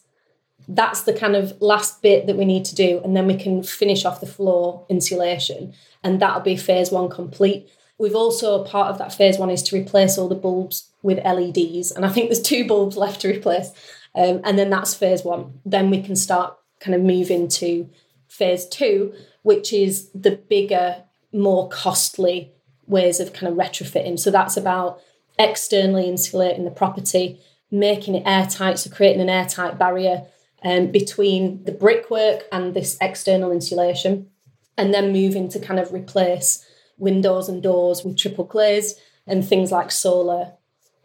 that's 0.69 1.03
the 1.03 1.13
kind 1.13 1.37
of 1.37 1.61
last 1.61 2.01
bit 2.03 2.27
that 2.27 2.37
we 2.37 2.45
need 2.45 2.65
to 2.67 2.75
do, 2.75 3.01
and 3.05 3.17
then 3.17 3.27
we 3.27 3.37
can 3.37 3.63
finish 3.63 4.05
off 4.05 4.21
the 4.21 4.27
floor 4.27 4.87
insulation, 4.89 5.75
and 6.03 6.21
that'll 6.21 6.41
be 6.41 6.57
phase 6.57 6.91
one 6.91 7.11
complete. 7.11 7.69
We've 7.99 8.15
also 8.15 8.65
part 8.65 8.91
of 8.91 8.99
that 8.99 9.15
phase 9.15 9.39
one 9.39 9.51
is 9.51 9.63
to 9.65 9.77
replace 9.77 10.19
all 10.19 10.29
the 10.29 10.35
bulbs 10.35 10.91
with 11.03 11.25
LEDs, 11.25 11.93
and 11.93 12.05
I 12.05 12.09
think 12.09 12.29
there's 12.29 12.43
two 12.43 12.67
bulbs 12.67 12.97
left 12.97 13.21
to 13.21 13.29
replace, 13.29 13.71
um, 14.15 14.41
and 14.45 14.59
then 14.59 14.71
that's 14.71 14.95
phase 14.95 15.25
one. 15.25 15.61
Then 15.65 15.91
we 15.91 16.03
can 16.03 16.17
start 16.17 16.57
kind 16.81 16.95
of 16.95 17.03
move 17.03 17.31
into 17.31 17.89
phase 18.29 18.67
two, 18.67 19.15
which 19.43 19.73
is 19.73 20.11
the 20.11 20.33
bigger, 20.33 21.05
more 21.33 21.69
costly 21.69 22.53
ways 22.87 23.21
of 23.21 23.33
kind 23.33 23.51
of 23.51 23.59
retrofitting. 23.59 24.19
So 24.19 24.31
that's 24.31 24.57
about 24.57 25.01
externally 25.39 26.09
insulating 26.09 26.65
the 26.65 26.71
property, 26.71 27.41
making 27.71 28.15
it 28.15 28.27
airtight, 28.27 28.79
so 28.79 28.91
creating 28.91 29.23
an 29.23 29.29
airtight 29.29 29.79
barrier 29.79 30.27
um, 30.65 30.91
between 30.91 31.65
the 31.65 31.73
brickwork 31.73 32.45
and 32.51 32.75
this 32.75 32.97
external 33.01 33.53
insulation 33.53 34.31
and 34.77 34.93
then 34.93 35.13
moving 35.13 35.49
to 35.51 35.61
kind 35.61 35.79
of 35.79 35.93
replace 35.93 36.65
windows 36.99 37.49
and 37.49 37.63
doors 37.63 38.05
with 38.05 38.17
triple 38.17 38.45
glaze 38.45 38.95
and 39.27 39.47
things 39.47 39.73
like 39.73 39.91
solar 39.91 40.53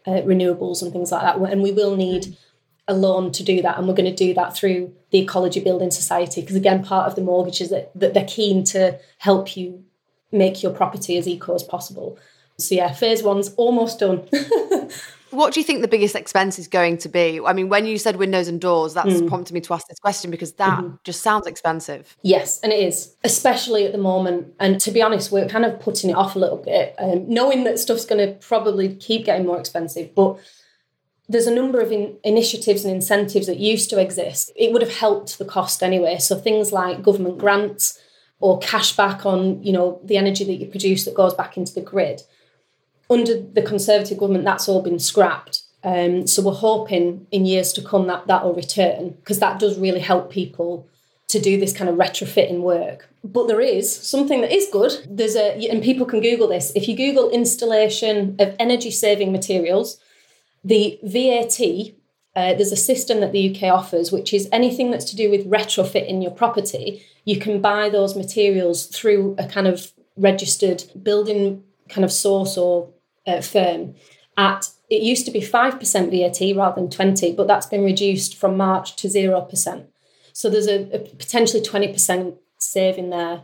uh, 0.06 0.22
renewables 0.22 0.82
and 0.82 0.92
things 0.92 1.12
like 1.12 1.22
that. 1.22 1.38
And 1.38 1.62
we 1.62 1.72
will 1.72 1.96
need 1.96 2.38
a 2.88 2.94
loan 2.94 3.32
to 3.34 3.44
do 3.44 3.62
that. 3.62 3.78
And 3.78 3.88
we're 3.88 3.94
going 3.94 4.14
to 4.14 4.26
do 4.28 4.34
that 4.34 4.56
through 4.56 4.94
the 5.12 5.20
Ecology 5.20 5.60
Building 5.60 5.92
Society. 5.92 6.42
Because 6.42 6.56
again, 6.56 6.84
part 6.84 7.08
of 7.08 7.16
the 7.16 7.22
mortgage 7.22 7.62
is 7.62 7.70
that, 7.70 7.92
that 7.96 8.14
they're 8.14 8.26
keen 8.26 8.64
to 8.66 9.00
help 9.20 9.56
you 9.56 9.84
make 10.32 10.62
your 10.64 10.74
property 10.74 11.18
as 11.18 11.28
eco 11.28 11.56
as 11.56 11.64
possible. 11.64 12.18
So 12.58 12.76
yeah, 12.76 12.92
phase 12.92 13.24
one's 13.24 13.54
almost 13.56 14.00
done. 14.00 14.28
What 15.32 15.53
do 15.53 15.59
you 15.59 15.63
think 15.63 15.82
the 15.82 15.88
biggest 15.88 16.15
expense 16.15 16.57
is 16.57 16.67
going 16.67 16.97
to 16.99 17.09
be? 17.09 17.39
I 17.45 17.53
mean, 17.53 17.69
when 17.69 17.86
you 17.86 17.97
said 17.97 18.15
windows 18.15 18.47
and 18.47 18.59
doors, 18.59 18.93
that's 18.93 19.21
mm. 19.21 19.27
prompted 19.27 19.53
me 19.53 19.61
to 19.61 19.73
ask 19.73 19.88
this 19.88 19.99
question 19.99 20.32
because 20.32 20.53
that 20.53 20.80
mm-hmm. 20.80 20.95
just 21.03 21.21
sounds 21.21 21.45
expensive. 21.45 22.17
Yes, 22.23 22.59
and 22.61 22.73
it 22.73 22.80
is, 22.80 23.15
especially 23.23 23.86
at 23.86 23.91
the 23.91 23.97
moment. 23.99 24.53
And 24.59 24.82
to 24.82 24.91
be 24.91 25.01
honest, 25.01 25.32
we're 25.32 25.47
kind 25.47 25.65
of 25.65 25.80
putting 25.80 26.09
it 26.09 26.15
off 26.15 26.36
a 26.36 26.39
little 26.39 26.57
bit, 26.57 26.95
um, 26.97 27.30
knowing 27.30 27.63
that 27.65 27.80
stuff's 27.80 28.05
going 28.05 28.25
to 28.25 28.34
probably 28.39 28.95
keep 28.95 29.25
getting 29.25 29.45
more 29.45 29.59
expensive. 29.59 30.15
But 30.15 30.39
there's 31.27 31.47
a 31.47 31.53
number 31.53 31.80
of 31.80 31.91
in- 31.91 32.17
initiatives 32.23 32.84
and 32.84 32.93
incentives 32.93 33.45
that 33.45 33.59
used 33.59 33.89
to 33.91 33.99
exist. 33.99 34.51
It 34.55 34.73
would 34.73 34.82
have 34.82 34.95
helped 34.95 35.38
the 35.38 35.45
cost 35.45 35.84
anyway. 35.84 36.17
So 36.17 36.36
things 36.36 36.71
like 36.71 37.03
government 37.03 37.38
grants 37.38 37.99
or 38.39 38.57
cash 38.59 38.95
back 38.95 39.27
on, 39.27 39.61
you 39.61 39.71
know, 39.71 40.01
the 40.03 40.17
energy 40.17 40.43
that 40.45 40.55
you 40.55 40.65
produce 40.65 41.05
that 41.05 41.13
goes 41.13 41.36
back 41.36 41.55
into 41.55 41.73
the 41.73 41.82
grid 41.82 42.23
under 43.10 43.39
the 43.39 43.62
Conservative 43.62 44.18
government, 44.18 44.45
that's 44.45 44.70
all 44.70 44.82
been 44.82 44.99
scrapped. 44.99 45.64
Um, 45.84 46.28
so 46.28 46.41
we're 46.41 46.53
hoping 46.53 47.26
in 47.32 47.45
years 47.45 47.72
to 47.74 47.82
come 47.82 48.07
that 48.07 48.28
that 48.28 48.43
will 48.43 48.53
return 48.53 49.12
because 49.12 49.39
that 49.39 49.60
does 49.60 49.80
really 49.80 50.01
help 50.01 50.30
people 50.30 50.88
to 51.30 51.39
do 51.39 51.57
this 51.57 51.74
kind 51.74 51.89
of 51.89 51.95
retrofitting 51.95 52.60
work. 52.60 53.07
But 53.24 53.47
there 53.47 53.62
is 53.62 53.95
something 53.95 54.41
that 54.41 54.53
is 54.53 54.68
good. 54.72 54.91
There's 55.10 55.36
a 55.36 55.53
and 55.70 55.82
people 55.82 56.05
can 56.05 56.22
Google 56.22 56.47
this. 56.47 56.72
If 56.76 56.88
you 56.88 56.97
Google 56.97 57.30
installation 57.30 58.36
of 58.39 58.55
energy 58.60 58.91
saving 58.91 59.32
materials, 59.32 59.99
the 60.64 60.99
VAT. 61.03 61.95
Uh, 62.36 62.53
there's 62.53 62.72
a 62.72 62.78
system 62.78 63.20
that 63.20 63.32
the 63.34 63.53
UK 63.53 63.64
offers, 63.74 64.12
which 64.12 64.34
is 64.34 64.47
anything 64.51 64.91
that's 64.91 65.03
to 65.03 65.16
do 65.16 65.30
with 65.30 65.49
retrofitting 65.49 66.22
your 66.22 66.32
property. 66.32 67.03
You 67.26 67.39
can 67.39 67.60
buy 67.60 67.89
those 67.89 68.16
materials 68.16 68.86
through 68.86 69.36
a 69.38 69.47
kind 69.47 69.68
of 69.68 69.91
registered 70.16 70.84
building 71.01 71.64
kind 71.89 72.05
of 72.05 72.12
source 72.12 72.55
or 72.55 72.89
uh, 73.28 73.41
firm 73.41 73.95
at 74.38 74.70
it 74.89 75.03
used 75.03 75.26
to 75.26 75.32
be 75.32 75.41
5% 75.41 75.80
VAT 75.80 76.57
rather 76.57 76.82
than 76.82 76.89
20 76.89 77.34
but 77.34 77.47
that's 77.47 77.67
been 77.67 77.84
reduced 77.84 78.36
from 78.36 78.57
March 78.57 78.95
to 78.97 79.07
0%. 79.07 79.86
So 80.34 80.49
there's 80.49 80.67
a, 80.67 80.84
a 80.93 80.99
potentially 80.99 81.61
20% 81.61 82.38
saving 82.57 83.09
there 83.09 83.43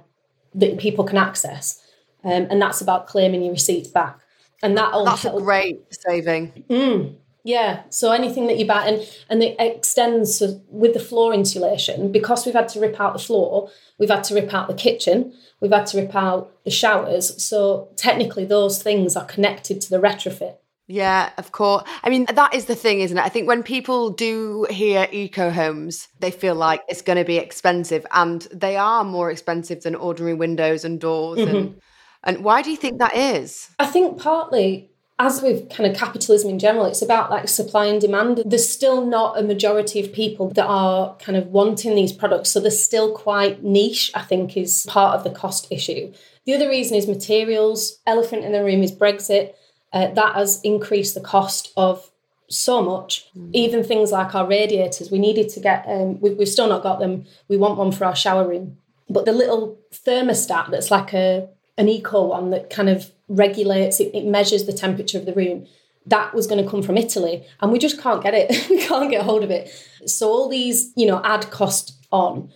that 0.55 0.77
people 0.77 1.03
can 1.03 1.17
access. 1.17 1.81
Um, 2.23 2.47
and 2.49 2.61
that's 2.61 2.81
about 2.81 3.07
claiming 3.07 3.43
your 3.43 3.51
receipts 3.51 3.87
back. 3.87 4.19
And 4.63 4.77
that 4.77 4.93
all 4.93 5.05
That's 5.05 5.23
helps. 5.23 5.41
a 5.41 5.43
great 5.43 5.81
saving. 5.91 6.63
Mm, 6.69 7.15
yeah. 7.45 7.83
So 7.91 8.11
anything 8.11 8.47
that 8.47 8.57
you 8.57 8.65
buy 8.65 8.87
and 8.87 9.07
and 9.29 9.41
it 9.41 9.55
extends 9.59 10.43
with 10.67 10.93
the 10.93 10.99
floor 10.99 11.33
insulation, 11.33 12.11
because 12.11 12.45
we've 12.45 12.55
had 12.55 12.67
to 12.69 12.81
rip 12.81 12.99
out 12.99 13.13
the 13.13 13.19
floor, 13.19 13.69
we've 13.97 14.09
had 14.09 14.25
to 14.25 14.35
rip 14.35 14.53
out 14.53 14.67
the 14.67 14.73
kitchen, 14.73 15.31
We've 15.61 15.71
had 15.71 15.87
to 15.87 16.01
rip 16.01 16.15
out 16.15 16.51
the 16.63 16.71
showers. 16.71 17.41
So 17.43 17.89
technically, 17.95 18.45
those 18.45 18.83
things 18.83 19.15
are 19.15 19.25
connected 19.25 19.81
to 19.81 19.89
the 19.89 19.97
retrofit. 19.97 20.57
Yeah, 20.87 21.31
of 21.37 21.51
course. 21.51 21.83
I 22.03 22.09
mean, 22.09 22.27
that 22.31 22.53
is 22.53 22.65
the 22.65 22.75
thing, 22.75 22.99
isn't 22.99 23.17
it? 23.17 23.23
I 23.23 23.29
think 23.29 23.47
when 23.47 23.63
people 23.63 24.11
do 24.11 24.67
hear 24.69 25.07
eco 25.11 25.49
homes, 25.49 26.07
they 26.19 26.29
feel 26.29 26.53
like 26.53 26.83
it's 26.87 27.01
going 27.01 27.17
to 27.17 27.25
be 27.25 27.37
expensive, 27.37 28.05
and 28.11 28.43
they 28.51 28.77
are 28.77 29.03
more 29.03 29.31
expensive 29.31 29.81
than 29.81 29.95
ordinary 29.95 30.35
windows 30.35 30.85
and 30.85 30.99
doors. 30.99 31.39
Mm-hmm. 31.39 31.55
And 31.55 31.81
and 32.23 32.43
why 32.43 32.61
do 32.61 32.69
you 32.69 32.77
think 32.77 32.99
that 32.99 33.15
is? 33.15 33.69
I 33.79 33.87
think 33.87 34.19
partly 34.21 34.91
as 35.17 35.41
with 35.41 35.69
kind 35.69 35.89
of 35.89 35.97
capitalism 35.97 36.49
in 36.49 36.59
general, 36.59 36.85
it's 36.85 37.01
about 37.01 37.31
like 37.31 37.47
supply 37.47 37.85
and 37.85 38.01
demand. 38.01 38.43
There's 38.45 38.67
still 38.67 39.05
not 39.05 39.39
a 39.39 39.43
majority 39.43 40.01
of 40.01 40.11
people 40.11 40.49
that 40.49 40.65
are 40.65 41.15
kind 41.17 41.37
of 41.37 41.47
wanting 41.47 41.95
these 41.95 42.11
products. 42.11 42.51
So 42.51 42.59
they're 42.59 42.71
still 42.71 43.13
quite 43.13 43.63
niche, 43.63 44.11
I 44.13 44.23
think, 44.23 44.57
is 44.57 44.85
part 44.89 45.15
of 45.15 45.23
the 45.23 45.29
cost 45.29 45.71
issue. 45.71 46.11
The 46.45 46.53
other 46.53 46.67
reason 46.67 46.97
is 46.97 47.07
materials. 47.07 47.99
Elephant 48.05 48.43
in 48.43 48.51
the 48.51 48.63
room 48.63 48.83
is 48.83 48.91
Brexit. 48.91 49.53
Uh, 49.93 50.13
that 50.13 50.35
has 50.35 50.59
increased 50.61 51.15
the 51.15 51.21
cost 51.21 51.71
of 51.77 52.11
so 52.49 52.81
much. 52.81 53.29
Mm. 53.37 53.51
Even 53.53 53.83
things 53.83 54.11
like 54.11 54.35
our 54.35 54.45
radiators, 54.45 55.09
we 55.09 55.19
needed 55.19 55.47
to 55.49 55.61
get, 55.61 55.85
um, 55.87 56.19
we, 56.19 56.31
we've 56.31 56.49
still 56.49 56.67
not 56.67 56.83
got 56.83 56.99
them. 56.99 57.25
We 57.47 57.55
want 57.55 57.77
one 57.77 57.93
for 57.93 58.03
our 58.03 58.15
shower 58.15 58.45
room. 58.45 58.77
But 59.09 59.25
the 59.25 59.31
little 59.31 59.79
thermostat 59.93 60.71
that's 60.71 60.91
like 60.91 61.13
a 61.13 61.47
an 61.77 61.89
eco 61.89 62.23
one 62.23 62.49
that 62.51 62.69
kind 62.69 62.89
of 62.89 63.11
regulates 63.27 63.99
it, 63.99 64.13
it 64.13 64.25
measures 64.25 64.65
the 64.65 64.73
temperature 64.73 65.17
of 65.17 65.25
the 65.25 65.33
room. 65.33 65.65
That 66.05 66.33
was 66.33 66.47
going 66.47 66.63
to 66.63 66.69
come 66.69 66.83
from 66.83 66.97
Italy 66.97 67.45
and 67.59 67.71
we 67.71 67.79
just 67.79 67.99
can't 67.99 68.23
get 68.23 68.33
it. 68.33 68.49
We 68.69 68.77
can't 68.77 69.09
get 69.09 69.23
hold 69.23 69.43
of 69.43 69.51
it. 69.51 69.69
So 70.05 70.29
all 70.29 70.49
these 70.49 70.91
you 70.95 71.07
know 71.07 71.21
add 71.23 71.49
cost 71.51 71.93
on. 72.11 72.51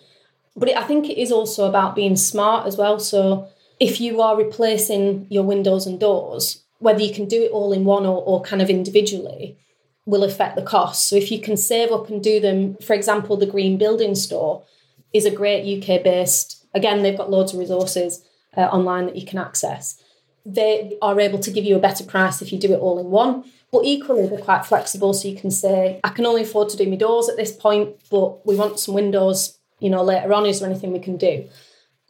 But 0.55 0.69
it, 0.69 0.77
I 0.77 0.83
think 0.83 1.09
it 1.09 1.17
is 1.17 1.31
also 1.31 1.67
about 1.67 1.95
being 1.95 2.15
smart 2.15 2.67
as 2.67 2.77
well. 2.77 2.99
So 2.99 3.47
if 3.79 4.01
you 4.01 4.21
are 4.21 4.37
replacing 4.37 5.27
your 5.29 5.43
windows 5.43 5.87
and 5.87 5.99
doors 5.99 6.63
whether 6.79 7.01
you 7.01 7.13
can 7.13 7.25
do 7.25 7.43
it 7.43 7.51
all 7.51 7.71
in 7.71 7.85
one 7.85 8.05
or, 8.05 8.23
or 8.23 8.41
kind 8.41 8.61
of 8.61 8.69
individually 8.69 9.57
will 10.05 10.23
affect 10.23 10.55
the 10.55 10.61
cost. 10.61 11.07
So 11.07 11.15
if 11.15 11.31
you 11.31 11.39
can 11.39 11.55
save 11.55 11.91
up 11.91 12.09
and 12.09 12.23
do 12.23 12.39
them 12.39 12.75
for 12.77 12.93
example 12.93 13.37
the 13.37 13.45
green 13.45 13.77
building 13.77 14.15
store 14.15 14.63
is 15.13 15.25
a 15.25 15.31
great 15.31 15.63
UK 15.65 16.03
based 16.03 16.65
again 16.73 17.03
they've 17.03 17.17
got 17.17 17.31
loads 17.31 17.53
of 17.53 17.59
resources 17.59 18.23
uh, 18.59 18.67
online 18.77 19.05
that 19.07 19.15
you 19.15 19.25
can 19.25 19.39
access 19.39 20.03
they 20.45 20.97
are 21.01 21.19
able 21.19 21.39
to 21.39 21.51
give 21.51 21.65
you 21.65 21.75
a 21.75 21.79
better 21.79 22.03
price 22.03 22.41
if 22.41 22.51
you 22.51 22.59
do 22.59 22.73
it 22.73 22.79
all 22.79 22.99
in 22.99 23.07
one. 23.07 23.43
But 23.71 23.85
equally, 23.85 24.27
they're 24.27 24.39
quite 24.39 24.65
flexible, 24.65 25.13
so 25.13 25.27
you 25.27 25.37
can 25.37 25.51
say, 25.51 25.99
I 26.03 26.09
can 26.09 26.25
only 26.25 26.41
afford 26.41 26.69
to 26.69 26.77
do 26.77 26.89
my 26.89 26.95
doors 26.95 27.29
at 27.29 27.37
this 27.37 27.51
point, 27.51 27.95
but 28.09 28.45
we 28.45 28.55
want 28.55 28.79
some 28.79 28.95
windows, 28.95 29.59
you 29.79 29.91
know, 29.91 30.03
later 30.03 30.33
on. 30.33 30.47
Is 30.47 30.59
there 30.59 30.69
anything 30.69 30.91
we 30.91 30.99
can 30.99 31.17
do? 31.17 31.47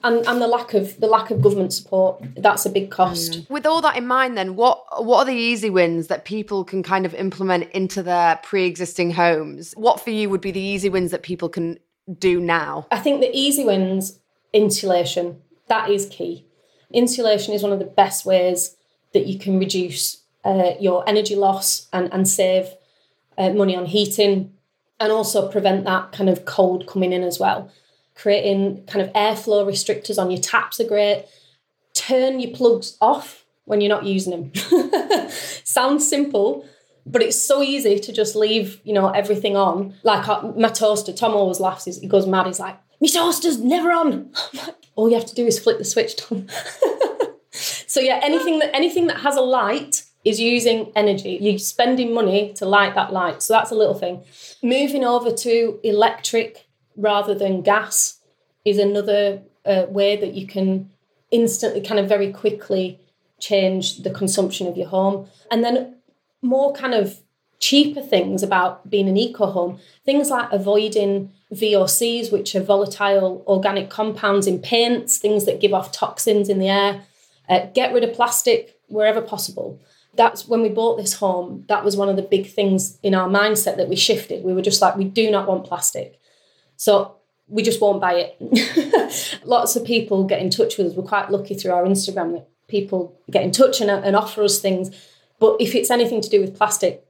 And, 0.02 0.26
and 0.26 0.41
the 0.41 0.47
lack 0.47 0.74
of 0.74 0.97
the 1.02 1.08
lack 1.08 1.30
of 1.30 1.41
government 1.41 1.74
support 1.74 2.24
that's 2.38 2.66
a 2.66 2.70
big 2.70 2.89
cost 2.89 3.32
mm. 3.34 3.50
with 3.50 3.66
all 3.66 3.82
that 3.82 3.97
in 3.97 4.08
mind 4.08 4.38
then 4.38 4.56
what 4.56 4.82
what 5.04 5.18
are 5.18 5.26
the 5.26 5.34
easy 5.34 5.70
wins 5.70 6.08
that 6.08 6.24
people 6.24 6.64
can 6.64 6.82
kind 6.84 7.06
of 7.06 7.14
implement 7.16 7.70
into 7.72 8.02
their 8.02 8.38
pre-existing 8.38 9.12
homes 9.12 9.74
what 9.76 10.00
for 10.00 10.12
you 10.12 10.30
would 10.30 10.39
be 10.39 10.52
the 10.52 10.60
easy 10.62 10.88
wins 10.88 11.12
that 11.12 11.22
people 11.22 11.50
can 11.50 11.78
do 12.18 12.39
now 12.39 12.88
i 12.91 12.97
think 12.97 13.20
the 13.20 13.30
easy 13.38 13.66
wins 13.66 14.22
insulation 14.54 15.41
that 15.70 15.89
is 15.89 16.07
key 16.07 16.45
Insulation 16.91 17.53
is 17.53 17.61
one 17.61 17.72
of 17.72 17.80
the 17.80 17.86
best 17.86 18.26
ways 18.26 18.76
that 19.13 19.28
you 19.28 19.38
can 19.38 19.59
reduce 19.59 20.24
uh, 20.43 20.72
your 20.80 21.07
energy 21.07 21.36
loss 21.36 21.88
and, 21.93 22.11
and 22.11 22.28
save 22.28 22.67
uh, 23.38 23.51
money 23.51 23.76
on 23.76 23.86
heating 23.86 24.53
and 24.99 25.11
also 25.11 25.49
prevent 25.49 25.86
that 25.86 26.11
kind 26.11 26.30
of 26.30 26.45
cold 26.45 26.88
coming 26.88 27.13
in 27.13 27.24
as 27.24 27.39
well. 27.39 27.72
Creating 28.15 28.84
kind 28.86 29.05
of 29.05 29.13
airflow 29.13 29.65
restrictors 29.65 30.17
on 30.17 30.32
your 30.32 30.41
taps 30.41 30.80
are 30.80 30.88
great. 30.88 31.26
Turn 31.93 32.39
your 32.39 32.55
plugs 32.55 32.97
off 32.99 33.45
when 33.65 33.82
you're 33.82 33.89
not 33.89 34.05
using 34.05 34.32
them. 34.32 34.51
Sounds 35.63 36.07
simple, 36.07 36.65
but 37.05 37.22
it's 37.22 37.41
so 37.41 37.61
easy 37.61 37.99
to 37.99 38.11
just 38.11 38.36
leave, 38.36 38.82
you 38.84 38.93
know, 38.93 39.09
everything 39.09 39.55
on. 39.55 39.93
Like 40.03 40.28
uh, 40.28 40.51
my 40.57 40.70
toaster, 40.70 41.13
Tom 41.13 41.34
always 41.34 41.59
laughs. 41.59 41.86
He 41.86 42.07
goes 42.07 42.26
mad. 42.26 42.47
He's 42.47 42.59
like, 42.59 42.80
"My 43.02 43.08
toaster's 43.08 43.60
never 43.60 43.91
on." 43.91 44.32
all 44.95 45.08
you 45.10 45.16
have 45.16 45.26
to 45.26 45.36
do 45.36 45.45
is 45.45 45.58
flip 45.58 45.78
the 45.78 45.86
switch 45.86 46.20
on. 46.30 46.50
so 47.52 48.02
yeah, 48.02 48.20
anything 48.22 48.60
that 48.60 48.76
anything 48.76 49.08
that 49.08 49.22
has 49.22 49.38
a 49.38 49.41
light 49.41 50.04
is 50.26 50.39
using 50.39 50.91
energy. 50.95 51.38
You're 51.39 51.58
spending 51.58 52.14
money 52.14 52.54
to 52.54 52.66
light 52.66 52.95
that 52.95 53.14
light. 53.14 53.41
So 53.41 53.54
that's 53.54 53.72
a 53.72 53.76
little 53.76 53.93
thing. 53.93 54.24
Moving 54.62 55.06
over 55.06 55.32
to 55.32 55.80
electric 55.84 56.68
rather 56.97 57.34
than 57.34 57.62
gas 57.62 58.20
is 58.66 58.78
another 58.78 59.41
uh, 59.66 59.86
way 59.88 60.18
that 60.18 60.34
you 60.34 60.45
can 60.45 60.89
instantly, 61.32 61.82
kind 61.82 62.00
of 62.00 62.10
very 62.10 62.32
quickly 62.34 63.00
change 63.39 64.04
the 64.04 64.10
consumption 64.10 64.68
of 64.68 64.76
your 64.76 64.88
home. 64.88 65.28
And 65.50 65.64
then 65.64 65.95
more 66.41 66.74
kind 66.74 66.93
of 66.93 67.22
cheaper 67.60 68.02
things 68.02 68.43
about 68.43 68.89
being 68.89 69.08
an 69.08 69.18
eco 69.18 69.45
home, 69.47 69.80
things 70.06 70.30
like 70.30 70.52
avoiding 70.52 71.32
VOCs, 71.54 72.32
which 72.32 72.56
are 72.56 72.62
volatile 72.62 73.43
organic 73.47 73.89
compounds 73.89 74.47
in 74.47 74.60
paints, 74.60 75.18
things 75.18 75.45
that 75.45 75.60
give 75.60 75.74
off 75.74 75.91
toxins 75.91 76.50
in 76.50 76.60
the 76.60 76.70
air. 76.70 77.02
Uh, 77.47 77.66
get 77.74 77.93
rid 77.93 78.04
of 78.04 78.14
plastic 78.14 78.80
wherever 78.88 79.22
possible. 79.22 79.80
That's 80.16 80.47
when 80.47 80.62
we 80.62 80.70
bought 80.70 80.97
this 80.97 81.14
home. 81.14 81.66
That 81.68 81.84
was 81.84 81.97
one 81.97 82.10
of 82.10 82.16
the 82.16 82.22
big 82.22 82.47
things 82.52 83.00
in 83.02 83.16
our 83.16 83.28
mindset 83.28 83.78
that 83.78 83.89
we 83.89 83.95
shifted. 83.95 84.43
We 84.43 84.54
were 84.54 84.62
just 84.62 84.82
like, 84.82 84.95
we 84.95 85.06
do 85.06 85.32
not 85.32 85.47
want 85.47 85.66
plastic. 85.66 86.20
So 86.78 87.16
we 87.47 87.64
just 87.64 87.82
won't 87.82 88.02
buy 88.02 88.14
it. 88.39 89.41
Lots 89.45 89.76
of 89.76 89.86
people 89.86 90.26
get 90.26 90.41
in 90.41 90.50
touch 90.50 90.78
with 90.78 90.88
us. 90.88 90.93
We're 90.93 91.04
quite 91.04 91.32
lucky 91.32 91.56
through 91.56 91.72
our 91.72 91.84
Instagram 91.84 92.34
that 92.34 92.47
people 92.68 93.20
get 93.32 93.43
in 93.43 93.52
touch 93.52 93.82
and, 93.82 93.89
and 93.89 94.16
offer 94.16 94.43
us 94.43 94.60
things. 94.60 94.95
But 95.39 95.58
if 95.60 95.74
it's 95.74 95.89
anything 95.89 96.22
to 96.22 96.30
do 96.30 96.41
with 96.41 96.56
plastic, 96.56 97.06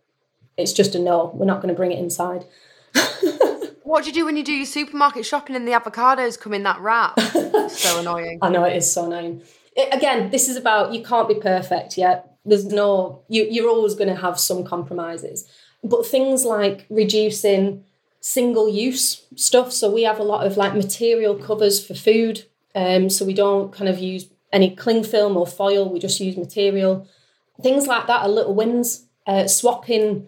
it's 0.58 0.74
just 0.74 0.96
a 0.96 1.00
no. 1.00 1.32
We're 1.34 1.46
not 1.46 1.62
going 1.62 1.74
to 1.74 1.78
bring 1.78 1.92
it 1.92 2.00
inside. 2.00 2.46
What 3.90 4.04
do 4.04 4.12
you 4.12 4.14
do 4.14 4.26
when 4.26 4.38
you 4.38 4.44
do 4.44 4.54
your 4.54 4.68
supermarket 4.68 5.26
shopping 5.26 5.56
and 5.56 5.68
the 5.68 5.72
avocados 5.72 6.40
come 6.40 6.54
in 6.54 6.62
that 6.62 6.80
wrap? 6.80 7.20
so 7.72 8.00
annoying. 8.00 8.38
I 8.40 8.50
know 8.50 8.64
it 8.64 8.78
is 8.78 8.94
so 8.94 9.08
annoying. 9.08 9.42
It, 9.76 9.92
again, 9.92 10.30
this 10.30 10.48
is 10.48 10.58
about 10.58 10.94
you 10.94 11.04
can't 11.04 11.28
be 11.28 11.34
perfect 11.34 11.98
yet. 11.98 12.36
There's 12.46 12.66
no 12.66 13.24
you. 13.30 13.48
You're 13.50 13.68
always 13.68 13.96
going 13.96 14.10
to 14.10 14.22
have 14.22 14.40
some 14.40 14.64
compromises, 14.64 15.50
but 15.84 16.06
things 16.06 16.46
like 16.46 16.86
reducing 16.92 17.84
single 18.20 18.70
use 18.70 19.26
stuff. 19.36 19.74
So 19.74 19.90
we 19.90 20.04
have 20.04 20.20
a 20.20 20.24
lot 20.24 20.46
of 20.46 20.56
like 20.56 20.76
material 20.76 21.34
covers 21.34 21.84
for 21.84 21.96
food. 21.96 22.44
Um, 22.76 23.10
so 23.10 23.26
we 23.26 23.34
don't 23.34 23.74
kind 23.74 23.90
of 23.90 23.98
use 23.98 24.28
any 24.54 24.76
cling 24.76 25.04
film 25.04 25.36
or 25.36 25.48
foil. 25.48 25.92
We 25.92 25.98
just 25.98 26.20
use 26.20 26.38
material. 26.38 27.08
Things 27.64 27.88
like 27.88 28.06
that 28.06 28.22
are 28.22 28.30
little 28.30 28.54
wins. 28.54 29.08
Uh, 29.26 29.48
swapping 29.48 30.28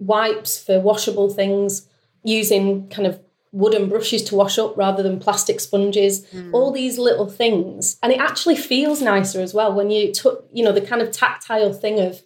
wipes 0.00 0.60
for 0.60 0.80
washable 0.80 1.28
things, 1.32 1.86
using 2.22 2.88
kind 2.88 3.06
of 3.06 3.20
wooden 3.52 3.88
brushes 3.88 4.22
to 4.22 4.36
wash 4.36 4.58
up 4.58 4.76
rather 4.76 5.02
than 5.02 5.18
plastic 5.18 5.58
sponges. 5.60 6.24
Mm. 6.26 6.52
all 6.52 6.70
these 6.70 6.98
little 6.98 7.28
things. 7.28 7.96
And 8.02 8.12
it 8.12 8.20
actually 8.20 8.56
feels 8.56 9.02
nicer 9.02 9.40
as 9.40 9.52
well 9.52 9.72
when 9.72 9.90
you 9.90 10.12
took 10.12 10.48
you 10.52 10.62
know 10.64 10.72
the 10.72 10.80
kind 10.80 11.02
of 11.02 11.10
tactile 11.10 11.72
thing 11.72 11.98
of 11.98 12.22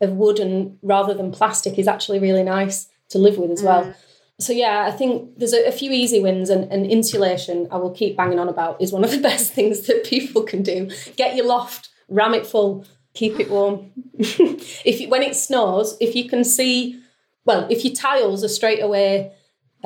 of 0.00 0.12
wood 0.12 0.38
and 0.38 0.78
rather 0.82 1.14
than 1.14 1.32
plastic 1.32 1.78
is 1.78 1.88
actually 1.88 2.18
really 2.18 2.42
nice 2.42 2.88
to 3.10 3.18
live 3.18 3.38
with 3.38 3.50
as 3.50 3.62
well. 3.62 3.84
Mm. 3.84 3.94
so 4.38 4.52
yeah 4.52 4.84
i 4.86 4.90
think 4.90 5.38
there's 5.38 5.54
a, 5.54 5.66
a 5.66 5.72
few 5.72 5.90
easy 5.90 6.20
wins 6.20 6.50
and, 6.50 6.70
and, 6.70 6.84
insulation 6.86 7.66
i 7.70 7.76
will 7.76 7.90
keep 7.90 8.16
banging 8.16 8.38
on 8.38 8.48
about 8.48 8.80
is 8.80 8.92
one 8.92 9.04
of 9.04 9.10
the 9.10 9.18
best 9.30 9.52
things 9.52 9.86
that 9.86 10.04
people 10.04 10.42
can 10.42 10.62
do. 10.62 10.90
Get 11.16 11.36
your 11.36 11.46
loft 11.46 11.88
ram 12.08 12.34
it 12.34 12.46
full 12.46 12.84
keep 13.14 13.40
it 13.40 13.50
warm. 13.50 13.92
If 14.18 15.00
you, 15.00 15.08
when 15.08 15.22
it 15.22 15.34
snows 15.34 15.96
if 16.00 16.14
you 16.14 16.28
can 16.28 16.44
see 16.44 17.00
well 17.44 17.66
if 17.70 17.84
your 17.84 17.94
tiles 17.94 18.44
are 18.44 18.48
straight 18.48 18.82
away 18.82 19.32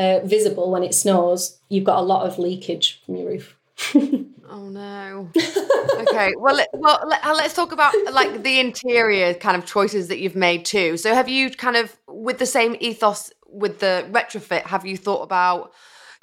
uh, 0.00 0.20
visible 0.24 0.70
when 0.70 0.82
it 0.82 0.94
snows, 0.94 1.58
you've 1.68 1.84
got 1.84 1.98
a 1.98 2.02
lot 2.02 2.26
of 2.26 2.38
leakage 2.38 3.02
from 3.04 3.16
your 3.16 3.28
roof. 3.28 3.56
oh 3.94 4.68
no. 4.70 5.30
okay. 6.00 6.32
Well, 6.38 6.58
well, 6.72 7.12
uh, 7.22 7.34
let's 7.36 7.54
talk 7.54 7.72
about 7.72 7.94
like 8.10 8.42
the 8.42 8.60
interior 8.60 9.34
kind 9.34 9.56
of 9.58 9.66
choices 9.66 10.08
that 10.08 10.18
you've 10.18 10.36
made 10.36 10.64
too. 10.64 10.96
So, 10.96 11.14
have 11.14 11.28
you 11.28 11.50
kind 11.50 11.76
of 11.76 11.96
with 12.08 12.38
the 12.38 12.46
same 12.46 12.76
ethos 12.80 13.30
with 13.46 13.80
the 13.80 14.06
retrofit? 14.10 14.62
Have 14.62 14.86
you 14.86 14.96
thought 14.96 15.22
about 15.22 15.72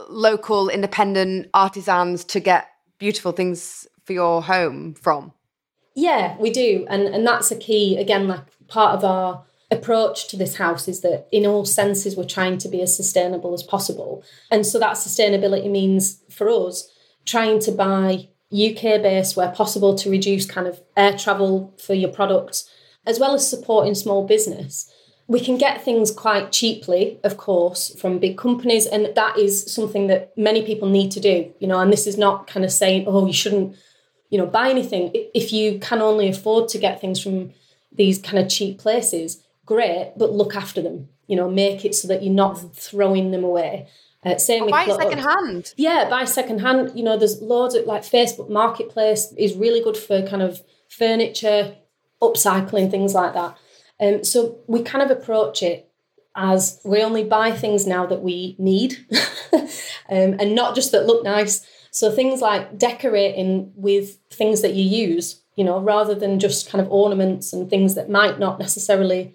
local 0.09 0.69
independent 0.69 1.47
artisans 1.53 2.23
to 2.25 2.39
get 2.39 2.69
beautiful 2.97 3.31
things 3.31 3.87
for 4.05 4.13
your 4.13 4.41
home 4.41 4.95
from? 4.95 5.33
Yeah, 5.93 6.35
we 6.39 6.49
do, 6.49 6.85
and 6.89 7.03
and 7.03 7.25
that's 7.25 7.51
a 7.51 7.55
key 7.55 7.97
again, 7.97 8.27
like 8.27 8.41
part 8.67 8.95
of 8.95 9.03
our 9.03 9.43
approach 9.69 10.29
to 10.29 10.37
this 10.37 10.55
house 10.55 10.87
is 10.87 11.01
that 11.01 11.27
in 11.31 11.45
all 11.45 11.65
senses 11.65 12.15
we're 12.15 12.23
trying 12.23 12.57
to 12.57 12.69
be 12.69 12.81
as 12.81 12.95
sustainable 12.95 13.53
as 13.53 13.63
possible. 13.63 14.23
And 14.49 14.65
so 14.65 14.79
that 14.79 14.95
sustainability 14.95 15.69
means 15.69 16.21
for 16.29 16.49
us 16.49 16.89
trying 17.25 17.59
to 17.59 17.71
buy 17.71 18.29
uk 18.49 18.81
based 18.81 19.35
where 19.35 19.51
possible 19.51 19.93
to 19.93 20.09
reduce 20.09 20.45
kind 20.45 20.67
of 20.67 20.79
air 20.95 21.17
travel 21.17 21.73
for 21.77 21.93
your 21.93 22.09
products 22.09 22.69
as 23.05 23.19
well 23.19 23.33
as 23.33 23.49
supporting 23.49 23.93
small 23.93 24.25
business. 24.25 24.89
We 25.27 25.41
can 25.41 25.57
get 25.57 25.83
things 25.83 26.11
quite 26.11 26.53
cheaply 26.53 27.19
of 27.25 27.35
course 27.35 27.93
from 27.99 28.19
big 28.19 28.37
companies 28.37 28.85
and 28.85 29.13
that 29.15 29.37
is 29.37 29.69
something 29.73 30.07
that 30.07 30.31
many 30.37 30.65
people 30.65 30.87
need 30.87 31.11
to 31.11 31.19
do 31.19 31.53
you 31.59 31.67
know 31.67 31.79
and 31.79 31.91
this 31.91 32.07
is 32.07 32.17
not 32.17 32.47
kind 32.47 32.63
of 32.63 32.71
saying 32.71 33.03
oh 33.05 33.27
you 33.27 33.33
shouldn't 33.33 33.75
you 34.29 34.37
know 34.37 34.45
buy 34.45 34.69
anything. 34.69 35.11
If 35.33 35.51
you 35.51 35.77
can 35.79 36.01
only 36.01 36.29
afford 36.29 36.69
to 36.69 36.77
get 36.77 37.01
things 37.01 37.21
from 37.21 37.51
these 37.91 38.19
kind 38.19 38.39
of 38.39 38.49
cheap 38.49 38.79
places 38.79 39.43
great, 39.67 40.13
but 40.17 40.33
look 40.33 40.55
after 40.55 40.81
them. 40.81 41.09
You 41.27 41.35
know, 41.35 41.49
make 41.49 41.85
it 41.85 41.93
so 41.93 42.07
that 42.07 42.23
you're 42.23 42.33
not 42.33 42.75
throwing 42.75 43.29
them 43.29 43.43
away. 43.43 43.87
Uh, 44.25 44.37
same 44.37 44.63
with 44.63 44.71
buy 44.71 44.85
second 44.87 45.19
hand. 45.19 45.73
Yeah, 45.77 46.09
buy 46.09 46.25
second 46.25 46.59
hand. 46.59 46.93
You 46.95 47.03
know, 47.03 47.17
there's 47.17 47.41
loads 47.41 47.75
of 47.75 47.85
like 47.85 48.01
Facebook 48.01 48.49
Marketplace 48.49 49.31
is 49.37 49.53
really 49.53 49.81
good 49.81 49.95
for 49.95 50.27
kind 50.27 50.41
of 50.41 50.61
furniture, 50.89 51.75
upcycling 52.21 52.89
things 52.89 53.13
like 53.13 53.33
that. 53.33 53.57
Um, 53.99 54.23
so 54.23 54.59
we 54.67 54.81
kind 54.81 55.03
of 55.03 55.15
approach 55.15 55.61
it 55.61 55.89
as 56.35 56.79
we 56.83 57.01
only 57.01 57.23
buy 57.23 57.51
things 57.51 57.87
now 57.87 58.05
that 58.05 58.21
we 58.21 58.55
need, 58.57 59.05
um, 59.53 59.67
and 60.09 60.55
not 60.55 60.75
just 60.75 60.91
that 60.91 61.05
look 61.05 61.23
nice. 61.23 61.65
So 61.91 62.11
things 62.11 62.41
like 62.41 62.77
decorating 62.77 63.71
with 63.75 64.17
things 64.31 64.61
that 64.61 64.73
you 64.73 64.83
use, 64.83 65.41
you 65.55 65.63
know, 65.63 65.79
rather 65.79 66.13
than 66.13 66.39
just 66.39 66.69
kind 66.69 66.83
of 66.83 66.91
ornaments 66.91 67.53
and 67.53 67.69
things 67.69 67.95
that 67.95 68.09
might 68.09 68.39
not 68.39 68.59
necessarily 68.59 69.33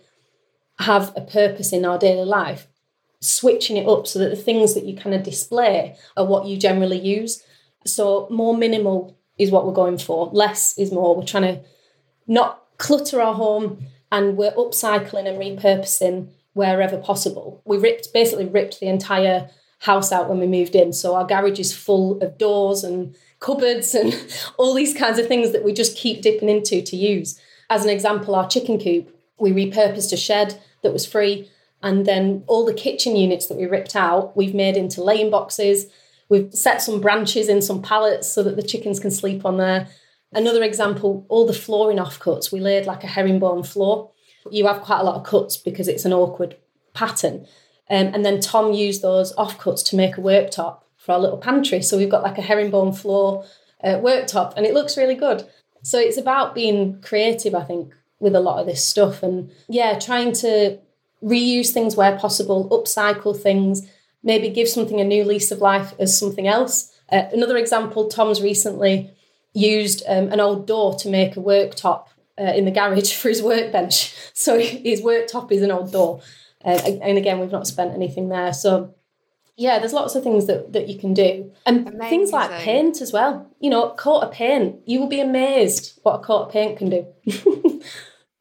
have 0.83 1.13
a 1.17 1.21
purpose 1.21 1.73
in 1.73 1.85
our 1.85 1.99
daily 1.99 2.25
life, 2.25 2.67
switching 3.21 3.77
it 3.77 3.89
up 3.89 4.07
so 4.07 4.19
that 4.19 4.31
the 4.31 4.37
things 4.37 4.75
that 4.75 4.85
you 4.85 4.97
kind 4.97 5.15
of 5.15 5.23
display 5.23 5.97
are 6.17 6.27
what 6.27 6.47
you 6.47 6.57
generally 6.57 6.99
use. 6.99 7.43
So 7.87 8.29
more 8.31 8.57
minimal 8.57 9.17
is 9.39 9.51
what 9.51 9.67
we're 9.67 9.73
going 9.73 9.99
for. 9.99 10.31
Less 10.33 10.79
is 10.79 10.93
more. 10.93 11.17
We're 11.17 11.27
trying 11.27 11.55
to 11.55 11.61
not 12.27 12.63
clutter 12.79 13.21
our 13.21 13.35
home 13.35 13.87
and 14.11 14.37
we're 14.37 14.53
upcycling 14.53 15.27
and 15.27 15.39
repurposing 15.39 16.29
wherever 16.53 16.99
possible. 16.99 17.63
We 17.65 17.79
ripped 17.79 18.13
basically 18.13 18.47
ripped 18.47 18.81
the 18.81 18.89
entire 18.89 19.51
house 19.81 20.13
out 20.13 20.29
when 20.29 20.39
we 20.39 20.47
moved 20.47 20.75
in. 20.75 20.93
So 20.93 21.15
our 21.15 21.27
garage 21.27 21.59
is 21.59 21.75
full 21.75 22.21
of 22.21 22.39
doors 22.39 22.85
and 22.85 23.17
cupboards 23.41 23.95
and 23.95 24.15
all 24.59 24.75
these 24.75 24.95
kinds 24.95 25.19
of 25.19 25.27
things 25.27 25.53
that 25.53 25.65
we 25.65 25.73
just 25.73 25.97
keep 25.97 26.23
dipping 26.23 26.49
into 26.49 26.83
to 26.83 26.97
use. 26.97 27.41
As 27.71 27.85
an 27.85 27.91
example, 27.91 28.35
our 28.35 28.49
chicken 28.49 28.79
coop, 28.79 29.17
we 29.39 29.51
repurposed 29.51 30.13
a 30.13 30.17
shed 30.17 30.61
that 30.83 30.93
was 30.93 31.07
free. 31.07 31.51
And 31.83 32.07
then 32.07 32.45
all 32.47 32.65
the 32.65 32.75
kitchen 32.75 33.17
units 33.17 33.47
that 33.47 33.59
we 33.59 33.67
ripped 33.67 33.97
out, 33.97 34.37
we've 34.37 34.55
made 34.55 34.77
into 34.77 35.03
laying 35.03 35.31
boxes. 35.31 35.87
We've 36.29 36.53
set 36.55 36.81
some 36.81 37.01
branches 37.01 37.49
in 37.49 37.61
some 37.61 37.83
pallets 37.83 38.31
so 38.31 38.43
that 38.45 38.57
the 38.57 38.63
chickens 38.63 39.01
can 39.01 39.11
sleep 39.11 39.45
on 39.45 39.57
there. 39.57 39.89
Another 40.33 40.63
example, 40.63 41.27
all 41.29 41.47
the 41.47 41.53
flooring 41.53 41.99
offcuts, 41.99 42.53
we 42.53 42.61
laid 42.61 42.87
like 42.87 43.05
a 43.05 43.09
herringbone 43.09 43.65
floor. 43.65 44.11
You 44.51 44.67
have 44.67 44.81
quite 44.81 45.01
a 45.01 45.05
lot 45.05 45.17
of 45.17 45.25
cuts 45.25 45.57
because 45.57 45.89
it's 45.89 46.05
an 46.05 46.13
awkward 46.13 46.57
pattern. 46.95 47.47
Um, 47.91 48.07
and 48.15 48.25
then 48.25 48.41
Tom 48.41 48.73
used 48.73 49.03
those 49.03 49.35
offcuts 49.37 49.85
to 49.87 49.97
make 49.97 50.17
a 50.17 50.23
worktop 50.23 50.81
for 50.97 51.13
our 51.13 51.19
little 51.19 51.37
pantry. 51.37 51.83
So 51.83 51.99
we've 51.99 52.09
got 52.09 52.23
like 52.23 52.39
a 52.39 52.43
herringbone 52.43 52.93
floor 52.93 53.45
uh, 53.83 53.97
worktop 53.97 54.55
and 54.57 54.65
it 54.65 54.73
looks 54.73 54.97
really 54.97 55.17
good. 55.17 55.47
So 55.83 55.99
it's 55.99 56.17
about 56.17 56.55
being 56.55 57.03
creative, 57.03 57.55
I 57.55 57.65
think, 57.65 57.93
with 58.23 58.37
a 58.37 58.41
lot 58.41 58.61
of 58.61 58.67
this 58.67 58.85
stuff. 58.85 59.23
And 59.23 59.51
yeah, 59.69 59.99
trying 59.99 60.33
to 60.35 60.79
reuse 61.23 61.71
things 61.71 61.97
where 61.97 62.17
possible, 62.17 62.69
upcycle 62.71 63.39
things, 63.39 63.87
maybe 64.23 64.49
give 64.49 64.69
something 64.69 65.01
a 65.01 65.05
new 65.05 65.25
lease 65.25 65.51
of 65.51 65.59
life 65.59 65.93
as 65.99 66.17
something 66.17 66.47
else. 66.47 66.93
Uh, 67.11 67.25
another 67.33 67.57
example, 67.57 68.09
Tom's 68.09 68.41
recently 68.41 69.11
used 69.53 70.03
um, 70.09 70.29
an 70.29 70.41
old 70.41 70.67
door 70.67 70.95
to 70.95 71.09
make 71.09 71.37
a 71.37 71.41
worktop 71.41 72.07
uh, 72.39 72.53
in 72.55 72.65
the 72.65 72.71
garage 72.71 73.13
for 73.21 73.29
his 73.29 73.43
workbench. 73.43 74.15
So 74.33 74.59
his 74.59 75.03
worktop 75.03 75.51
is 75.51 75.63
an 75.63 75.73
old 75.73 75.93
door. 75.93 76.23
Uh, 76.65 76.81
and 77.03 77.19
again, 77.19 77.41
we've 77.41 77.51
not 77.51 77.67
spent 77.67 77.93
anything 77.93 78.29
there. 78.29 78.53
So 78.53 78.95
yeah, 79.57 79.79
there's 79.79 79.93
lots 79.93 80.15
of 80.15 80.23
things 80.23 80.47
that, 80.47 80.73
that 80.73 80.89
you 80.89 80.99
can 80.99 81.13
do. 81.13 81.53
And 81.67 81.89
Amazing. 81.89 82.09
things 82.09 82.33
like 82.33 82.51
paint 82.63 83.01
as 83.01 83.13
well. 83.13 83.51
You 83.61 83.71
know, 83.71 83.91
coat 83.91 84.21
of 84.21 84.33
paint. 84.33 84.81
You 84.87 85.01
will 85.01 85.09
be 85.09 85.21
amazed 85.21 86.01
what 86.03 86.21
a 86.21 86.23
coat 86.23 86.47
of 86.47 86.53
paint 86.53 86.79
can 86.79 86.89
do. 86.89 87.07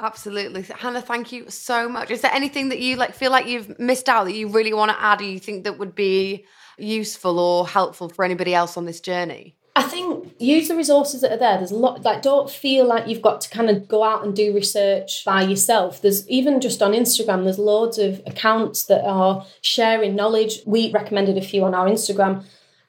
Absolutely. 0.02 0.64
Hannah, 0.64 1.02
thank 1.02 1.32
you 1.32 1.50
so 1.50 1.88
much. 1.88 2.10
Is 2.10 2.22
there 2.22 2.34
anything 2.34 2.70
that 2.70 2.80
you 2.80 2.96
like 2.96 3.14
feel 3.14 3.30
like 3.30 3.46
you've 3.46 3.78
missed 3.80 4.10
out 4.10 4.26
that 4.26 4.34
you 4.34 4.48
really 4.48 4.74
want 4.74 4.90
to 4.90 5.00
add 5.00 5.22
or 5.22 5.26
you 5.26 5.40
think 5.40 5.64
that 5.64 5.78
would 5.78 5.94
be 5.94 6.46
useful 6.78 7.38
or 7.38 7.68
helpful 7.68 8.10
for 8.10 8.26
anybody 8.26 8.56
else 8.56 8.78
on 8.78 8.86
this 8.86 9.00
journey? 9.00 9.56
I 9.76 9.84
think 9.84 10.34
use 10.40 10.68
the 10.68 10.76
resources 10.76 11.22
that 11.22 11.32
are 11.32 11.38
there. 11.38 11.58
There's 11.58 11.72
a 11.72 11.76
lot 11.76 12.02
like 12.04 12.24
don't 12.24 12.50
feel 12.50 12.86
like 12.86 13.08
you've 13.08 13.22
got 13.22 13.42
to 13.42 13.50
kind 13.50 13.70
of 13.70 13.88
go 13.88 14.04
out 14.04 14.26
and 14.26 14.36
do 14.36 14.54
research 14.54 15.24
by 15.24 15.44
yourself. 15.44 16.02
There's 16.02 16.28
even 16.28 16.60
just 16.60 16.82
on 16.82 16.92
Instagram, 16.92 17.44
there's 17.44 17.60
loads 17.60 17.98
of 17.98 18.22
accounts 18.26 18.84
that 18.86 19.06
are 19.06 19.46
sharing 19.62 20.16
knowledge. 20.16 20.60
We 20.66 20.92
recommended 20.92 21.38
a 21.38 21.42
few 21.42 21.64
on 21.64 21.74
our 21.74 21.88
Instagram 21.88 22.44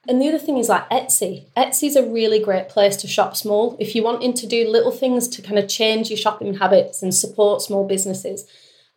and 0.08 0.20
the 0.20 0.28
other 0.28 0.38
thing 0.38 0.58
is 0.58 0.68
like 0.68 0.88
Etsy. 0.90 1.46
Etsy's 1.56 1.94
a 1.94 2.08
really 2.08 2.40
great 2.40 2.68
place 2.68 2.96
to 2.96 3.06
shop 3.06 3.36
small. 3.36 3.76
If 3.78 3.94
you're 3.94 4.04
wanting 4.04 4.34
to 4.34 4.46
do 4.46 4.68
little 4.68 4.90
things 4.90 5.28
to 5.28 5.42
kind 5.42 5.58
of 5.58 5.68
change 5.68 6.10
your 6.10 6.16
shopping 6.16 6.54
habits 6.54 7.02
and 7.02 7.14
support 7.14 7.62
small 7.62 7.86
businesses, 7.86 8.44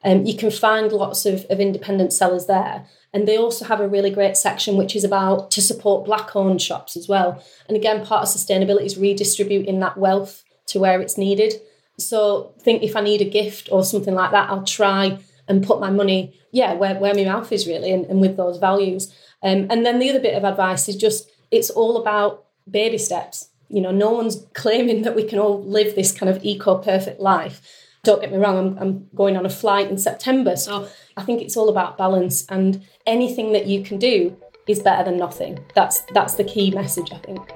um, 0.03 0.25
you 0.25 0.35
can 0.35 0.49
find 0.49 0.91
lots 0.91 1.25
of, 1.25 1.45
of 1.49 1.59
independent 1.59 2.11
sellers 2.11 2.47
there. 2.47 2.85
And 3.13 3.27
they 3.27 3.37
also 3.37 3.65
have 3.65 3.79
a 3.79 3.87
really 3.87 4.09
great 4.09 4.35
section 4.35 4.77
which 4.77 4.95
is 4.95 5.03
about 5.03 5.51
to 5.51 5.61
support 5.61 6.05
black 6.05 6.35
owned 6.35 6.61
shops 6.61 6.97
as 6.97 7.07
well. 7.07 7.43
And 7.67 7.77
again, 7.77 8.05
part 8.05 8.23
of 8.23 8.29
sustainability 8.29 8.85
is 8.85 8.97
redistributing 8.97 9.79
that 9.79 9.97
wealth 9.97 10.43
to 10.67 10.79
where 10.79 11.01
it's 11.01 11.17
needed. 11.17 11.53
So 11.97 12.53
think 12.59 12.83
if 12.83 12.95
I 12.95 13.01
need 13.01 13.21
a 13.21 13.29
gift 13.29 13.69
or 13.71 13.83
something 13.83 14.13
like 14.13 14.31
that, 14.31 14.49
I'll 14.49 14.63
try 14.63 15.19
and 15.47 15.65
put 15.65 15.79
my 15.79 15.89
money, 15.89 16.39
yeah, 16.51 16.73
where, 16.73 16.95
where 16.95 17.13
my 17.13 17.23
mouth 17.23 17.51
is 17.51 17.67
really 17.67 17.91
and, 17.91 18.05
and 18.05 18.21
with 18.21 18.37
those 18.37 18.57
values. 18.57 19.13
Um, 19.43 19.67
and 19.69 19.85
then 19.85 19.99
the 19.99 20.09
other 20.09 20.19
bit 20.19 20.35
of 20.35 20.43
advice 20.43 20.89
is 20.89 20.95
just 20.95 21.29
it's 21.51 21.69
all 21.69 21.97
about 21.97 22.45
baby 22.69 22.97
steps. 22.97 23.49
You 23.69 23.81
know, 23.81 23.91
no 23.91 24.11
one's 24.11 24.45
claiming 24.53 25.03
that 25.03 25.15
we 25.15 25.23
can 25.23 25.39
all 25.39 25.63
live 25.63 25.95
this 25.95 26.11
kind 26.11 26.29
of 26.29 26.43
eco 26.43 26.77
perfect 26.77 27.19
life. 27.19 27.61
Don't 28.03 28.21
get 28.21 28.31
me 28.31 28.37
wrong, 28.37 28.57
I'm, 28.57 28.77
I'm 28.77 29.09
going 29.15 29.35
on 29.35 29.45
a 29.45 29.49
flight 29.49 29.89
in 29.89 29.97
September. 29.97 30.55
So 30.55 30.87
I 31.17 31.23
think 31.23 31.41
it's 31.41 31.57
all 31.57 31.69
about 31.69 31.97
balance 31.97 32.45
and 32.47 32.83
anything 33.05 33.53
that 33.53 33.65
you 33.65 33.83
can 33.83 33.97
do 33.97 34.37
is 34.67 34.79
better 34.79 35.03
than 35.03 35.17
nothing. 35.17 35.59
That's 35.75 36.01
that's 36.13 36.35
the 36.35 36.43
key 36.43 36.71
message, 36.71 37.11
I 37.11 37.17
think. 37.17 37.51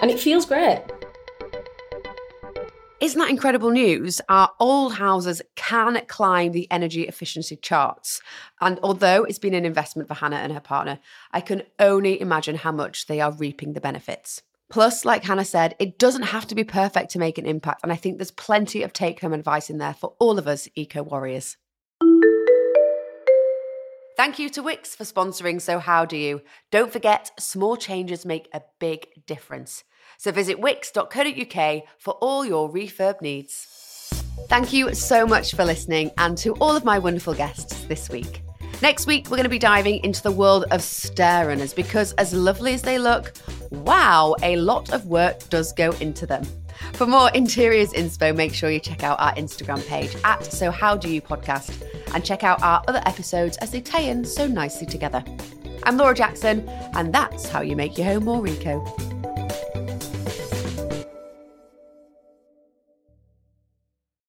And 0.00 0.10
it 0.10 0.18
feels 0.20 0.46
great. 0.46 0.82
Isn't 3.00 3.18
that 3.18 3.28
incredible 3.28 3.70
news? 3.70 4.20
Our 4.28 4.50
old 4.60 4.94
houses 4.94 5.42
can 5.56 6.00
climb 6.06 6.52
the 6.52 6.70
energy 6.70 7.02
efficiency 7.02 7.56
charts. 7.56 8.22
And 8.60 8.78
although 8.82 9.24
it's 9.24 9.38
been 9.38 9.52
an 9.52 9.64
investment 9.64 10.08
for 10.08 10.14
Hannah 10.14 10.36
and 10.36 10.52
her 10.52 10.60
partner, 10.60 11.00
I 11.32 11.40
can 11.40 11.64
only 11.78 12.20
imagine 12.20 12.56
how 12.56 12.72
much 12.72 13.06
they 13.06 13.20
are 13.20 13.32
reaping 13.32 13.72
the 13.72 13.80
benefits. 13.80 14.42
Plus, 14.70 15.04
like 15.04 15.24
Hannah 15.24 15.44
said, 15.44 15.74
it 15.78 15.98
doesn't 15.98 16.22
have 16.22 16.46
to 16.46 16.54
be 16.54 16.64
perfect 16.64 17.10
to 17.10 17.18
make 17.18 17.36
an 17.36 17.46
impact. 17.46 17.80
And 17.82 17.92
I 17.92 17.96
think 17.96 18.18
there's 18.18 18.30
plenty 18.30 18.82
of 18.82 18.92
take 18.92 19.20
home 19.20 19.32
advice 19.32 19.68
in 19.68 19.78
there 19.78 19.94
for 19.94 20.14
all 20.18 20.38
of 20.38 20.48
us 20.48 20.68
eco 20.74 21.02
warriors. 21.02 21.56
Thank 24.16 24.38
you 24.38 24.48
to 24.50 24.62
Wickes 24.62 24.96
for 24.96 25.02
sponsoring 25.02 25.60
So 25.60 25.80
How 25.80 26.04
Do 26.04 26.16
You. 26.16 26.40
Don't 26.70 26.92
forget, 26.92 27.32
small 27.38 27.76
changes 27.76 28.24
make 28.24 28.48
a 28.54 28.62
big 28.78 29.26
difference. 29.26 29.82
So 30.18 30.32
visit 30.32 30.60
wickes.co.uk 30.60 31.82
for 31.98 32.14
all 32.14 32.44
your 32.44 32.70
refurb 32.70 33.20
needs. 33.20 33.66
Thank 34.48 34.72
you 34.72 34.94
so 34.94 35.26
much 35.26 35.54
for 35.54 35.64
listening 35.64 36.10
and 36.18 36.36
to 36.38 36.54
all 36.54 36.76
of 36.76 36.84
my 36.84 36.98
wonderful 36.98 37.34
guests 37.34 37.84
this 37.84 38.08
week. 38.08 38.42
Next 38.82 39.06
week, 39.06 39.26
we're 39.26 39.36
going 39.36 39.44
to 39.44 39.48
be 39.48 39.58
diving 39.58 40.04
into 40.04 40.22
the 40.22 40.32
world 40.32 40.64
of 40.70 40.82
stair 40.82 41.46
runners 41.46 41.72
because, 41.72 42.12
as 42.14 42.34
lovely 42.34 42.74
as 42.74 42.82
they 42.82 42.98
look, 42.98 43.32
wow, 43.70 44.34
a 44.42 44.56
lot 44.56 44.92
of 44.92 45.06
work 45.06 45.48
does 45.48 45.72
go 45.72 45.92
into 45.92 46.26
them. 46.26 46.44
For 46.94 47.06
more 47.06 47.30
interiors 47.30 47.92
inspo, 47.92 48.34
make 48.36 48.52
sure 48.52 48.70
you 48.70 48.80
check 48.80 49.02
out 49.02 49.20
our 49.20 49.34
Instagram 49.34 49.86
page 49.86 50.14
at 50.24 50.44
So 50.44 50.70
How 50.70 50.96
Do 50.96 51.08
You 51.08 51.22
Podcast 51.22 51.82
and 52.14 52.24
check 52.24 52.44
out 52.44 52.62
our 52.62 52.82
other 52.88 53.00
episodes 53.06 53.56
as 53.58 53.70
they 53.70 53.80
tie 53.80 54.00
in 54.00 54.24
so 54.24 54.46
nicely 54.46 54.86
together. 54.86 55.24
I'm 55.84 55.96
Laura 55.96 56.14
Jackson, 56.14 56.68
and 56.94 57.12
that's 57.12 57.48
how 57.48 57.60
you 57.60 57.76
make 57.76 57.96
your 57.96 58.06
home 58.06 58.24
more 58.24 58.46
eco. 58.46 58.84